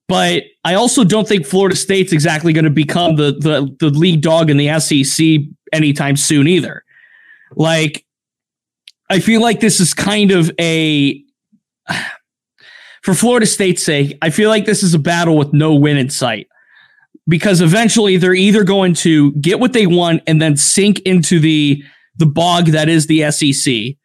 But 0.07 0.43
I 0.63 0.75
also 0.75 1.03
don't 1.03 1.27
think 1.27 1.45
Florida 1.45 1.75
State's 1.75 2.13
exactly 2.13 2.53
going 2.53 2.65
to 2.65 2.71
become 2.71 3.15
the, 3.15 3.31
the 3.31 3.75
the 3.79 3.89
lead 3.89 4.21
dog 4.21 4.49
in 4.49 4.57
the 4.57 4.79
SEC 4.79 5.39
anytime 5.73 6.15
soon 6.15 6.47
either. 6.47 6.83
Like, 7.55 8.05
I 9.09 9.19
feel 9.19 9.41
like 9.41 9.59
this 9.59 9.79
is 9.79 9.93
kind 9.93 10.31
of 10.31 10.51
a 10.59 11.21
for 13.07 13.13
Florida 13.13 13.45
State's 13.45 13.81
sake, 13.81 14.17
I 14.21 14.29
feel 14.29 14.49
like 14.49 14.65
this 14.65 14.83
is 14.83 14.93
a 14.93 14.99
battle 14.99 15.37
with 15.37 15.53
no 15.53 15.73
win 15.73 15.95
in 15.95 16.09
sight. 16.09 16.49
Because 17.25 17.61
eventually 17.61 18.17
they're 18.17 18.33
either 18.33 18.65
going 18.65 18.95
to 18.95 19.31
get 19.35 19.61
what 19.61 19.71
they 19.71 19.87
want 19.87 20.23
and 20.27 20.41
then 20.41 20.57
sink 20.57 20.99
into 20.99 21.39
the 21.39 21.81
the 22.17 22.25
bog 22.25 22.65
that 22.65 22.89
is 22.89 23.07
the 23.07 23.31
SEC, 23.31 23.95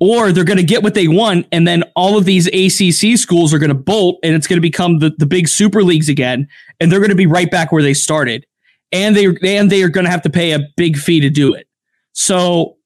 or 0.00 0.32
they're 0.32 0.42
going 0.42 0.56
to 0.56 0.64
get 0.64 0.82
what 0.82 0.94
they 0.94 1.06
want 1.06 1.46
and 1.52 1.68
then 1.68 1.84
all 1.94 2.18
of 2.18 2.24
these 2.24 2.48
ACC 2.48 3.16
schools 3.16 3.54
are 3.54 3.60
going 3.60 3.68
to 3.68 3.74
bolt 3.74 4.18
and 4.24 4.34
it's 4.34 4.48
going 4.48 4.56
to 4.56 4.62
become 4.62 4.98
the, 4.98 5.10
the 5.18 5.26
big 5.26 5.46
super 5.46 5.84
leagues 5.84 6.08
again 6.08 6.48
and 6.80 6.90
they're 6.90 6.98
going 6.98 7.10
to 7.10 7.14
be 7.14 7.26
right 7.26 7.52
back 7.52 7.70
where 7.70 7.84
they 7.84 7.94
started 7.94 8.44
and 8.90 9.14
they 9.14 9.26
and 9.44 9.70
they 9.70 9.84
are 9.84 9.88
going 9.88 10.06
to 10.06 10.10
have 10.10 10.22
to 10.22 10.30
pay 10.30 10.50
a 10.50 10.60
big 10.76 10.96
fee 10.96 11.20
to 11.20 11.30
do 11.30 11.54
it. 11.54 11.68
So 12.14 12.78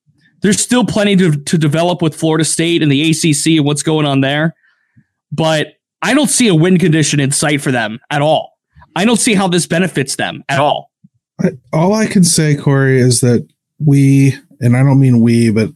there's 0.42 0.60
still 0.60 0.84
plenty 0.84 1.16
to, 1.16 1.42
to 1.42 1.56
develop 1.56 2.02
with 2.02 2.14
Florida 2.14 2.44
State 2.44 2.82
and 2.82 2.92
the 2.92 3.10
ACC 3.10 3.56
and 3.56 3.64
what's 3.64 3.82
going 3.82 4.04
on 4.04 4.20
there, 4.20 4.54
but 5.32 5.78
I 6.02 6.14
don't 6.14 6.28
see 6.28 6.48
a 6.48 6.54
win 6.54 6.78
condition 6.78 7.18
in 7.18 7.30
sight 7.30 7.60
for 7.60 7.72
them 7.72 7.98
at 8.10 8.22
all. 8.22 8.58
I 8.94 9.04
don't 9.04 9.16
see 9.16 9.34
how 9.34 9.48
this 9.48 9.66
benefits 9.66 10.16
them 10.16 10.44
at 10.48 10.60
all. 10.60 10.90
I, 11.40 11.52
all 11.72 11.94
I 11.94 12.06
can 12.06 12.24
say, 12.24 12.54
Corey, 12.54 13.00
is 13.00 13.20
that 13.22 13.48
we, 13.78 14.34
and 14.60 14.76
I 14.76 14.82
don't 14.82 15.00
mean 15.00 15.20
we, 15.20 15.50
but 15.50 15.70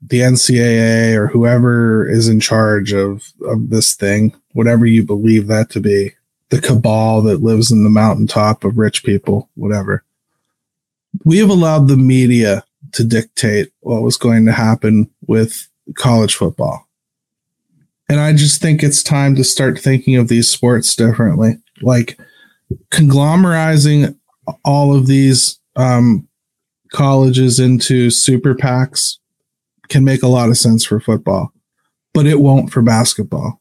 the 0.00 0.20
NCAA 0.20 1.14
or 1.14 1.26
whoever 1.26 2.08
is 2.08 2.28
in 2.28 2.40
charge 2.40 2.92
of 2.92 3.32
of 3.44 3.70
this 3.70 3.94
thing, 3.94 4.34
whatever 4.52 4.86
you 4.86 5.04
believe 5.04 5.48
that 5.48 5.70
to 5.70 5.80
be, 5.80 6.12
the 6.50 6.60
cabal 6.60 7.22
that 7.22 7.42
lives 7.42 7.70
in 7.70 7.84
the 7.84 7.90
mountaintop 7.90 8.64
of 8.64 8.78
rich 8.78 9.04
people, 9.04 9.48
whatever. 9.54 10.04
We 11.24 11.38
have 11.38 11.50
allowed 11.50 11.88
the 11.88 11.96
media 11.96 12.64
to 12.92 13.04
dictate 13.04 13.72
what 13.80 14.02
was 14.02 14.16
going 14.16 14.46
to 14.46 14.52
happen 14.52 15.10
with 15.26 15.68
college 15.94 16.34
football. 16.34 16.87
And 18.08 18.20
I 18.20 18.32
just 18.32 18.60
think 18.60 18.82
it's 18.82 19.02
time 19.02 19.34
to 19.36 19.44
start 19.44 19.78
thinking 19.78 20.16
of 20.16 20.28
these 20.28 20.50
sports 20.50 20.96
differently. 20.96 21.56
Like 21.82 22.18
conglomerizing 22.90 24.16
all 24.64 24.96
of 24.96 25.06
these 25.06 25.58
um, 25.76 26.26
colleges 26.92 27.60
into 27.60 28.10
super 28.10 28.54
PACs 28.54 29.18
can 29.88 30.04
make 30.04 30.22
a 30.22 30.28
lot 30.28 30.48
of 30.48 30.56
sense 30.56 30.84
for 30.84 31.00
football, 31.00 31.52
but 32.14 32.26
it 32.26 32.40
won't 32.40 32.70
for 32.70 32.82
basketball. 32.82 33.60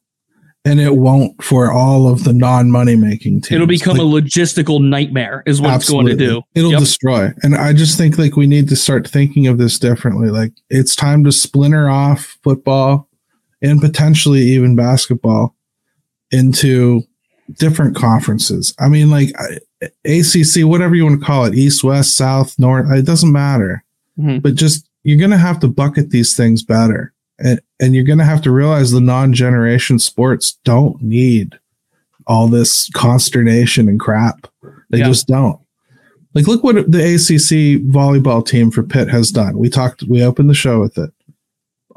And 0.65 0.81
it 0.81 0.97
won't 0.97 1.41
for 1.41 1.71
all 1.71 2.09
of 2.09 2.25
the 2.25 2.33
non 2.33 2.69
money 2.69 2.97
making 2.97 3.39
teams. 3.39 3.53
It'll 3.53 3.67
become 3.67 3.95
like, 3.95 4.01
a 4.01 4.27
logistical 4.27 4.81
nightmare, 4.81 5.41
is 5.45 5.61
what 5.61 5.71
absolutely. 5.71 6.11
it's 6.11 6.19
going 6.19 6.29
to 6.29 6.41
do. 6.41 6.59
It'll 6.59 6.71
yep. 6.71 6.81
destroy. 6.81 7.29
And 7.41 7.55
I 7.55 7.71
just 7.71 7.97
think 7.97 8.17
like 8.17 8.35
we 8.35 8.47
need 8.47 8.67
to 8.67 8.75
start 8.75 9.07
thinking 9.07 9.47
of 9.47 9.59
this 9.59 9.79
differently. 9.79 10.29
Like 10.29 10.51
it's 10.69 10.93
time 10.93 11.23
to 11.23 11.31
splinter 11.31 11.89
off 11.89 12.37
football 12.43 13.07
and 13.61 13.81
potentially 13.81 14.41
even 14.41 14.75
basketball 14.75 15.55
into 16.31 17.03
different 17.53 17.95
conferences. 17.95 18.73
I 18.79 18.89
mean, 18.89 19.09
like 19.09 19.29
ACC, 20.05 20.63
whatever 20.63 20.95
you 20.95 21.05
want 21.05 21.19
to 21.19 21.25
call 21.25 21.45
it, 21.45 21.55
East, 21.55 21.83
West, 21.83 22.15
South, 22.15 22.57
North, 22.59 22.91
it 22.91 23.05
doesn't 23.05 23.31
matter. 23.31 23.83
Mm-hmm. 24.19 24.39
But 24.39 24.55
just 24.55 24.87
you're 25.03 25.19
going 25.19 25.31
to 25.31 25.37
have 25.37 25.59
to 25.61 25.67
bucket 25.67 26.09
these 26.09 26.35
things 26.35 26.63
better. 26.63 27.13
And, 27.39 27.61
and 27.79 27.93
you're 27.93 28.03
going 28.03 28.17
to 28.17 28.25
have 28.25 28.41
to 28.43 28.51
realize 28.51 28.91
the 28.91 28.99
non 28.99 29.33
generation 29.33 29.99
sports 29.99 30.57
don't 30.63 31.01
need 31.01 31.57
all 32.25 32.47
this 32.47 32.89
consternation 32.93 33.87
and 33.87 33.99
crap. 33.99 34.47
They 34.89 34.99
yeah. 34.99 35.05
just 35.07 35.27
don't. 35.27 35.59
Like, 36.33 36.47
look 36.47 36.63
what 36.63 36.91
the 36.91 36.99
ACC 36.99 37.81
volleyball 37.89 38.45
team 38.45 38.69
for 38.69 38.83
Pitt 38.83 39.07
has 39.09 39.31
done. 39.31 39.57
We 39.57 39.69
talked, 39.69 40.03
we 40.03 40.23
opened 40.23 40.49
the 40.49 40.55
show 40.55 40.79
with 40.79 40.97
it. 40.97 41.11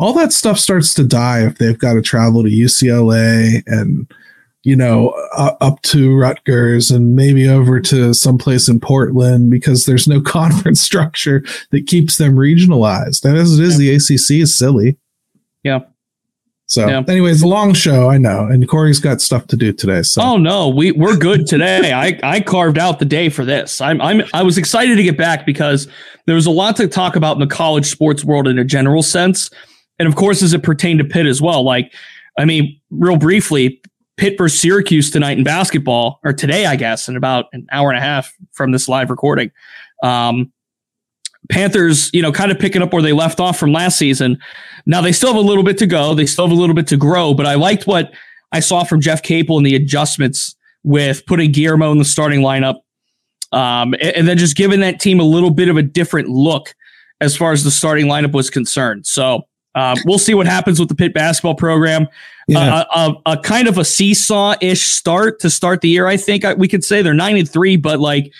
All 0.01 0.14
that 0.14 0.32
stuff 0.32 0.59
starts 0.59 0.94
to 0.94 1.05
die 1.05 1.46
if 1.46 1.59
they've 1.59 1.78
got 1.78 1.92
to 1.92 2.03
travel 2.03 2.42
to 2.42 2.48
UCLA 2.48 3.62
and 3.66 4.12
you 4.62 4.76
know, 4.76 5.11
uh, 5.36 5.55
up 5.61 5.80
to 5.82 6.14
Rutgers 6.14 6.90
and 6.90 7.16
maybe 7.16 7.48
over 7.48 7.80
to 7.80 8.12
someplace 8.12 8.68
in 8.68 8.78
Portland 8.78 9.51
because 9.51 9.86
there's 9.86 10.07
no 10.07 10.20
conference 10.22 10.80
structure 10.80 11.42
that 11.70 11.86
keeps 11.86 12.18
them 12.18 12.34
regionalized. 12.34 13.24
And 13.24 13.38
as 13.38 13.59
it 13.59 13.64
is, 13.64 13.80
yeah. 13.80 13.92
the 13.92 13.96
ACC 13.96 14.42
is 14.42 14.57
silly. 14.57 14.98
Yeah. 15.62 15.80
So, 16.66 16.86
yeah. 16.86 17.03
anyways, 17.09 17.42
a 17.42 17.48
long 17.48 17.74
show, 17.74 18.11
I 18.11 18.18
know, 18.18 18.46
and 18.46 18.68
Corey's 18.68 19.01
got 19.01 19.20
stuff 19.20 19.48
to 19.48 19.57
do 19.57 19.72
today. 19.72 20.03
So, 20.03 20.22
oh 20.22 20.36
no, 20.36 20.68
we 20.68 20.92
we're 20.92 21.16
good 21.16 21.48
today. 21.48 21.92
I 21.92 22.16
I 22.22 22.40
carved 22.40 22.78
out 22.78 23.01
the 23.01 23.05
day 23.05 23.28
for 23.28 23.44
this. 23.44 23.80
I'm 23.80 24.01
I'm 24.01 24.22
I 24.32 24.44
was 24.44 24.57
excited 24.57 24.94
to 24.94 25.03
get 25.03 25.18
back 25.18 25.44
because 25.44 25.88
there 26.26 26.36
was 26.36 26.46
a 26.46 26.51
lot 26.53 26.76
to 26.76 26.86
talk 26.86 27.16
about 27.16 27.34
in 27.34 27.40
the 27.40 27.53
college 27.53 27.86
sports 27.86 28.24
world 28.24 28.46
in 28.46 28.57
a 28.57 28.64
general 28.64 29.03
sense, 29.03 29.51
and 30.01 30.09
of 30.09 30.16
course, 30.16 30.42
as 30.42 30.55
it 30.55 30.62
pertained 30.62 30.98
to 30.98 31.05
Pitt 31.05 31.26
as 31.26 31.42
well. 31.42 31.62
Like, 31.62 31.92
I 32.38 32.46
mean, 32.46 32.80
real 32.90 33.18
briefly, 33.18 33.82
Pitt 34.16 34.38
versus 34.38 34.59
Syracuse 34.59 35.11
tonight 35.11 35.36
in 35.36 35.44
basketball, 35.44 36.20
or 36.24 36.32
today, 36.32 36.64
I 36.64 36.74
guess, 36.74 37.07
in 37.07 37.16
about 37.16 37.46
an 37.53 37.66
hour 37.70 37.90
and 37.90 37.98
a 37.98 38.01
half 38.01 38.32
from 38.53 38.72
this 38.72 38.88
live 38.88 39.11
recording. 39.11 39.53
Um, 40.03 40.51
Panthers, 41.51 42.11
you 42.14 42.22
know, 42.22 42.32
kind 42.32 42.51
of 42.51 42.59
picking 42.59 42.80
up 42.80 42.94
where 42.94 43.03
they 43.03 43.12
left 43.12 43.40
off 43.40 43.59
from 43.59 43.72
last 43.72 43.98
season. 43.98 44.38
Now 44.86 45.03
they 45.03 45.12
still 45.12 45.34
have 45.34 45.36
a 45.36 45.46
little 45.46 45.64
bit 45.64 45.76
to 45.78 45.86
go. 45.86 46.14
They 46.14 46.24
still 46.24 46.48
have 46.48 46.57
a 46.57 46.59
little 46.59 46.74
bit 46.74 46.86
to 46.88 46.96
grow, 46.96 47.34
but 47.34 47.44
I 47.44 47.57
liked 47.57 47.86
what 47.86 48.12
I 48.53 48.61
saw 48.61 48.84
from 48.84 49.03
Jeff 49.03 49.22
Capel 49.22 49.59
and 49.59 49.66
the 49.66 49.74
adjustments 49.74 50.57
with 50.82 51.26
putting 51.26 51.53
Guillermo 51.53 51.92
in 51.92 51.98
the 51.98 52.07
starting 52.07 52.40
lineup. 52.40 52.76
Um, 53.53 53.94
and, 53.94 54.16
and 54.16 54.28
then 54.28 54.38
just 54.38 54.57
giving 54.57 54.80
that 54.80 54.98
team 54.98 55.20
a 55.20 55.24
little 55.24 55.51
bit 55.51 55.68
of 55.68 55.76
a 55.76 55.82
different 55.82 56.28
look 56.28 56.74
as 57.20 57.36
far 57.36 57.53
as 57.53 57.64
the 57.64 57.70
starting 57.70 58.07
lineup 58.07 58.32
was 58.32 58.48
concerned. 58.48 59.07
So 59.07 59.42
um, 59.74 59.96
we'll 60.04 60.18
see 60.18 60.34
what 60.34 60.46
happens 60.46 60.80
with 60.80 60.88
the 60.88 60.94
Pitt 60.94 61.14
basketball 61.14 61.54
program. 61.54 62.08
Yeah. 62.48 62.84
Uh, 62.90 63.14
a, 63.26 63.32
a, 63.32 63.38
kind 63.38 63.68
of 63.68 63.78
a 63.78 63.84
seesaw 63.84 64.54
ish 64.60 64.82
start 64.82 65.38
to 65.40 65.50
start 65.50 65.80
the 65.80 65.88
year. 65.88 66.06
I 66.06 66.16
think 66.16 66.44
we 66.56 66.66
could 66.66 66.84
say 66.84 67.02
they're 67.02 67.14
nine 67.14 67.36
and 67.36 67.48
three, 67.48 67.76
but 67.76 68.00
like 68.00 68.32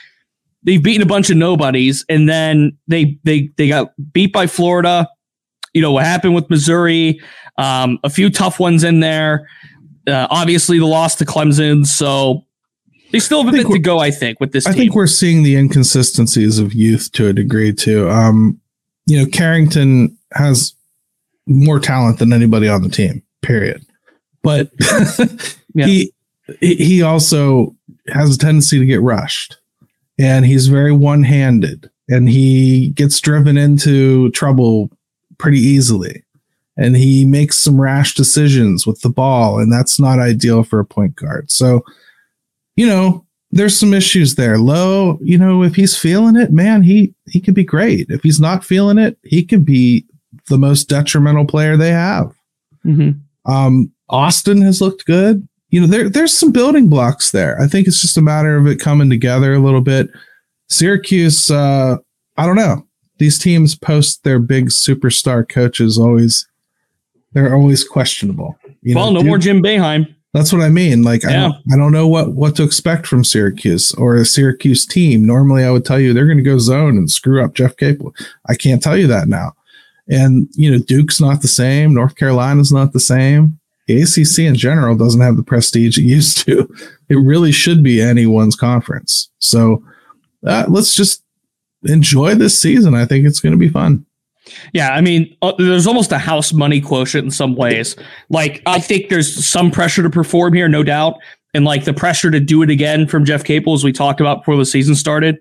they've 0.64 0.82
beaten 0.82 1.02
a 1.02 1.06
bunch 1.06 1.30
of 1.30 1.36
nobodies, 1.36 2.04
and 2.08 2.28
then 2.28 2.76
they 2.88 3.18
they 3.24 3.50
they 3.56 3.68
got 3.68 3.92
beat 4.12 4.32
by 4.32 4.46
Florida. 4.46 5.08
You 5.72 5.82
know 5.82 5.92
what 5.92 6.04
happened 6.04 6.34
with 6.34 6.50
Missouri? 6.50 7.20
Um, 7.56 7.98
a 8.02 8.10
few 8.10 8.30
tough 8.30 8.58
ones 8.58 8.82
in 8.82 9.00
there. 9.00 9.48
Uh, 10.08 10.26
obviously, 10.30 10.80
the 10.80 10.86
loss 10.86 11.14
to 11.16 11.24
Clemson. 11.24 11.86
So 11.86 12.44
they 13.12 13.20
still 13.20 13.44
have 13.44 13.54
a 13.54 13.56
bit 13.56 13.68
to 13.68 13.78
go. 13.78 14.00
I 14.00 14.10
think 14.10 14.40
with 14.40 14.50
this. 14.50 14.66
I 14.66 14.72
team. 14.72 14.78
think 14.80 14.94
we're 14.96 15.06
seeing 15.06 15.44
the 15.44 15.54
inconsistencies 15.54 16.58
of 16.58 16.74
youth 16.74 17.12
to 17.12 17.28
a 17.28 17.32
degree 17.32 17.72
too. 17.72 18.10
Um, 18.10 18.60
you 19.06 19.18
know, 19.18 19.26
Carrington 19.26 20.16
has 20.32 20.74
more 21.47 21.80
talent 21.80 22.18
than 22.18 22.32
anybody 22.32 22.68
on 22.68 22.82
the 22.82 22.88
team. 22.88 23.22
Period. 23.43 23.84
But 24.43 24.70
yeah. 25.74 25.86
he 25.86 26.12
he 26.61 27.03
also 27.03 27.76
has 28.09 28.34
a 28.34 28.38
tendency 28.38 28.78
to 28.78 28.86
get 28.86 29.03
rushed, 29.03 29.57
and 30.18 30.45
he's 30.47 30.68
very 30.68 30.93
one 30.93 31.22
handed, 31.22 31.91
and 32.09 32.28
he 32.28 32.91
gets 32.91 33.20
driven 33.20 33.57
into 33.57 34.30
trouble 34.30 34.91
pretty 35.38 35.59
easily, 35.59 36.24
and 36.76 36.97
he 36.97 37.24
makes 37.24 37.59
some 37.59 37.80
rash 37.80 38.14
decisions 38.14 38.86
with 38.86 39.01
the 39.03 39.11
ball, 39.11 39.59
and 39.59 39.72
that's 39.72 40.01
not 40.01 40.18
ideal 40.18 40.62
for 40.62 40.80
a 40.80 40.84
point 40.84 41.14
guard. 41.14 41.51
So, 41.51 41.84
you 42.76 42.86
know, 42.86 43.26
there's 43.51 43.78
some 43.78 43.95
issues 43.95 44.36
there. 44.36 44.59
Low, 44.59 45.18
you 45.20 45.36
know, 45.36 45.62
if 45.62 45.74
he's 45.74 45.97
feeling 45.97 46.36
it, 46.36 46.53
man, 46.53 46.82
he 46.82 47.14
he 47.26 47.41
could 47.41 47.55
be 47.55 47.64
great. 47.64 48.07
If 48.11 48.22
he's 48.22 48.41
not 48.41 48.64
feeling 48.64 48.99
it, 48.99 49.18
he 49.22 49.45
could 49.45 49.64
be 49.64 50.07
the 50.49 50.59
most 50.59 50.88
detrimental 50.88 51.47
player 51.47 51.76
they 51.76 51.91
have. 51.91 52.32
Mm-hmm. 52.84 53.51
Um, 53.51 53.93
Austin 54.09 54.62
has 54.62 54.80
looked 54.80 55.07
good. 55.07 55.47
You 55.70 55.80
know, 55.80 55.86
there 55.86 56.09
there's 56.09 56.36
some 56.36 56.53
building 56.53 56.88
blocks 56.88 57.30
there. 57.30 57.61
I 57.61 57.66
think 57.66 57.86
it's 57.86 58.01
just 58.01 58.16
a 58.16 58.22
matter 58.22 58.57
of 58.57 58.66
it 58.66 58.80
coming 58.80 59.09
together 59.09 59.55
a 59.55 59.61
little 59.61 59.80
bit. 59.80 60.09
Syracuse, 60.68 61.51
uh, 61.51 61.97
I 62.36 62.47
don't 62.47 62.57
know. 62.57 62.86
These 63.18 63.38
teams 63.38 63.76
post 63.76 64.24
their 64.24 64.38
big 64.38 64.70
superstar 64.70 65.49
coaches 65.49 65.99
always 65.99 66.49
they're 67.32 67.55
always 67.55 67.84
questionable. 67.84 68.59
You 68.82 68.97
well, 68.97 69.07
know, 69.07 69.14
no 69.14 69.20
Duke, 69.20 69.28
more 69.28 69.38
Jim 69.38 69.62
Boeheim. 69.62 70.12
That's 70.32 70.53
what 70.53 70.62
I 70.62 70.68
mean. 70.68 71.03
Like 71.03 71.22
yeah. 71.22 71.30
I 71.30 71.32
don't 71.32 71.55
I 71.72 71.76
don't 71.76 71.93
know 71.93 72.07
what 72.07 72.32
what 72.34 72.57
to 72.57 72.62
expect 72.62 73.07
from 73.07 73.24
Syracuse 73.24 73.93
or 73.95 74.16
a 74.16 74.24
Syracuse 74.24 74.86
team. 74.86 75.26
Normally 75.26 75.64
I 75.64 75.70
would 75.70 75.84
tell 75.84 76.01
you 76.01 76.12
they're 76.12 76.26
going 76.26 76.38
to 76.38 76.43
go 76.43 76.59
zone 76.59 76.97
and 76.97 77.11
screw 77.11 77.45
up 77.45 77.55
Jeff 77.55 77.76
Capel. 77.76 78.14
I 78.49 78.55
can't 78.55 78.82
tell 78.82 78.97
you 78.97 79.07
that 79.09 79.28
now. 79.28 79.53
And 80.11 80.48
you 80.54 80.70
know, 80.70 80.78
Duke's 80.78 81.20
not 81.20 81.40
the 81.40 81.48
same, 81.48 81.94
North 81.94 82.16
Carolina's 82.16 82.72
not 82.72 82.92
the 82.92 83.00
same. 83.00 83.58
The 83.86 84.02
ACC 84.02 84.40
in 84.40 84.54
general 84.54 84.96
doesn't 84.96 85.20
have 85.20 85.36
the 85.36 85.42
prestige 85.42 85.98
it 85.98 86.02
used 86.02 86.46
to. 86.46 86.72
It 87.08 87.16
really 87.16 87.50
should 87.50 87.82
be 87.82 88.00
anyone's 88.00 88.54
conference. 88.54 89.30
So 89.38 89.84
uh, 90.46 90.66
let's 90.68 90.94
just 90.94 91.24
enjoy 91.84 92.34
this 92.34 92.61
season. 92.61 92.94
I 92.94 93.04
think 93.04 93.26
it's 93.26 93.40
going 93.40 93.52
to 93.52 93.58
be 93.58 93.68
fun. 93.68 94.06
Yeah, 94.72 94.90
I 94.90 95.00
mean, 95.00 95.36
uh, 95.42 95.52
there's 95.58 95.86
almost 95.86 96.12
a 96.12 96.18
house 96.18 96.52
money 96.52 96.80
quotient 96.80 97.24
in 97.24 97.30
some 97.30 97.54
ways. 97.54 97.96
Like, 98.28 98.62
I 98.66 98.80
think 98.80 99.08
there's 99.08 99.44
some 99.44 99.70
pressure 99.70 100.02
to 100.02 100.11
perform 100.11 100.54
here, 100.54 100.68
no 100.68 100.82
doubt, 100.82 101.16
and 101.54 101.64
like 101.64 101.84
the 101.84 101.92
pressure 101.92 102.30
to 102.30 102.40
do 102.40 102.62
it 102.62 102.70
again 102.70 103.06
from 103.06 103.24
Jeff 103.24 103.44
Capel, 103.44 103.74
as 103.74 103.84
we 103.84 103.92
talked 103.92 104.20
about 104.20 104.42
before 104.42 104.56
the 104.56 104.66
season 104.66 104.94
started. 104.94 105.38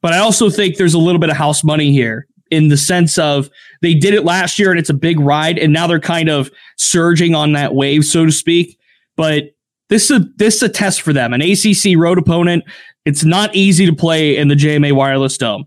But 0.00 0.12
I 0.12 0.18
also 0.18 0.48
think 0.48 0.76
there's 0.76 0.94
a 0.94 0.98
little 0.98 1.20
bit 1.20 1.30
of 1.30 1.36
house 1.36 1.62
money 1.62 1.92
here 1.92 2.26
in 2.50 2.68
the 2.68 2.76
sense 2.76 3.18
of 3.18 3.48
they 3.82 3.94
did 3.94 4.14
it 4.14 4.24
last 4.24 4.58
year 4.58 4.70
and 4.70 4.78
it's 4.78 4.90
a 4.90 4.94
big 4.94 5.20
ride, 5.20 5.58
and 5.58 5.72
now 5.72 5.86
they're 5.86 6.00
kind 6.00 6.28
of 6.28 6.50
surging 6.76 7.34
on 7.34 7.52
that 7.52 7.74
wave, 7.74 8.04
so 8.04 8.26
to 8.26 8.32
speak. 8.32 8.78
But 9.16 9.54
this 9.88 10.10
is 10.10 10.20
a, 10.22 10.24
this 10.36 10.56
is 10.56 10.62
a 10.62 10.68
test 10.68 11.02
for 11.02 11.12
them, 11.12 11.32
an 11.32 11.42
ACC 11.42 11.96
road 11.96 12.18
opponent. 12.18 12.64
It's 13.04 13.24
not 13.24 13.54
easy 13.54 13.86
to 13.86 13.94
play 13.94 14.36
in 14.36 14.48
the 14.48 14.54
JMA 14.54 14.92
Wireless 14.92 15.36
Dome. 15.38 15.66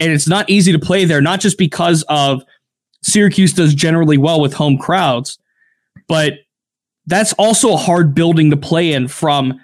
And 0.00 0.12
it's 0.12 0.28
not 0.28 0.48
easy 0.48 0.72
to 0.72 0.78
play 0.78 1.04
there, 1.04 1.20
not 1.20 1.40
just 1.40 1.58
because 1.58 2.04
of 2.08 2.42
Syracuse 3.02 3.52
does 3.52 3.74
generally 3.74 4.16
well 4.16 4.40
with 4.40 4.52
home 4.54 4.78
crowds, 4.78 5.38
but 6.06 6.34
that's 7.06 7.32
also 7.34 7.72
a 7.72 7.76
hard 7.76 8.14
building 8.14 8.50
to 8.50 8.56
play 8.56 8.92
in 8.92 9.08
from 9.08 9.60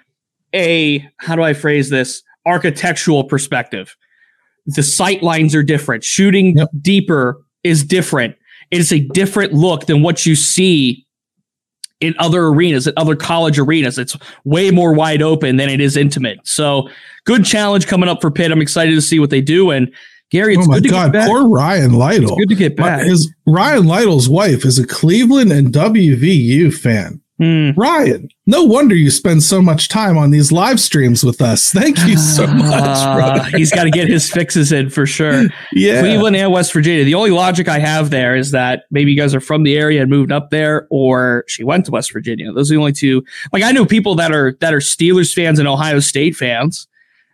a, 0.53 1.07
how 1.17 1.35
do 1.35 1.43
I 1.43 1.53
phrase 1.53 1.89
this, 1.89 2.23
architectural 2.45 3.23
perspective. 3.23 3.95
The 4.67 4.83
sight 4.83 5.21
lines 5.21 5.53
are 5.55 5.63
different. 5.63 6.03
Shooting 6.03 6.57
yep. 6.57 6.69
deeper 6.81 7.41
is 7.63 7.83
different. 7.83 8.35
It 8.71 8.79
is 8.79 8.91
a 8.91 8.99
different 8.99 9.53
look 9.53 9.85
than 9.85 10.01
what 10.01 10.25
you 10.25 10.35
see 10.35 11.05
in 12.01 12.15
other 12.19 12.47
arenas, 12.47 12.87
at 12.87 12.93
other 12.97 13.15
college 13.15 13.57
arenas. 13.57 13.97
It's 13.97 14.17
way 14.43 14.71
more 14.71 14.93
wide 14.93 15.21
open 15.21 15.57
than 15.57 15.69
it 15.69 15.79
is 15.79 15.95
intimate. 15.95 16.39
So, 16.43 16.89
good 17.25 17.45
challenge 17.45 17.87
coming 17.87 18.09
up 18.09 18.21
for 18.21 18.31
Pitt. 18.31 18.51
I'm 18.51 18.61
excited 18.61 18.95
to 18.95 19.01
see 19.01 19.19
what 19.19 19.29
they 19.29 19.41
do. 19.41 19.71
And 19.71 19.93
Gary, 20.31 20.55
it's 20.55 20.65
oh 20.65 20.71
my 20.71 20.79
good 20.79 20.91
God, 20.91 21.13
poor 21.13 21.47
Ryan 21.47 21.93
Lytle. 21.93 22.29
It's 22.29 22.39
good 22.39 22.49
to 22.49 22.55
get 22.55 22.75
back. 22.75 23.05
His 23.05 23.31
Ryan 23.45 23.85
Lytle's 23.85 24.27
wife 24.27 24.65
is 24.65 24.79
a 24.79 24.85
Cleveland 24.85 25.51
and 25.51 25.73
WVU 25.73 26.73
fan. 26.73 27.21
Mm. 27.39 27.75
Ryan, 27.75 28.29
no 28.45 28.63
wonder 28.63 28.95
you 28.95 29.11
spend 29.11 29.43
so 29.43 29.61
much 29.61 29.89
time 29.89 30.17
on 30.17 30.31
these 30.31 30.53
live 30.53 30.79
streams 30.79 31.21
with 31.21 31.41
us. 31.41 31.69
Thank 31.69 31.99
you 32.07 32.17
so 32.17 32.47
much. 32.47 32.71
Uh, 32.71 33.43
he's 33.57 33.71
got 33.71 33.83
to 33.83 33.89
get 33.89 34.07
his 34.07 34.31
fixes 34.31 34.71
in 34.71 34.89
for 34.89 35.05
sure. 35.05 35.43
Yeah. 35.73 35.99
Cleveland 35.99 36.35
and 36.37 36.53
West 36.53 36.71
Virginia. 36.71 37.03
The 37.03 37.15
only 37.15 37.31
logic 37.31 37.67
I 37.67 37.79
have 37.79 38.09
there 38.09 38.35
is 38.35 38.51
that 38.51 38.83
maybe 38.91 39.11
you 39.11 39.17
guys 39.17 39.35
are 39.35 39.41
from 39.41 39.63
the 39.63 39.75
area 39.75 40.01
and 40.01 40.09
moved 40.09 40.31
up 40.31 40.49
there, 40.49 40.87
or 40.89 41.43
she 41.47 41.63
went 41.63 41.85
to 41.85 41.91
West 41.91 42.13
Virginia. 42.13 42.53
Those 42.53 42.71
are 42.71 42.75
the 42.75 42.79
only 42.79 42.93
two. 42.93 43.23
Like 43.51 43.63
I 43.63 43.71
know 43.73 43.85
people 43.85 44.15
that 44.15 44.31
are 44.31 44.53
that 44.61 44.73
are 44.73 44.79
Steelers 44.79 45.33
fans 45.33 45.59
and 45.59 45.67
Ohio 45.67 45.99
State 45.99 46.35
fans, 46.35 46.87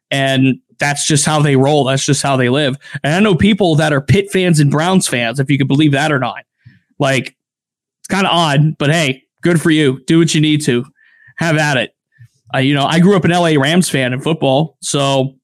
and 0.10 0.60
that's 0.80 1.06
just 1.06 1.26
how 1.26 1.42
they 1.42 1.56
roll. 1.56 1.84
That's 1.84 2.06
just 2.06 2.24
how 2.24 2.36
they 2.36 2.50
live. 2.50 2.78
And 3.04 3.14
I 3.14 3.20
know 3.20 3.36
people 3.36 3.76
that 3.76 3.94
are 3.94 4.02
Pitt 4.02 4.32
fans 4.32 4.60
and 4.60 4.72
Browns 4.72 5.08
fans, 5.08 5.40
if 5.40 5.50
you 5.52 5.58
can 5.58 5.68
believe 5.68 5.92
that 5.92 6.12
or 6.12 6.20
not. 6.20 6.44
Like, 6.98 7.36
it's 8.00 8.08
kind 8.08 8.26
of 8.26 8.34
odd, 8.34 8.78
but 8.78 8.90
hey, 8.90 9.24
good 9.42 9.62
for 9.62 9.72
you. 9.72 10.02
Do 10.06 10.20
what 10.20 10.34
you 10.34 10.42
need 10.42 10.64
to. 10.66 10.86
Have 11.38 11.58
at 11.58 11.78
it. 11.78 11.96
Uh, 12.54 12.60
you 12.60 12.74
know, 12.74 12.86
I 12.86 13.00
grew 13.00 13.16
up 13.16 13.26
an 13.26 13.32
LA 13.32 13.54
Rams 13.60 13.90
fan 13.90 14.14
in 14.14 14.22
football. 14.22 14.78
So, 14.82 15.36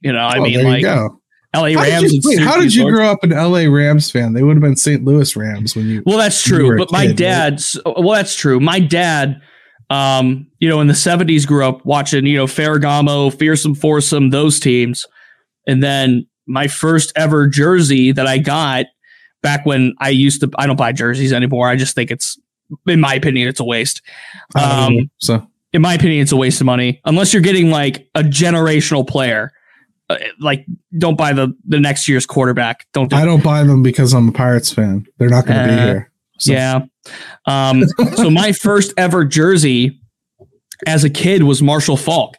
you 0.00 0.12
know, 0.12 0.18
I 0.18 0.38
oh, 0.38 0.42
mean, 0.42 0.64
like, 0.64 0.84
LA 0.84 1.08
how 1.52 1.82
Rams. 1.82 2.10
Did 2.10 2.12
you, 2.12 2.20
wait, 2.24 2.40
how 2.40 2.60
did 2.60 2.74
you 2.74 2.90
grow 2.90 3.10
up 3.10 3.22
an 3.22 3.30
LA 3.30 3.66
Rams 3.70 4.10
fan? 4.10 4.32
They 4.32 4.42
would 4.42 4.56
have 4.56 4.62
been 4.62 4.76
St. 4.76 5.04
Louis 5.04 5.36
Rams 5.36 5.76
when 5.76 5.86
you. 5.86 6.02
Well, 6.04 6.18
that's 6.18 6.42
true. 6.42 6.76
But 6.76 6.90
my 6.90 7.12
dad's. 7.12 7.80
Right? 7.86 7.94
Well, 7.98 8.14
that's 8.14 8.34
true. 8.34 8.60
My 8.60 8.80
dad 8.80 9.40
um, 9.90 10.46
you 10.58 10.68
know, 10.68 10.80
in 10.80 10.86
the 10.86 10.94
70s 10.94 11.46
grew 11.46 11.66
up 11.66 11.84
watching, 11.84 12.26
you 12.26 12.36
know, 12.36 12.46
Ferragamo, 12.46 13.36
Fearsome 13.36 13.74
Foursome, 13.74 14.30
those 14.30 14.58
teams. 14.58 15.06
And 15.66 15.82
then 15.82 16.26
my 16.46 16.68
first 16.68 17.12
ever 17.16 17.46
jersey 17.46 18.12
that 18.12 18.26
I 18.26 18.38
got 18.38 18.86
back 19.42 19.66
when 19.66 19.94
I 20.00 20.10
used 20.10 20.40
to, 20.40 20.50
I 20.56 20.66
don't 20.66 20.76
buy 20.76 20.92
jerseys 20.92 21.32
anymore. 21.32 21.68
I 21.68 21.76
just 21.76 21.94
think 21.94 22.10
it's, 22.10 22.38
in 22.86 23.00
my 23.00 23.14
opinion, 23.14 23.48
it's 23.48 23.60
a 23.60 23.64
waste. 23.64 24.02
Um, 24.54 25.10
so, 25.18 25.46
in 25.72 25.82
my 25.82 25.94
opinion, 25.94 26.22
it's 26.22 26.32
a 26.32 26.36
waste 26.36 26.60
of 26.60 26.66
money 26.66 27.00
unless 27.04 27.32
you're 27.32 27.42
getting 27.42 27.70
like 27.70 28.08
a 28.14 28.22
generational 28.22 29.06
player. 29.06 29.52
Uh, 30.10 30.18
like, 30.38 30.66
don't 30.98 31.16
buy 31.16 31.32
the 31.32 31.54
the 31.66 31.80
next 31.80 32.08
year's 32.08 32.26
quarterback. 32.26 32.86
Don't. 32.92 33.08
Do 33.10 33.16
I 33.16 33.24
don't 33.24 33.42
buy 33.42 33.62
them 33.62 33.82
because 33.82 34.12
I'm 34.12 34.28
a 34.28 34.32
Pirates 34.32 34.72
fan. 34.72 35.06
They're 35.18 35.28
not 35.28 35.46
going 35.46 35.66
to 35.66 35.72
uh, 35.72 35.76
be 35.76 35.82
here. 35.82 36.10
So. 36.38 36.52
Yeah. 36.52 36.80
Um, 37.46 37.84
so 38.16 38.30
my 38.30 38.52
first 38.62 38.92
ever 38.96 39.24
jersey 39.24 40.00
as 40.86 41.04
a 41.04 41.10
kid 41.10 41.44
was 41.44 41.62
Marshall 41.62 41.96
Faulk. 41.96 42.36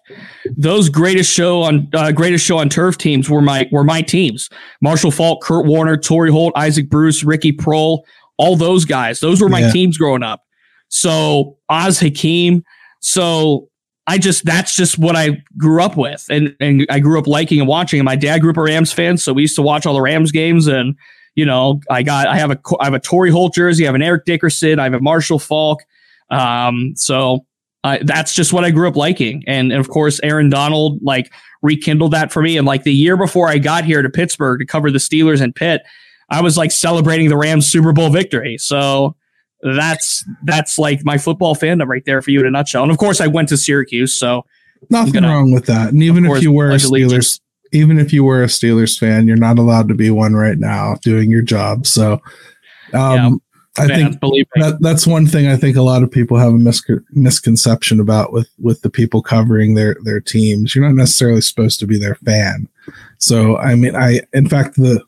Those 0.58 0.90
greatest 0.90 1.32
show 1.32 1.64
on 1.64 1.90
uh, 1.94 2.12
greatest 2.12 2.46
show 2.46 2.58
on 2.58 2.70
turf 2.70 2.98
teams 2.98 3.30
were 3.30 3.42
my 3.42 3.68
were 3.72 3.84
my 3.84 4.02
teams. 4.02 4.50
Marshall 4.82 5.12
Faulk, 5.12 5.42
Kurt 5.42 5.66
Warner, 5.66 5.98
Torry 5.98 6.32
Holt, 6.32 6.54
Isaac 6.56 6.90
Bruce, 6.90 7.24
Ricky 7.24 7.52
Proehl, 7.52 8.02
all 8.38 8.56
those 8.56 8.86
guys. 8.86 9.20
Those 9.20 9.42
were 9.42 9.50
my 9.50 9.62
yeah. 9.62 9.72
teams 9.72 9.98
growing 9.98 10.24
up. 10.24 10.44
So 10.90 11.58
Az 11.70 12.00
Hakim. 12.00 12.64
So 13.02 13.70
I 14.08 14.18
just 14.18 14.46
that's 14.46 14.76
just 14.76 15.00
what 15.00 15.16
I 15.16 15.44
grew 15.58 15.82
up 15.82 15.98
with, 15.98 16.26
and 16.30 16.56
and 16.60 16.86
I 16.90 17.00
grew 17.00 17.18
up 17.18 17.28
liking 17.28 17.60
and 17.60 17.68
watching. 17.68 18.00
And 18.00 18.06
my 18.06 18.16
dad 18.16 18.40
grew 18.40 18.52
up 18.52 18.58
a 18.58 18.62
Rams 18.62 18.94
fan, 18.94 19.18
so 19.18 19.34
we 19.34 19.44
used 19.44 19.56
to 19.56 19.62
watch 19.62 19.86
all 19.86 19.96
the 19.96 20.02
Rams 20.02 20.32
games 20.32 20.68
and 20.68 20.96
you 21.36 21.46
know, 21.46 21.82
I 21.90 22.02
got 22.02 22.28
I 22.28 22.38
have 22.38 22.52
a 22.52 22.60
I 22.80 22.86
have 22.86 22.94
a 22.94 23.00
Torry 23.00 23.30
Holt 23.30 23.54
jersey, 23.54 23.86
I 23.86 23.88
have 23.88 23.96
an 23.96 24.02
Eric 24.02 24.26
Dickerson, 24.26 24.80
I 24.80 24.84
have 24.84 24.94
a 24.94 25.00
Marshall 25.00 25.40
Faulk. 25.40 25.84
Um, 26.32 26.94
so 26.96 27.46
uh, 27.84 28.00
that's 28.02 28.34
just 28.34 28.52
what 28.52 28.64
I 28.64 28.72
grew 28.72 28.88
up 28.88 28.96
liking, 28.96 29.44
and, 29.46 29.72
and 29.72 29.80
of 29.80 29.90
course 29.90 30.20
Aaron 30.24 30.50
Donald 30.50 31.00
like 31.04 31.32
rekindled 31.62 32.12
that 32.12 32.32
for 32.32 32.42
me. 32.42 32.58
And 32.58 32.66
like 32.66 32.84
the 32.84 32.94
year 32.94 33.18
before 33.18 33.50
I 33.50 33.58
got 33.58 33.86
here 33.86 34.02
to 34.02 34.10
Pittsburgh 34.10 34.60
to 34.60 34.66
cover 34.66 34.90
the 34.90 34.98
Steelers 34.98 35.42
and 35.42 35.54
Pitt, 35.54 35.84
I 36.30 36.42
was 36.42 36.58
like 36.58 36.72
celebrating 36.72 37.30
the 37.30 37.38
Rams 37.38 37.68
Super 37.68 37.94
Bowl 37.94 38.10
victory. 38.10 38.58
So 38.58 39.16
that's 39.62 40.24
that's 40.44 40.78
like 40.78 41.04
my 41.04 41.18
football 41.18 41.56
fandom 41.56 41.88
right 41.88 42.04
there 42.06 42.22
for 42.22 42.32
you 42.32 42.40
in 42.40 42.46
a 42.46 42.52
nutshell. 42.52 42.84
And 42.84 42.92
of 42.92 42.98
course, 42.98 43.22
I 43.22 43.28
went 43.28 43.50
to 43.50 43.58
Syracuse, 43.58 44.18
so 44.18 44.46
nothing 44.90 45.14
gonna, 45.14 45.30
wrong 45.30 45.52
with 45.52 45.66
that. 45.68 45.90
And 45.90 46.04
even 46.04 46.26
if 46.26 46.42
you 46.42 46.52
were 46.52 46.72
a 46.72 46.76
Steelers 46.76 47.40
even 47.76 48.00
if 48.00 48.14
you 48.14 48.24
were 48.24 48.42
a 48.42 48.48
Steelers 48.48 48.98
fan, 48.98 49.28
you're 49.28 49.36
not 49.36 49.60
allowed 49.60 49.88
to 49.90 49.96
be 49.96 50.10
one 50.10 50.34
right 50.34 50.58
now 50.58 50.96
doing 51.02 51.30
your 51.30 51.42
job. 51.42 51.86
So, 51.86 52.22
um, 52.94 53.42
yeah, 53.78 53.84
I 53.84 53.88
man, 53.88 54.18
think 54.20 54.22
that, 54.56 54.78
that's 54.80 55.06
one 55.06 55.28
thing 55.28 55.48
I 55.48 55.58
think 55.58 55.76
a 55.76 55.82
lot 55.82 56.02
of 56.02 56.10
people 56.10 56.38
have 56.38 56.54
a 56.54 56.58
mis- 56.58 56.82
misconception 57.12 58.00
about 58.00 58.32
with 58.32 58.50
with 58.60 58.82
the 58.82 58.90
people 58.90 59.22
covering 59.22 59.76
their 59.76 59.98
their 60.04 60.22
teams. 60.22 60.74
You're 60.74 60.86
not 60.86 60.96
necessarily 60.96 61.42
supposed 61.42 61.80
to 61.82 61.88
be 61.88 61.98
their 61.98 62.16
fan. 62.16 62.70
So, 63.18 63.58
I 63.58 63.76
mean, 63.76 63.96
I 63.96 64.22
in 64.32 64.48
fact 64.48 64.76
the 64.76 65.04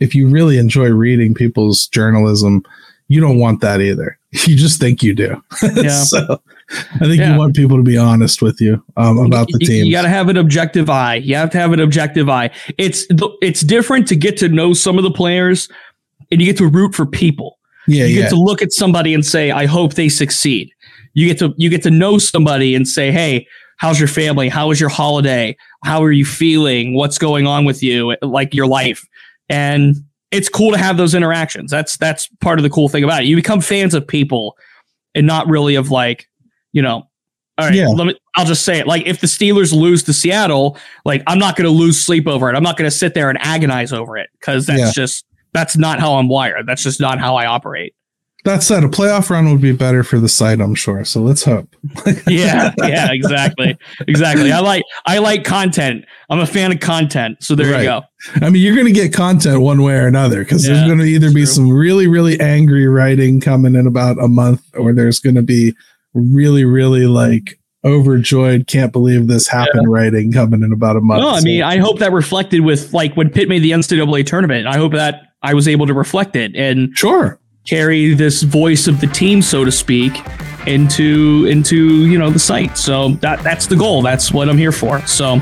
if 0.00 0.14
you 0.14 0.28
really 0.28 0.58
enjoy 0.58 0.90
reading 0.90 1.34
people's 1.34 1.86
journalism, 1.88 2.64
you 3.08 3.20
don't 3.20 3.38
want 3.38 3.60
that 3.60 3.80
either. 3.80 4.16
You 4.46 4.56
just 4.56 4.78
think 4.80 5.02
you 5.02 5.12
do. 5.12 5.42
Yeah. 5.74 6.02
so 6.02 6.40
I 6.70 6.98
think 7.00 7.18
yeah. 7.18 7.32
you 7.32 7.38
want 7.38 7.56
people 7.56 7.76
to 7.76 7.82
be 7.82 7.98
honest 7.98 8.42
with 8.42 8.60
you 8.60 8.80
um, 8.96 9.18
about 9.18 9.48
the 9.48 9.58
team. 9.58 9.86
You, 9.86 9.92
got 9.92 10.02
to 10.02 10.08
have 10.08 10.28
an 10.28 10.36
objective 10.36 10.88
eye. 10.88 11.16
You 11.16 11.34
have 11.34 11.50
to 11.50 11.58
have 11.58 11.72
an 11.72 11.80
objective 11.80 12.28
eye. 12.28 12.50
It's 12.78 13.06
it's 13.42 13.62
different 13.62 14.06
to 14.06 14.14
get 14.14 14.36
to 14.38 14.48
know 14.48 14.72
some 14.72 14.96
of 14.96 15.02
the 15.02 15.10
players, 15.10 15.68
and 16.30 16.40
you 16.40 16.46
get 16.46 16.56
to 16.58 16.68
root 16.68 16.94
for 16.94 17.06
people. 17.06 17.58
Yeah, 17.88 18.04
you 18.04 18.16
yeah. 18.16 18.22
get 18.22 18.28
to 18.30 18.36
look 18.36 18.62
at 18.62 18.72
somebody 18.72 19.12
and 19.14 19.26
say, 19.26 19.50
"I 19.50 19.66
hope 19.66 19.94
they 19.94 20.08
succeed." 20.08 20.70
You 21.14 21.26
get 21.26 21.40
to 21.40 21.52
you 21.56 21.70
get 21.70 21.82
to 21.82 21.90
know 21.90 22.18
somebody 22.18 22.76
and 22.76 22.86
say, 22.86 23.10
"Hey, 23.10 23.48
how's 23.78 23.98
your 23.98 24.08
family? 24.08 24.48
How 24.48 24.68
was 24.68 24.78
your 24.78 24.90
holiday? 24.90 25.56
How 25.82 26.04
are 26.04 26.12
you 26.12 26.24
feeling? 26.24 26.94
What's 26.94 27.18
going 27.18 27.48
on 27.48 27.64
with 27.64 27.82
you? 27.82 28.16
Like 28.22 28.54
your 28.54 28.68
life?" 28.68 29.04
And 29.50 29.96
it's 30.30 30.48
cool 30.48 30.70
to 30.72 30.78
have 30.78 30.96
those 30.96 31.14
interactions. 31.14 31.70
That's 31.70 31.96
that's 31.96 32.28
part 32.40 32.58
of 32.58 32.62
the 32.62 32.70
cool 32.70 32.88
thing 32.88 33.04
about 33.04 33.22
it. 33.22 33.26
You 33.26 33.36
become 33.36 33.60
fans 33.60 33.94
of 33.94 34.06
people 34.06 34.56
and 35.14 35.26
not 35.26 35.48
really 35.48 35.74
of 35.74 35.90
like, 35.90 36.28
you 36.72 36.80
know, 36.82 37.08
All 37.58 37.66
right, 37.66 37.74
Yeah. 37.74 37.88
let 37.88 38.06
me. 38.06 38.14
I'll 38.36 38.44
just 38.46 38.64
say 38.64 38.78
it. 38.78 38.86
Like, 38.86 39.06
if 39.06 39.20
the 39.20 39.26
Steelers 39.26 39.72
lose 39.72 40.02
to 40.04 40.12
Seattle, 40.12 40.78
like 41.04 41.22
I'm 41.26 41.38
not 41.38 41.56
going 41.56 41.64
to 41.70 41.76
lose 41.76 42.02
sleep 42.02 42.26
over 42.28 42.48
it. 42.48 42.54
I'm 42.56 42.62
not 42.62 42.76
going 42.76 42.88
to 42.88 42.96
sit 42.96 43.12
there 43.12 43.28
and 43.28 43.38
agonize 43.42 43.92
over 43.92 44.16
it 44.16 44.30
because 44.40 44.66
that's 44.66 44.78
Yeah. 44.80 44.92
just 44.92 45.24
that's 45.52 45.76
not 45.76 45.98
how 45.98 46.14
I'm 46.14 46.28
wired. 46.28 46.66
That's 46.66 46.82
just 46.82 47.00
not 47.00 47.18
how 47.18 47.34
I 47.36 47.46
operate. 47.46 47.92
That 48.44 48.62
said, 48.62 48.84
a 48.84 48.88
playoff 48.88 49.28
run 49.28 49.50
would 49.50 49.60
be 49.60 49.72
better 49.72 50.02
for 50.02 50.18
the 50.18 50.28
site, 50.28 50.60
I'm 50.60 50.74
sure. 50.74 51.04
So 51.04 51.20
let's 51.20 51.44
hope. 51.44 51.68
yeah, 52.26 52.72
yeah, 52.78 53.08
exactly, 53.12 53.76
exactly. 54.08 54.50
I 54.50 54.60
like 54.60 54.82
I 55.06 55.18
like 55.18 55.44
content. 55.44 56.04
I'm 56.30 56.40
a 56.40 56.46
fan 56.46 56.72
of 56.72 56.80
content. 56.80 57.42
So 57.42 57.54
there 57.54 57.70
Right. 57.70 57.80
you 57.82 57.86
go. 57.86 58.02
I 58.40 58.48
mean, 58.50 58.62
you're 58.62 58.74
going 58.74 58.86
to 58.86 58.92
get 58.92 59.12
content 59.12 59.60
one 59.60 59.82
way 59.82 59.94
or 59.94 60.06
another 60.06 60.38
because 60.44 60.66
Yeah, 60.66 60.74
there's 60.74 60.86
going 60.86 60.98
to 61.00 61.04
either 61.04 61.30
be 61.32 61.44
some 61.44 61.70
really, 61.70 62.06
really 62.06 62.40
angry 62.40 62.86
writing 62.86 63.40
coming 63.40 63.74
in 63.74 63.86
about 63.86 64.18
a 64.18 64.28
month, 64.28 64.62
or 64.74 64.92
there's 64.94 65.18
going 65.20 65.34
to 65.36 65.42
be 65.42 65.74
really, 66.14 66.64
really 66.64 67.06
like 67.06 67.58
overjoyed, 67.84 68.66
can't 68.66 68.92
believe 68.92 69.26
this 69.26 69.48
happened 69.48 69.90
writing 69.90 70.32
coming 70.32 70.62
in 70.62 70.72
about 70.72 70.96
a 70.96 71.00
month. 71.00 71.20
No, 71.22 71.30
I 71.30 71.38
So- 71.40 71.44
mean, 71.44 71.62
I 71.62 71.78
hope 71.78 71.98
that 71.98 72.12
reflected 72.12 72.60
with 72.60 72.92
like 72.92 73.14
when 73.16 73.30
Pitt 73.30 73.48
made 73.48 73.62
the 73.62 73.72
NCAA 73.72 74.24
tournament. 74.24 74.66
I 74.66 74.76
hope 74.76 74.92
that 74.92 75.22
I 75.42 75.54
was 75.54 75.66
able 75.68 75.86
to 75.86 75.94
reflect 75.94 76.36
it 76.36 76.54
and 76.54 76.90
sure 76.96 77.38
carry 77.66 78.14
this 78.14 78.42
voice 78.42 78.86
of 78.86 79.00
the 79.00 79.06
team, 79.06 79.42
so 79.42 79.64
to 79.64 79.72
speak, 79.72 80.12
into 80.66 81.46
into 81.48 82.06
you 82.06 82.18
know 82.18 82.30
the 82.30 82.38
site. 82.38 82.76
So 82.76 83.10
that 83.16 83.42
that's 83.42 83.66
the 83.66 83.76
goal. 83.76 84.02
That's 84.02 84.32
what 84.32 84.48
I'm 84.48 84.58
here 84.58 84.72
for. 84.72 85.00
So 85.06 85.36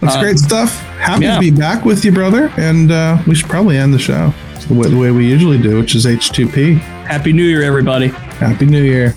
That's 0.00 0.16
uh, 0.16 0.20
great 0.20 0.38
stuff. 0.38 0.78
Happy 0.98 1.24
yeah. 1.24 1.34
to 1.34 1.40
be 1.40 1.50
back 1.50 1.84
with 1.84 2.04
you, 2.04 2.12
brother. 2.12 2.50
And 2.56 2.90
uh, 2.90 3.22
we 3.26 3.34
should 3.34 3.50
probably 3.50 3.76
end 3.76 3.92
the 3.92 3.98
show 3.98 4.32
the 4.68 4.74
way, 4.74 4.88
the 4.88 4.96
way 4.96 5.10
we 5.10 5.28
usually 5.28 5.60
do, 5.60 5.78
which 5.78 5.94
is 5.94 6.06
H2P. 6.06 6.78
Happy 6.78 7.32
New 7.32 7.44
Year, 7.44 7.62
everybody. 7.62 8.08
Happy 8.08 8.66
New 8.66 8.82
Year. 8.82 9.14